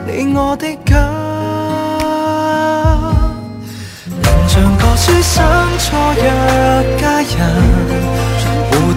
[0.06, 0.96] 你我的家。
[4.22, 5.44] 能像個書生
[5.78, 7.36] 錯約佳人，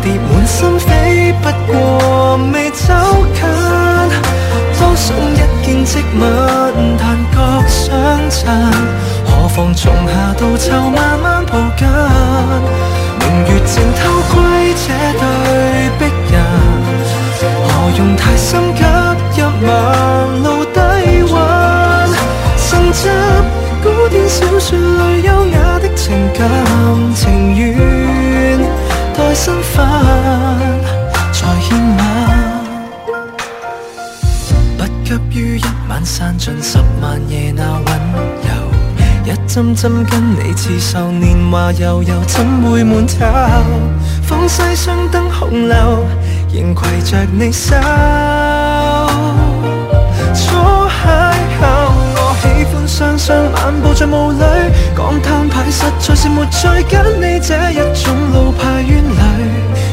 [0.02, 2.94] 蝶滿心扉，不過未走
[3.34, 3.42] 近。
[4.80, 6.24] 多想一見即吻，
[7.00, 8.40] 但覺相衬。
[9.26, 11.88] 何妨從夏到秋慢慢抱紧？
[13.20, 14.00] 明月正偷
[14.32, 14.34] 窥
[14.74, 14.88] 這
[15.20, 15.24] 對
[16.00, 16.02] 璧
[16.34, 16.36] 人，
[17.68, 18.82] 何用太心急
[19.38, 19.70] 一晚
[20.44, 20.80] 路低
[21.32, 21.36] 溫？
[22.70, 23.00] 承襲
[23.84, 26.42] 古典小說裏優雅的情感
[27.16, 28.01] 情緣，
[29.32, 29.88] 待身份
[31.32, 32.04] 再獻吻。
[34.78, 37.86] 不急于一晚散尽十万夜那温
[38.44, 38.52] 柔，
[39.24, 43.26] 一针针跟你刺绣，年华悠悠怎會悶透？
[44.22, 46.06] 放西雙燈紅樓，
[46.52, 47.74] 仍攜着你手。
[50.36, 50.58] 初
[50.90, 51.31] 邂，
[52.42, 54.44] 喜歡雙雙漫步在霧裏，
[54.98, 58.04] 講攤牌實在是沒再跟你這一種
[58.34, 59.14] 老派冤侣。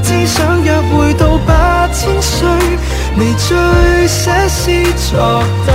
[0.02, 2.48] 只想約會到八千歲，
[3.18, 3.54] 微醉
[4.08, 5.74] 寫詩作對。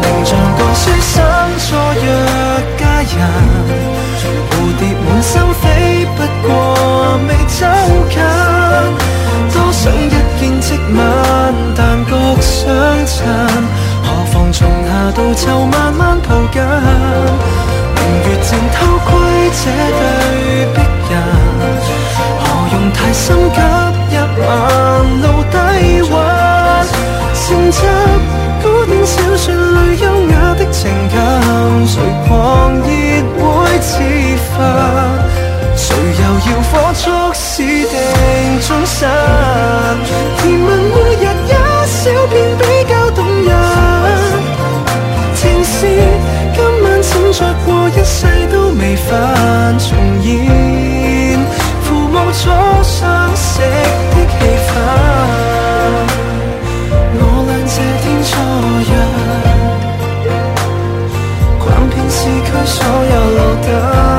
[0.00, 1.16] 寧像個書生
[1.58, 1.68] 錯
[2.04, 2.06] 約
[2.78, 3.18] 佳人，
[4.48, 5.66] 蝴蝶滿心飛，
[6.16, 6.48] 不過
[7.26, 7.66] 未走
[8.10, 8.16] 近。
[9.52, 10.98] 多想一見即吻，
[11.76, 12.70] 但觉相
[13.06, 13.16] 襯。
[14.04, 16.56] 何妨從夏到秋慢慢抱緊？
[17.96, 19.10] 明月正偷窥
[19.50, 19.60] 這
[19.98, 20.00] 對
[20.74, 20.76] 璧
[21.10, 21.12] 人，
[22.40, 23.58] 何用太心急
[24.14, 24.46] 一晚
[25.22, 25.56] 路低
[26.02, 26.12] 溫？
[27.34, 27.76] 承襲
[28.62, 31.16] 古典小說裏優雅的情感，
[31.86, 31.94] 誰
[32.26, 32.28] 狂
[32.78, 32.86] 熱
[33.38, 33.44] 會
[33.80, 33.92] 自
[34.54, 34.56] 焚？
[35.76, 35.86] 誰
[36.22, 37.10] 又要火速
[37.58, 37.98] 使定
[38.60, 39.02] 終身？
[40.36, 41.52] 甜蜜每日一
[41.88, 43.50] 小片比較動人。
[45.34, 45.74] 情是
[46.54, 48.18] 今晚請再過一世
[48.52, 49.88] 都未犯重
[50.22, 50.28] 現，
[51.82, 52.40] 父母初
[52.84, 53.50] 相識
[54.14, 54.70] 的氣氛。
[57.18, 58.30] 我倆這天初
[58.88, 58.92] 約，
[61.58, 62.78] 逛遍市區所
[63.10, 64.17] 有路燈。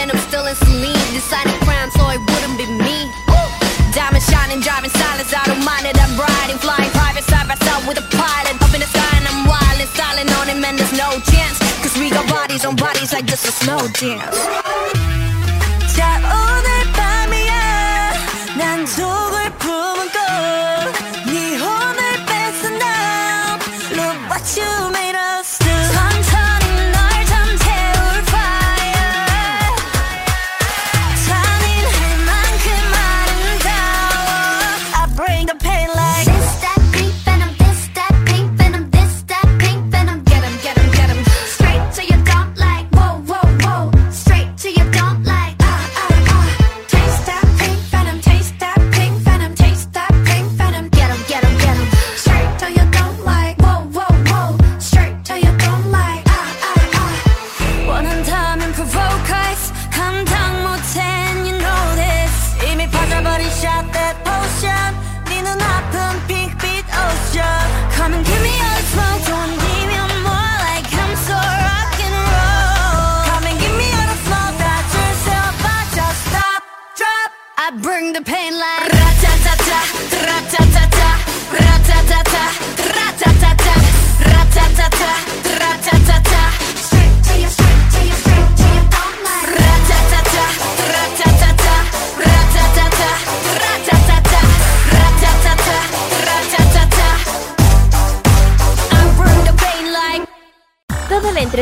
[0.00, 1.08] and I'm still in Celine.
[1.12, 3.12] Decided crime, so it wouldn't be me.
[3.92, 5.96] Diamond shining, driving silence, I don't mind it.
[6.00, 8.56] I'm riding, flying private side by side with a pilot.
[8.62, 11.58] Up in the sky and I'm wild and styling on him, and there's no chance.
[11.82, 14.38] Cause we got bodies on bodies like this is no dance.
[15.94, 18.12] 자, 오늘 밤이야.
[18.56, 19.29] 난 좋아.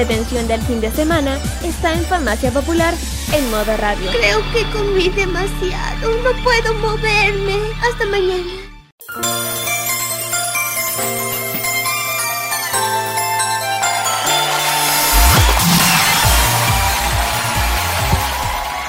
[0.01, 2.95] Entretención del fin de semana está en Farmacia Popular
[3.33, 4.09] en modo radio.
[4.13, 6.09] Creo que comí demasiado.
[6.23, 7.57] No puedo moverme.
[7.83, 8.53] Hasta mañana.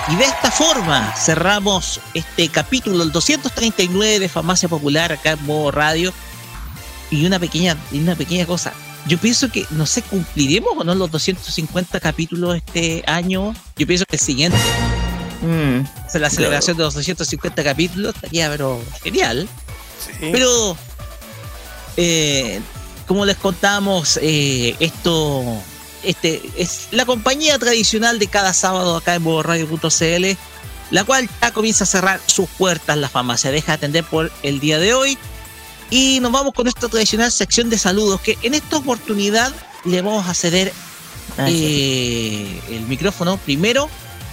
[0.09, 5.71] Y de esta forma cerramos este capítulo, el 239 de Farmacia Popular acá en modo
[5.71, 6.13] radio.
[7.09, 8.73] Y una pequeña, y una pequeña cosa.
[9.07, 13.55] Yo pienso que, no sé, ¿cumpliremos o no los 250 capítulos este año?
[13.77, 14.57] Yo pienso que el siguiente.
[15.41, 19.47] O sea, la celebración de los 250 capítulos estaría, pero genial.
[20.19, 20.77] Pero,
[21.97, 22.59] eh,
[23.07, 25.61] como les contamos, eh, esto
[26.03, 30.37] este es la compañía tradicional de cada sábado acá en modoradio.cl,
[30.91, 32.97] la cual ya comienza a cerrar sus puertas.
[32.97, 35.17] La farmacia deja de atender por el día de hoy.
[35.89, 39.53] Y nos vamos con nuestra tradicional sección de saludos, que en esta oportunidad
[39.85, 40.71] le vamos a ceder
[41.37, 43.89] eh, el micrófono primero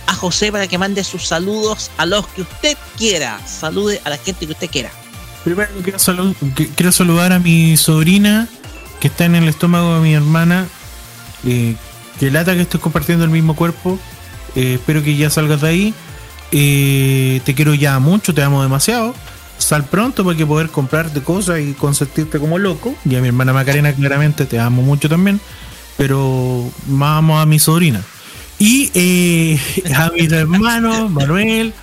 [0.07, 3.41] a José para que mande sus saludos a los que usted quiera.
[3.47, 4.91] Salude a la gente que usted quiera.
[5.45, 5.71] Primero
[6.75, 8.49] quiero, saludar a mi sobrina
[9.01, 10.67] que está en el estómago de mi hermana.
[11.47, 11.77] Eh,
[12.19, 13.99] que lata que estoy compartiendo el mismo cuerpo.
[14.55, 15.95] Eh, espero que ya salgas de ahí.
[16.53, 19.15] Eh, te quiero ya mucho, te amo demasiado.
[19.59, 22.95] Sal pronto para que poder comprarte cosas y consentirte como loco.
[23.05, 25.41] Y a mi hermana Macarena, claramente, te amo mucho también.
[25.97, 28.03] Pero más amo a mi sobrina.
[28.59, 29.61] Y eh,
[29.95, 31.75] a mis hermanos, Manuel,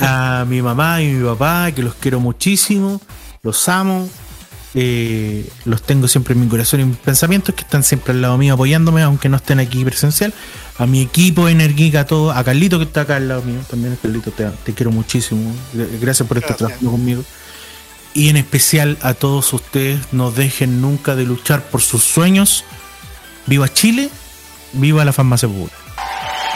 [0.00, 3.00] a mi mamá y mi papá, que los quiero muchísimo,
[3.42, 4.08] los amo,
[4.74, 8.22] eh, los tengo siempre en mi corazón y en mis pensamientos, que están siempre al
[8.22, 10.32] lado mío apoyándome, aunque no estén aquí presencial.
[10.78, 13.98] A mi equipo Energica, a todos, a Carlito que está acá al lado mío, también
[14.00, 15.52] Carlito, te, te quiero muchísimo.
[16.00, 17.24] Gracias por estar trabajando conmigo.
[18.14, 22.64] Y en especial a todos ustedes, no dejen nunca de luchar por sus sueños.
[23.46, 24.10] Viva Chile,
[24.72, 25.70] viva la farmacia popular.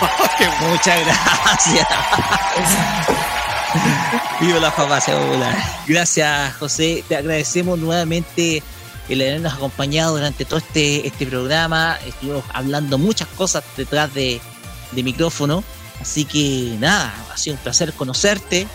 [0.70, 1.86] Muchas gracias.
[4.40, 5.56] Viva la farmacia popular.
[5.86, 7.04] Gracias, José.
[7.08, 8.62] Te agradecemos nuevamente
[9.08, 11.98] el habernos acompañado durante todo este, este programa.
[12.06, 14.40] Estuvimos hablando muchas cosas detrás de,
[14.92, 15.64] de micrófono.
[16.00, 18.66] Así que nada, ha sido un placer conocerte.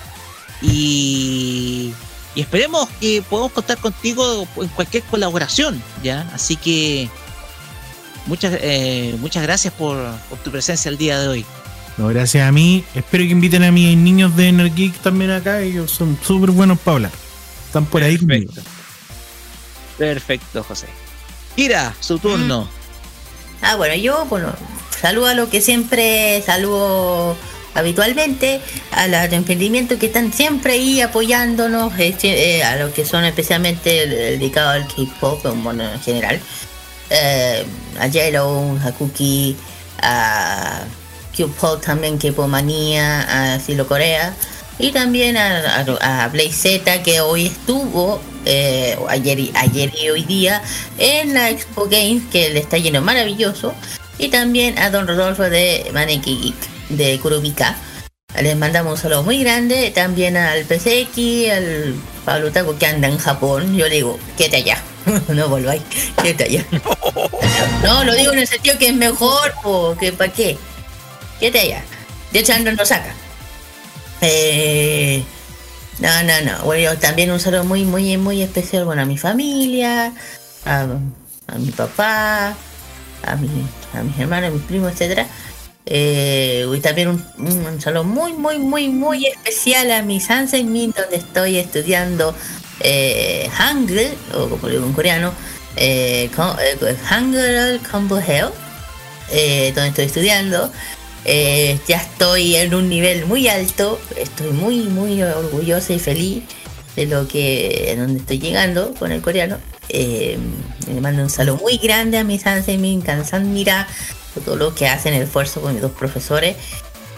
[0.61, 1.93] Y,
[2.35, 5.81] y esperemos que podamos contar contigo en cualquier colaboración.
[6.03, 6.29] ¿ya?
[6.33, 7.09] Así que
[8.25, 9.97] muchas, eh, muchas gracias por,
[10.29, 11.45] por tu presencia el día de hoy.
[11.99, 12.85] No, gracias a mí.
[12.95, 15.59] Espero que inviten a mis niños de Energic también acá.
[15.59, 17.11] Ellos son súper buenos para hablar.
[17.65, 18.53] Están por ahí conmigo.
[19.97, 20.87] Perfecto, José.
[21.57, 22.69] Kira, su turno.
[23.61, 24.53] Ah, bueno, yo, bueno,
[25.01, 27.35] saludo a lo que siempre saludo
[27.73, 28.61] habitualmente,
[28.91, 34.07] a los emprendimientos que están siempre ahí apoyándonos, eh, eh, a los que son especialmente
[34.07, 36.39] dedicados al K-pop, bueno, en general.
[37.09, 37.65] Eh,
[37.99, 39.57] a Yellow, a Cookie,
[40.01, 40.85] a
[41.43, 44.33] Q-pop también, K-pop Manía, a Silo Corea.
[44.77, 50.09] Y también a, a, a Blaze Z que hoy estuvo, eh, ayer, y- ayer y
[50.09, 50.61] hoy día,
[50.97, 53.73] en la Expo Games, que le está lleno maravilloso.
[54.17, 56.53] Y también a Don Rodolfo de Maneki
[56.89, 57.77] de Kurubika.
[58.41, 59.91] Les mandamos un saludo muy grande.
[59.91, 61.95] También al PCX, al
[62.25, 63.75] Pablo Taco que anda en Japón.
[63.77, 64.83] Yo le digo, quédate allá.
[65.29, 65.81] no volváis,
[66.21, 66.65] quédate allá.
[67.83, 70.57] no, lo digo en el sentido que es mejor, o que para qué.
[71.39, 71.83] Quédate allá.
[72.31, 73.13] De hecho, Android no saca.
[74.21, 75.23] Eh,
[75.99, 76.63] no, no, no.
[76.65, 80.13] Bueno, también un saludo muy, muy, muy especial bueno, a mi familia,
[80.65, 80.87] a,
[81.57, 82.55] mi papá,
[83.25, 83.49] a, mi,
[83.93, 85.27] a mis hermanos, a mis primos, etcétera.
[85.85, 90.21] Eh, y también un, un- saludo muy, muy, muy, muy especial a mi
[90.65, 92.35] Min, donde estoy estudiando
[92.81, 95.33] eh, Hangul, o como digo en coreano,
[95.75, 98.51] eh, eh, Hangul Kombuheo,
[99.31, 100.71] eh, donde estoy estudiando.
[101.25, 106.43] Eh, ya estoy en un nivel muy alto, estoy muy, muy orgullosa y feliz
[106.95, 109.57] de lo que, donde estoy llegando con el coreano.
[109.89, 110.37] Eh,
[110.87, 112.39] le mando un saludo muy grande a mi
[112.77, 113.87] Min, Kansan Mira,
[114.33, 116.55] por todo lo que hacen el esfuerzo con mis dos profesores,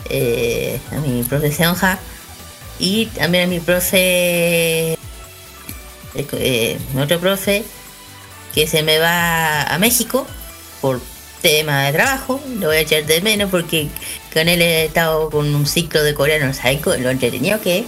[0.10, 1.52] eh, a mi profe
[2.80, 4.98] y también a mi profe,
[6.16, 7.64] eh, mi otro profe
[8.54, 10.26] que se me va a México
[10.82, 11.00] por
[11.42, 13.88] tema de trabajo, lo voy a echar de menos porque
[14.34, 17.86] con él he estado con un ciclo de coreano, ¿sabes lo entretenido que?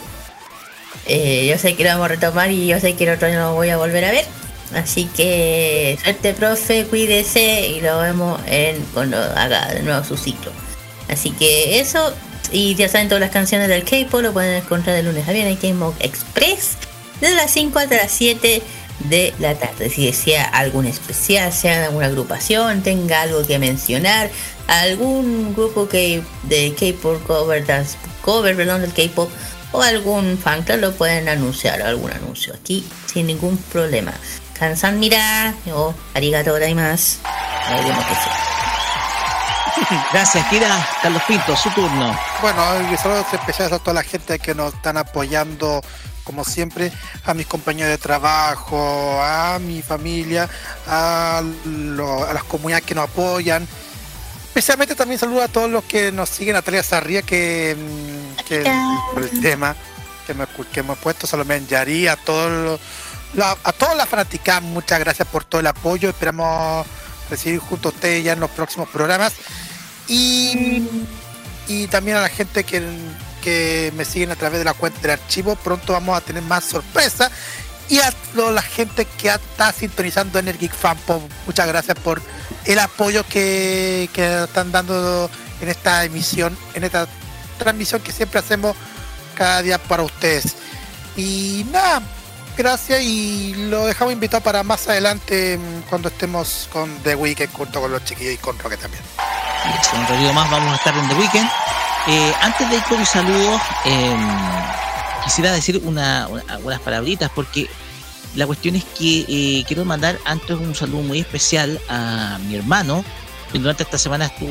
[1.06, 3.40] Eh, yo sé que lo vamos a retomar y yo sé que el otro año
[3.40, 4.26] lo voy a volver a ver.
[4.74, 10.52] Así que suerte profe, cuídese y lo vemos en cuando haga de nuevo su ciclo.
[11.10, 12.14] Así que eso,
[12.52, 15.64] y ya saben todas las canciones del K-pop lo pueden encontrar de lunes a viernes
[15.64, 16.78] en K-Mode Express
[17.22, 18.62] desde las 5 hasta las 7
[19.04, 19.90] de la tarde.
[19.90, 24.30] Si desea algún especial, sea alguna agrupación, tenga algo que mencionar,
[24.68, 29.30] algún grupo que de K-pop cover, dance cover, perdón, del K-pop
[29.72, 34.14] o algún fan club lo pueden anunciar, algún anuncio aquí sin ningún problema.
[34.58, 37.20] Kansan mira o arigato sea.
[40.14, 40.88] Gracias, Kira.
[41.02, 42.18] Carlos Pinto, su turno.
[42.42, 45.82] Bueno, y saludos especiales a toda la gente que nos están apoyando,
[46.24, 46.92] como siempre,
[47.26, 50.50] a mis compañeros de trabajo, a mi familia,
[50.88, 53.68] a, lo- a las comunidades que nos apoyan.
[54.46, 58.64] Especialmente también saludo a todos los que nos siguen, a Talia Sarria, que, mm, que
[59.14, 59.76] por el tema
[60.28, 62.80] que, me, que hemos puesto, Salomé Yari, a todos los-
[63.64, 66.08] a todas las fanáticas, muchas gracias por todo el apoyo.
[66.10, 66.86] Esperamos
[67.32, 69.34] recibir junto a ustedes ya en los próximos programas.
[70.08, 70.88] Y,
[71.68, 72.78] y también a la gente que,
[73.44, 75.56] que me siguen a través de la cuenta del archivo.
[75.56, 77.32] Pronto vamos a tener más sorpresas.
[77.90, 80.74] Y a toda la gente que está sintonizando en el Geek
[81.46, 82.22] muchas gracias por
[82.66, 85.30] el apoyo que, que están dando
[85.62, 87.08] en esta emisión, en esta
[87.60, 88.76] transmisión que siempre hacemos
[89.36, 90.56] cada día para ustedes.
[91.18, 92.02] Y nada,
[92.58, 97.82] gracias y lo dejamos invitado para más adelante mm, cuando estemos con The Weekend junto
[97.82, 99.04] con los chiquillos y con Roque también.
[99.94, 101.50] Un ratito más vamos a estar en The Weekend.
[102.08, 104.16] Eh, antes de ir con mis saludos, eh,
[105.24, 107.70] quisiera decir una, una- algunas palabritas porque
[108.36, 113.06] la cuestión es que eh, quiero mandar antes un saludo muy especial a mi hermano,
[113.52, 114.50] que durante esta semana estuvo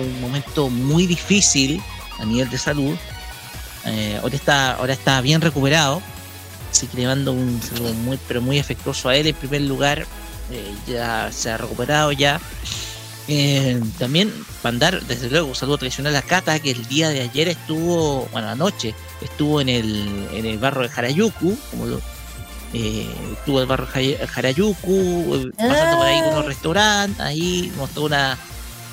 [0.00, 1.80] un momento muy difícil
[2.18, 2.96] a nivel de salud.
[3.84, 6.02] Eh, ahora está ahora está bien recuperado,
[6.70, 10.06] así que le mando un saludo muy pero muy afectuoso a él en primer lugar.
[10.86, 12.40] ya se ha recuperado ya.
[13.28, 14.32] Eh, también
[14.64, 18.48] mandar, desde luego, un saludo tradicional a Cata, que el día de ayer estuvo, bueno,
[18.48, 22.00] anoche, estuvo en el, en el barrio de Harayuku, como lo,
[22.74, 23.06] eh,
[23.38, 28.02] estuvo en el barrio de Harayuku, eh, pasando por ahí con unos restaurantes, ahí mostró
[28.04, 28.36] una,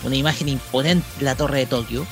[0.04, 2.06] una imagen imponente de la torre de Tokio.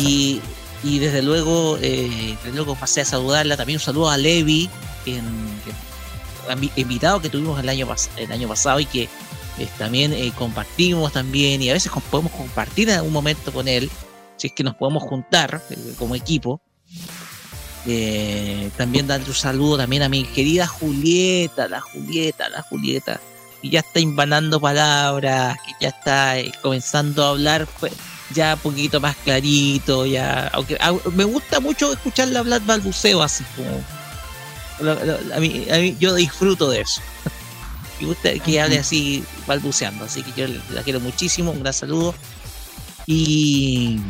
[0.00, 0.40] Y,
[0.82, 4.68] y desde luego, eh, desde luego pasé a saludarla, también un saludo a Levi,
[5.06, 7.86] invi- invitado que tuvimos el año,
[8.16, 9.08] el año pasado y que
[9.58, 13.90] eh, también eh, compartimos también y a veces podemos compartir en algún momento con él,
[14.36, 16.60] si es que nos podemos juntar eh, como equipo.
[18.76, 23.20] También darle un saludo también a mi querida Julieta, la Julieta, la Julieta,
[23.60, 27.92] que ya está imbanando palabras, que ya está comenzando a hablar pues,
[28.32, 30.78] ya un poquito más clarito, ya, aunque
[31.12, 33.84] me gusta mucho escucharla hablar balbuceo así como
[35.34, 37.00] a mí, a mí- yo disfruto de eso.
[38.02, 42.14] Me gusta que hable así balbuceando, así que yo la quiero muchísimo, un gran saludo.
[43.06, 44.00] Y,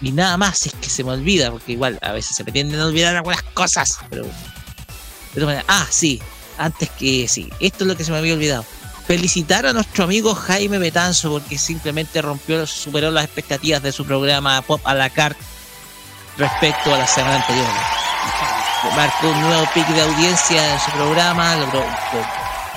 [0.00, 2.50] y nada más, si es que se me olvida, porque igual a veces se me
[2.50, 4.30] tienden a olvidar algunas cosas, pero de
[5.34, 6.20] todas maneras, ah, sí,
[6.58, 8.64] antes que sí, esto es lo que se me había olvidado.
[9.06, 14.60] Felicitar a nuestro amigo Jaime Betanzo porque simplemente rompió, superó las expectativas de su programa
[14.62, 15.40] Pop a la carte
[16.36, 17.66] respecto a la semana anterior.
[18.96, 21.84] Marcó un nuevo pico de audiencia en su programa, logró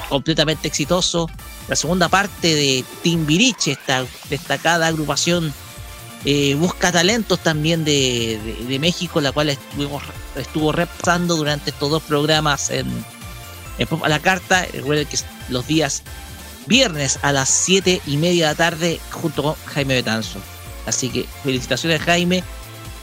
[0.10, 1.30] completamente exitoso.
[1.68, 5.54] La segunda parte de Timbiriche, esta destacada agrupación
[6.26, 10.04] eh, busca talentos también de, de- México, la cual estuvimos,
[10.36, 12.88] estuvo repasando durante estos dos programas en,
[13.78, 14.66] en a la Carta.
[14.74, 16.04] Recuerden que los días
[16.66, 20.40] viernes a las 7 y media de la tarde junto con Jaime Betanzo.
[20.86, 22.44] Así que felicitaciones Jaime,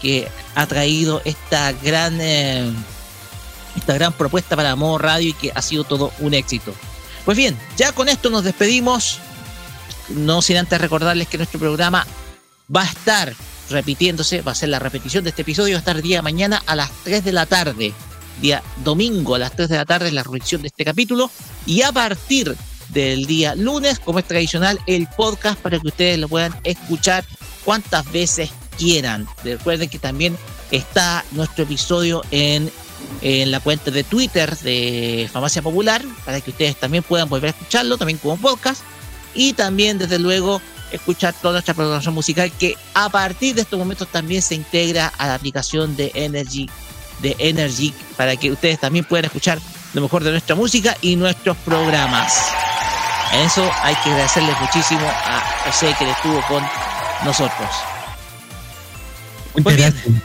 [0.03, 2.71] que ha traído esta gran, eh,
[3.77, 6.75] esta gran propuesta para Modo Radio y que ha sido todo un éxito.
[7.27, 9.19] Pues bien, ya con esto nos despedimos.
[10.09, 12.07] No sin antes recordarles que nuestro programa
[12.75, 13.35] va a estar
[13.69, 16.63] repitiéndose, va a ser la repetición de este episodio, va a estar día de mañana
[16.67, 17.93] a las 3 de la tarde.
[18.41, 21.29] Día domingo a las 3 de la tarde la repetición de este capítulo.
[21.67, 22.57] Y a partir
[22.91, 27.25] del día lunes, como es tradicional, el podcast para que ustedes lo puedan escuchar
[27.65, 29.27] cuantas veces quieran.
[29.43, 30.39] Recuerden que también
[30.71, 32.71] está nuestro episodio en,
[33.23, 37.51] en la cuenta de Twitter de Farmacia Popular para que ustedes también puedan volver a
[37.51, 38.83] escucharlo, también como podcast.
[39.35, 40.61] Y también, desde luego,
[40.93, 45.27] escuchar toda nuestra programación musical que a partir de estos momentos también se integra a
[45.27, 46.69] la aplicación de Energy
[47.21, 49.59] de Energy para que ustedes también puedan escuchar
[49.95, 52.35] lo mejor de nuestra música y nuestros programas.
[53.33, 56.63] En eso hay que agradecerles muchísimo a José que estuvo con
[57.25, 57.69] nosotros.
[59.63, 60.23] Pues bien,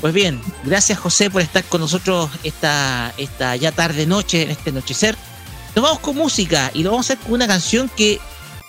[0.00, 4.70] pues bien, gracias José por estar con nosotros esta, esta ya tarde noche, en este
[4.70, 5.16] anochecer.
[5.74, 8.18] Nos vamos con música y lo vamos a hacer con una canción que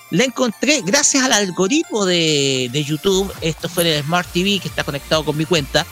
[0.09, 3.33] la encontré gracias al algoritmo de, de YouTube.
[3.41, 5.85] Esto fue el Smart TV que está conectado con mi cuenta.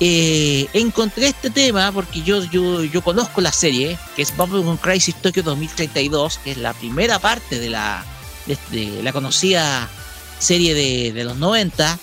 [0.00, 5.14] Eh, encontré este tema porque yo, yo, yo conozco la serie, que es Bubblegum Crisis
[5.14, 8.04] Tokyo 2032, que es la primera parte de la,
[8.46, 9.88] de, de la conocida
[10.40, 11.98] serie de, de los 90,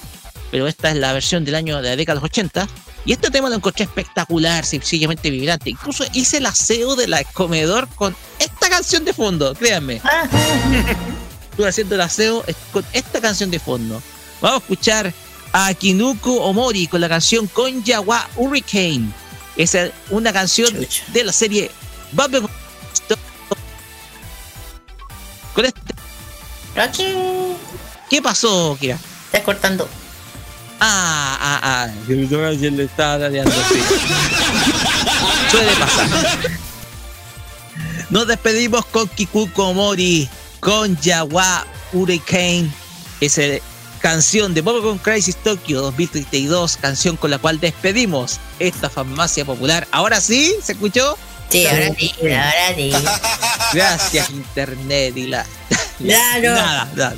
[0.51, 2.67] pero esta es la versión del año de la década de los 80.
[3.05, 5.69] Y este tema lo encontré espectacular, sencillamente vibrante.
[5.71, 10.01] Incluso hice el aseo de la comedor con esta canción de fondo, créanme.
[11.51, 14.01] Estuve haciendo el aseo con esta canción de fondo.
[14.41, 15.13] Vamos a escuchar
[15.53, 19.09] a Kinuku Omori con la canción Konjawa Hurricane.
[19.57, 19.75] Es
[20.09, 20.73] una canción
[21.07, 21.71] de la serie
[22.11, 22.49] Bubblegum
[25.53, 25.81] Con este...
[28.09, 28.97] ¿Qué pasó, Kira?
[29.25, 29.89] Estás cortando.
[30.83, 31.87] Ah, ah, ah.
[32.07, 33.79] le estaba dañando, sí.
[35.51, 36.07] Suele pasar.
[38.09, 40.27] Nos despedimos con Kikuko Omori,
[40.59, 42.67] con Yawa Hurricane.
[43.19, 43.43] Esa
[43.99, 49.87] canción de Bubblegum Crisis Tokyo 2032, canción con la cual despedimos esta farmacia popular.
[49.91, 51.15] Ahora sí, ¿se escuchó?
[51.49, 52.91] Sí, ahora sí, ahora sí.
[53.73, 55.45] Gracias, Internet y la.
[55.99, 56.55] Claro.
[56.55, 57.15] Nada, nada.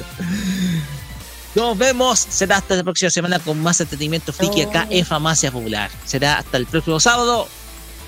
[1.56, 2.20] Nos vemos.
[2.20, 5.90] Será hasta la próxima semana con más entretenimiento friki acá en Farmacia Popular.
[6.06, 7.48] Será hasta el próximo sábado.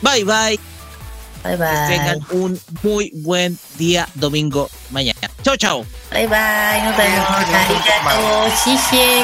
[0.01, 0.59] Bye bye.
[1.43, 1.87] Bye bye.
[1.87, 5.29] Tengan un muy buen día domingo mañana.
[5.43, 5.85] Chao, chao.
[6.11, 6.81] Bye bye.
[6.83, 7.29] Nos vemos.
[7.29, 8.49] Arigato.
[8.65, 9.23] Shishi.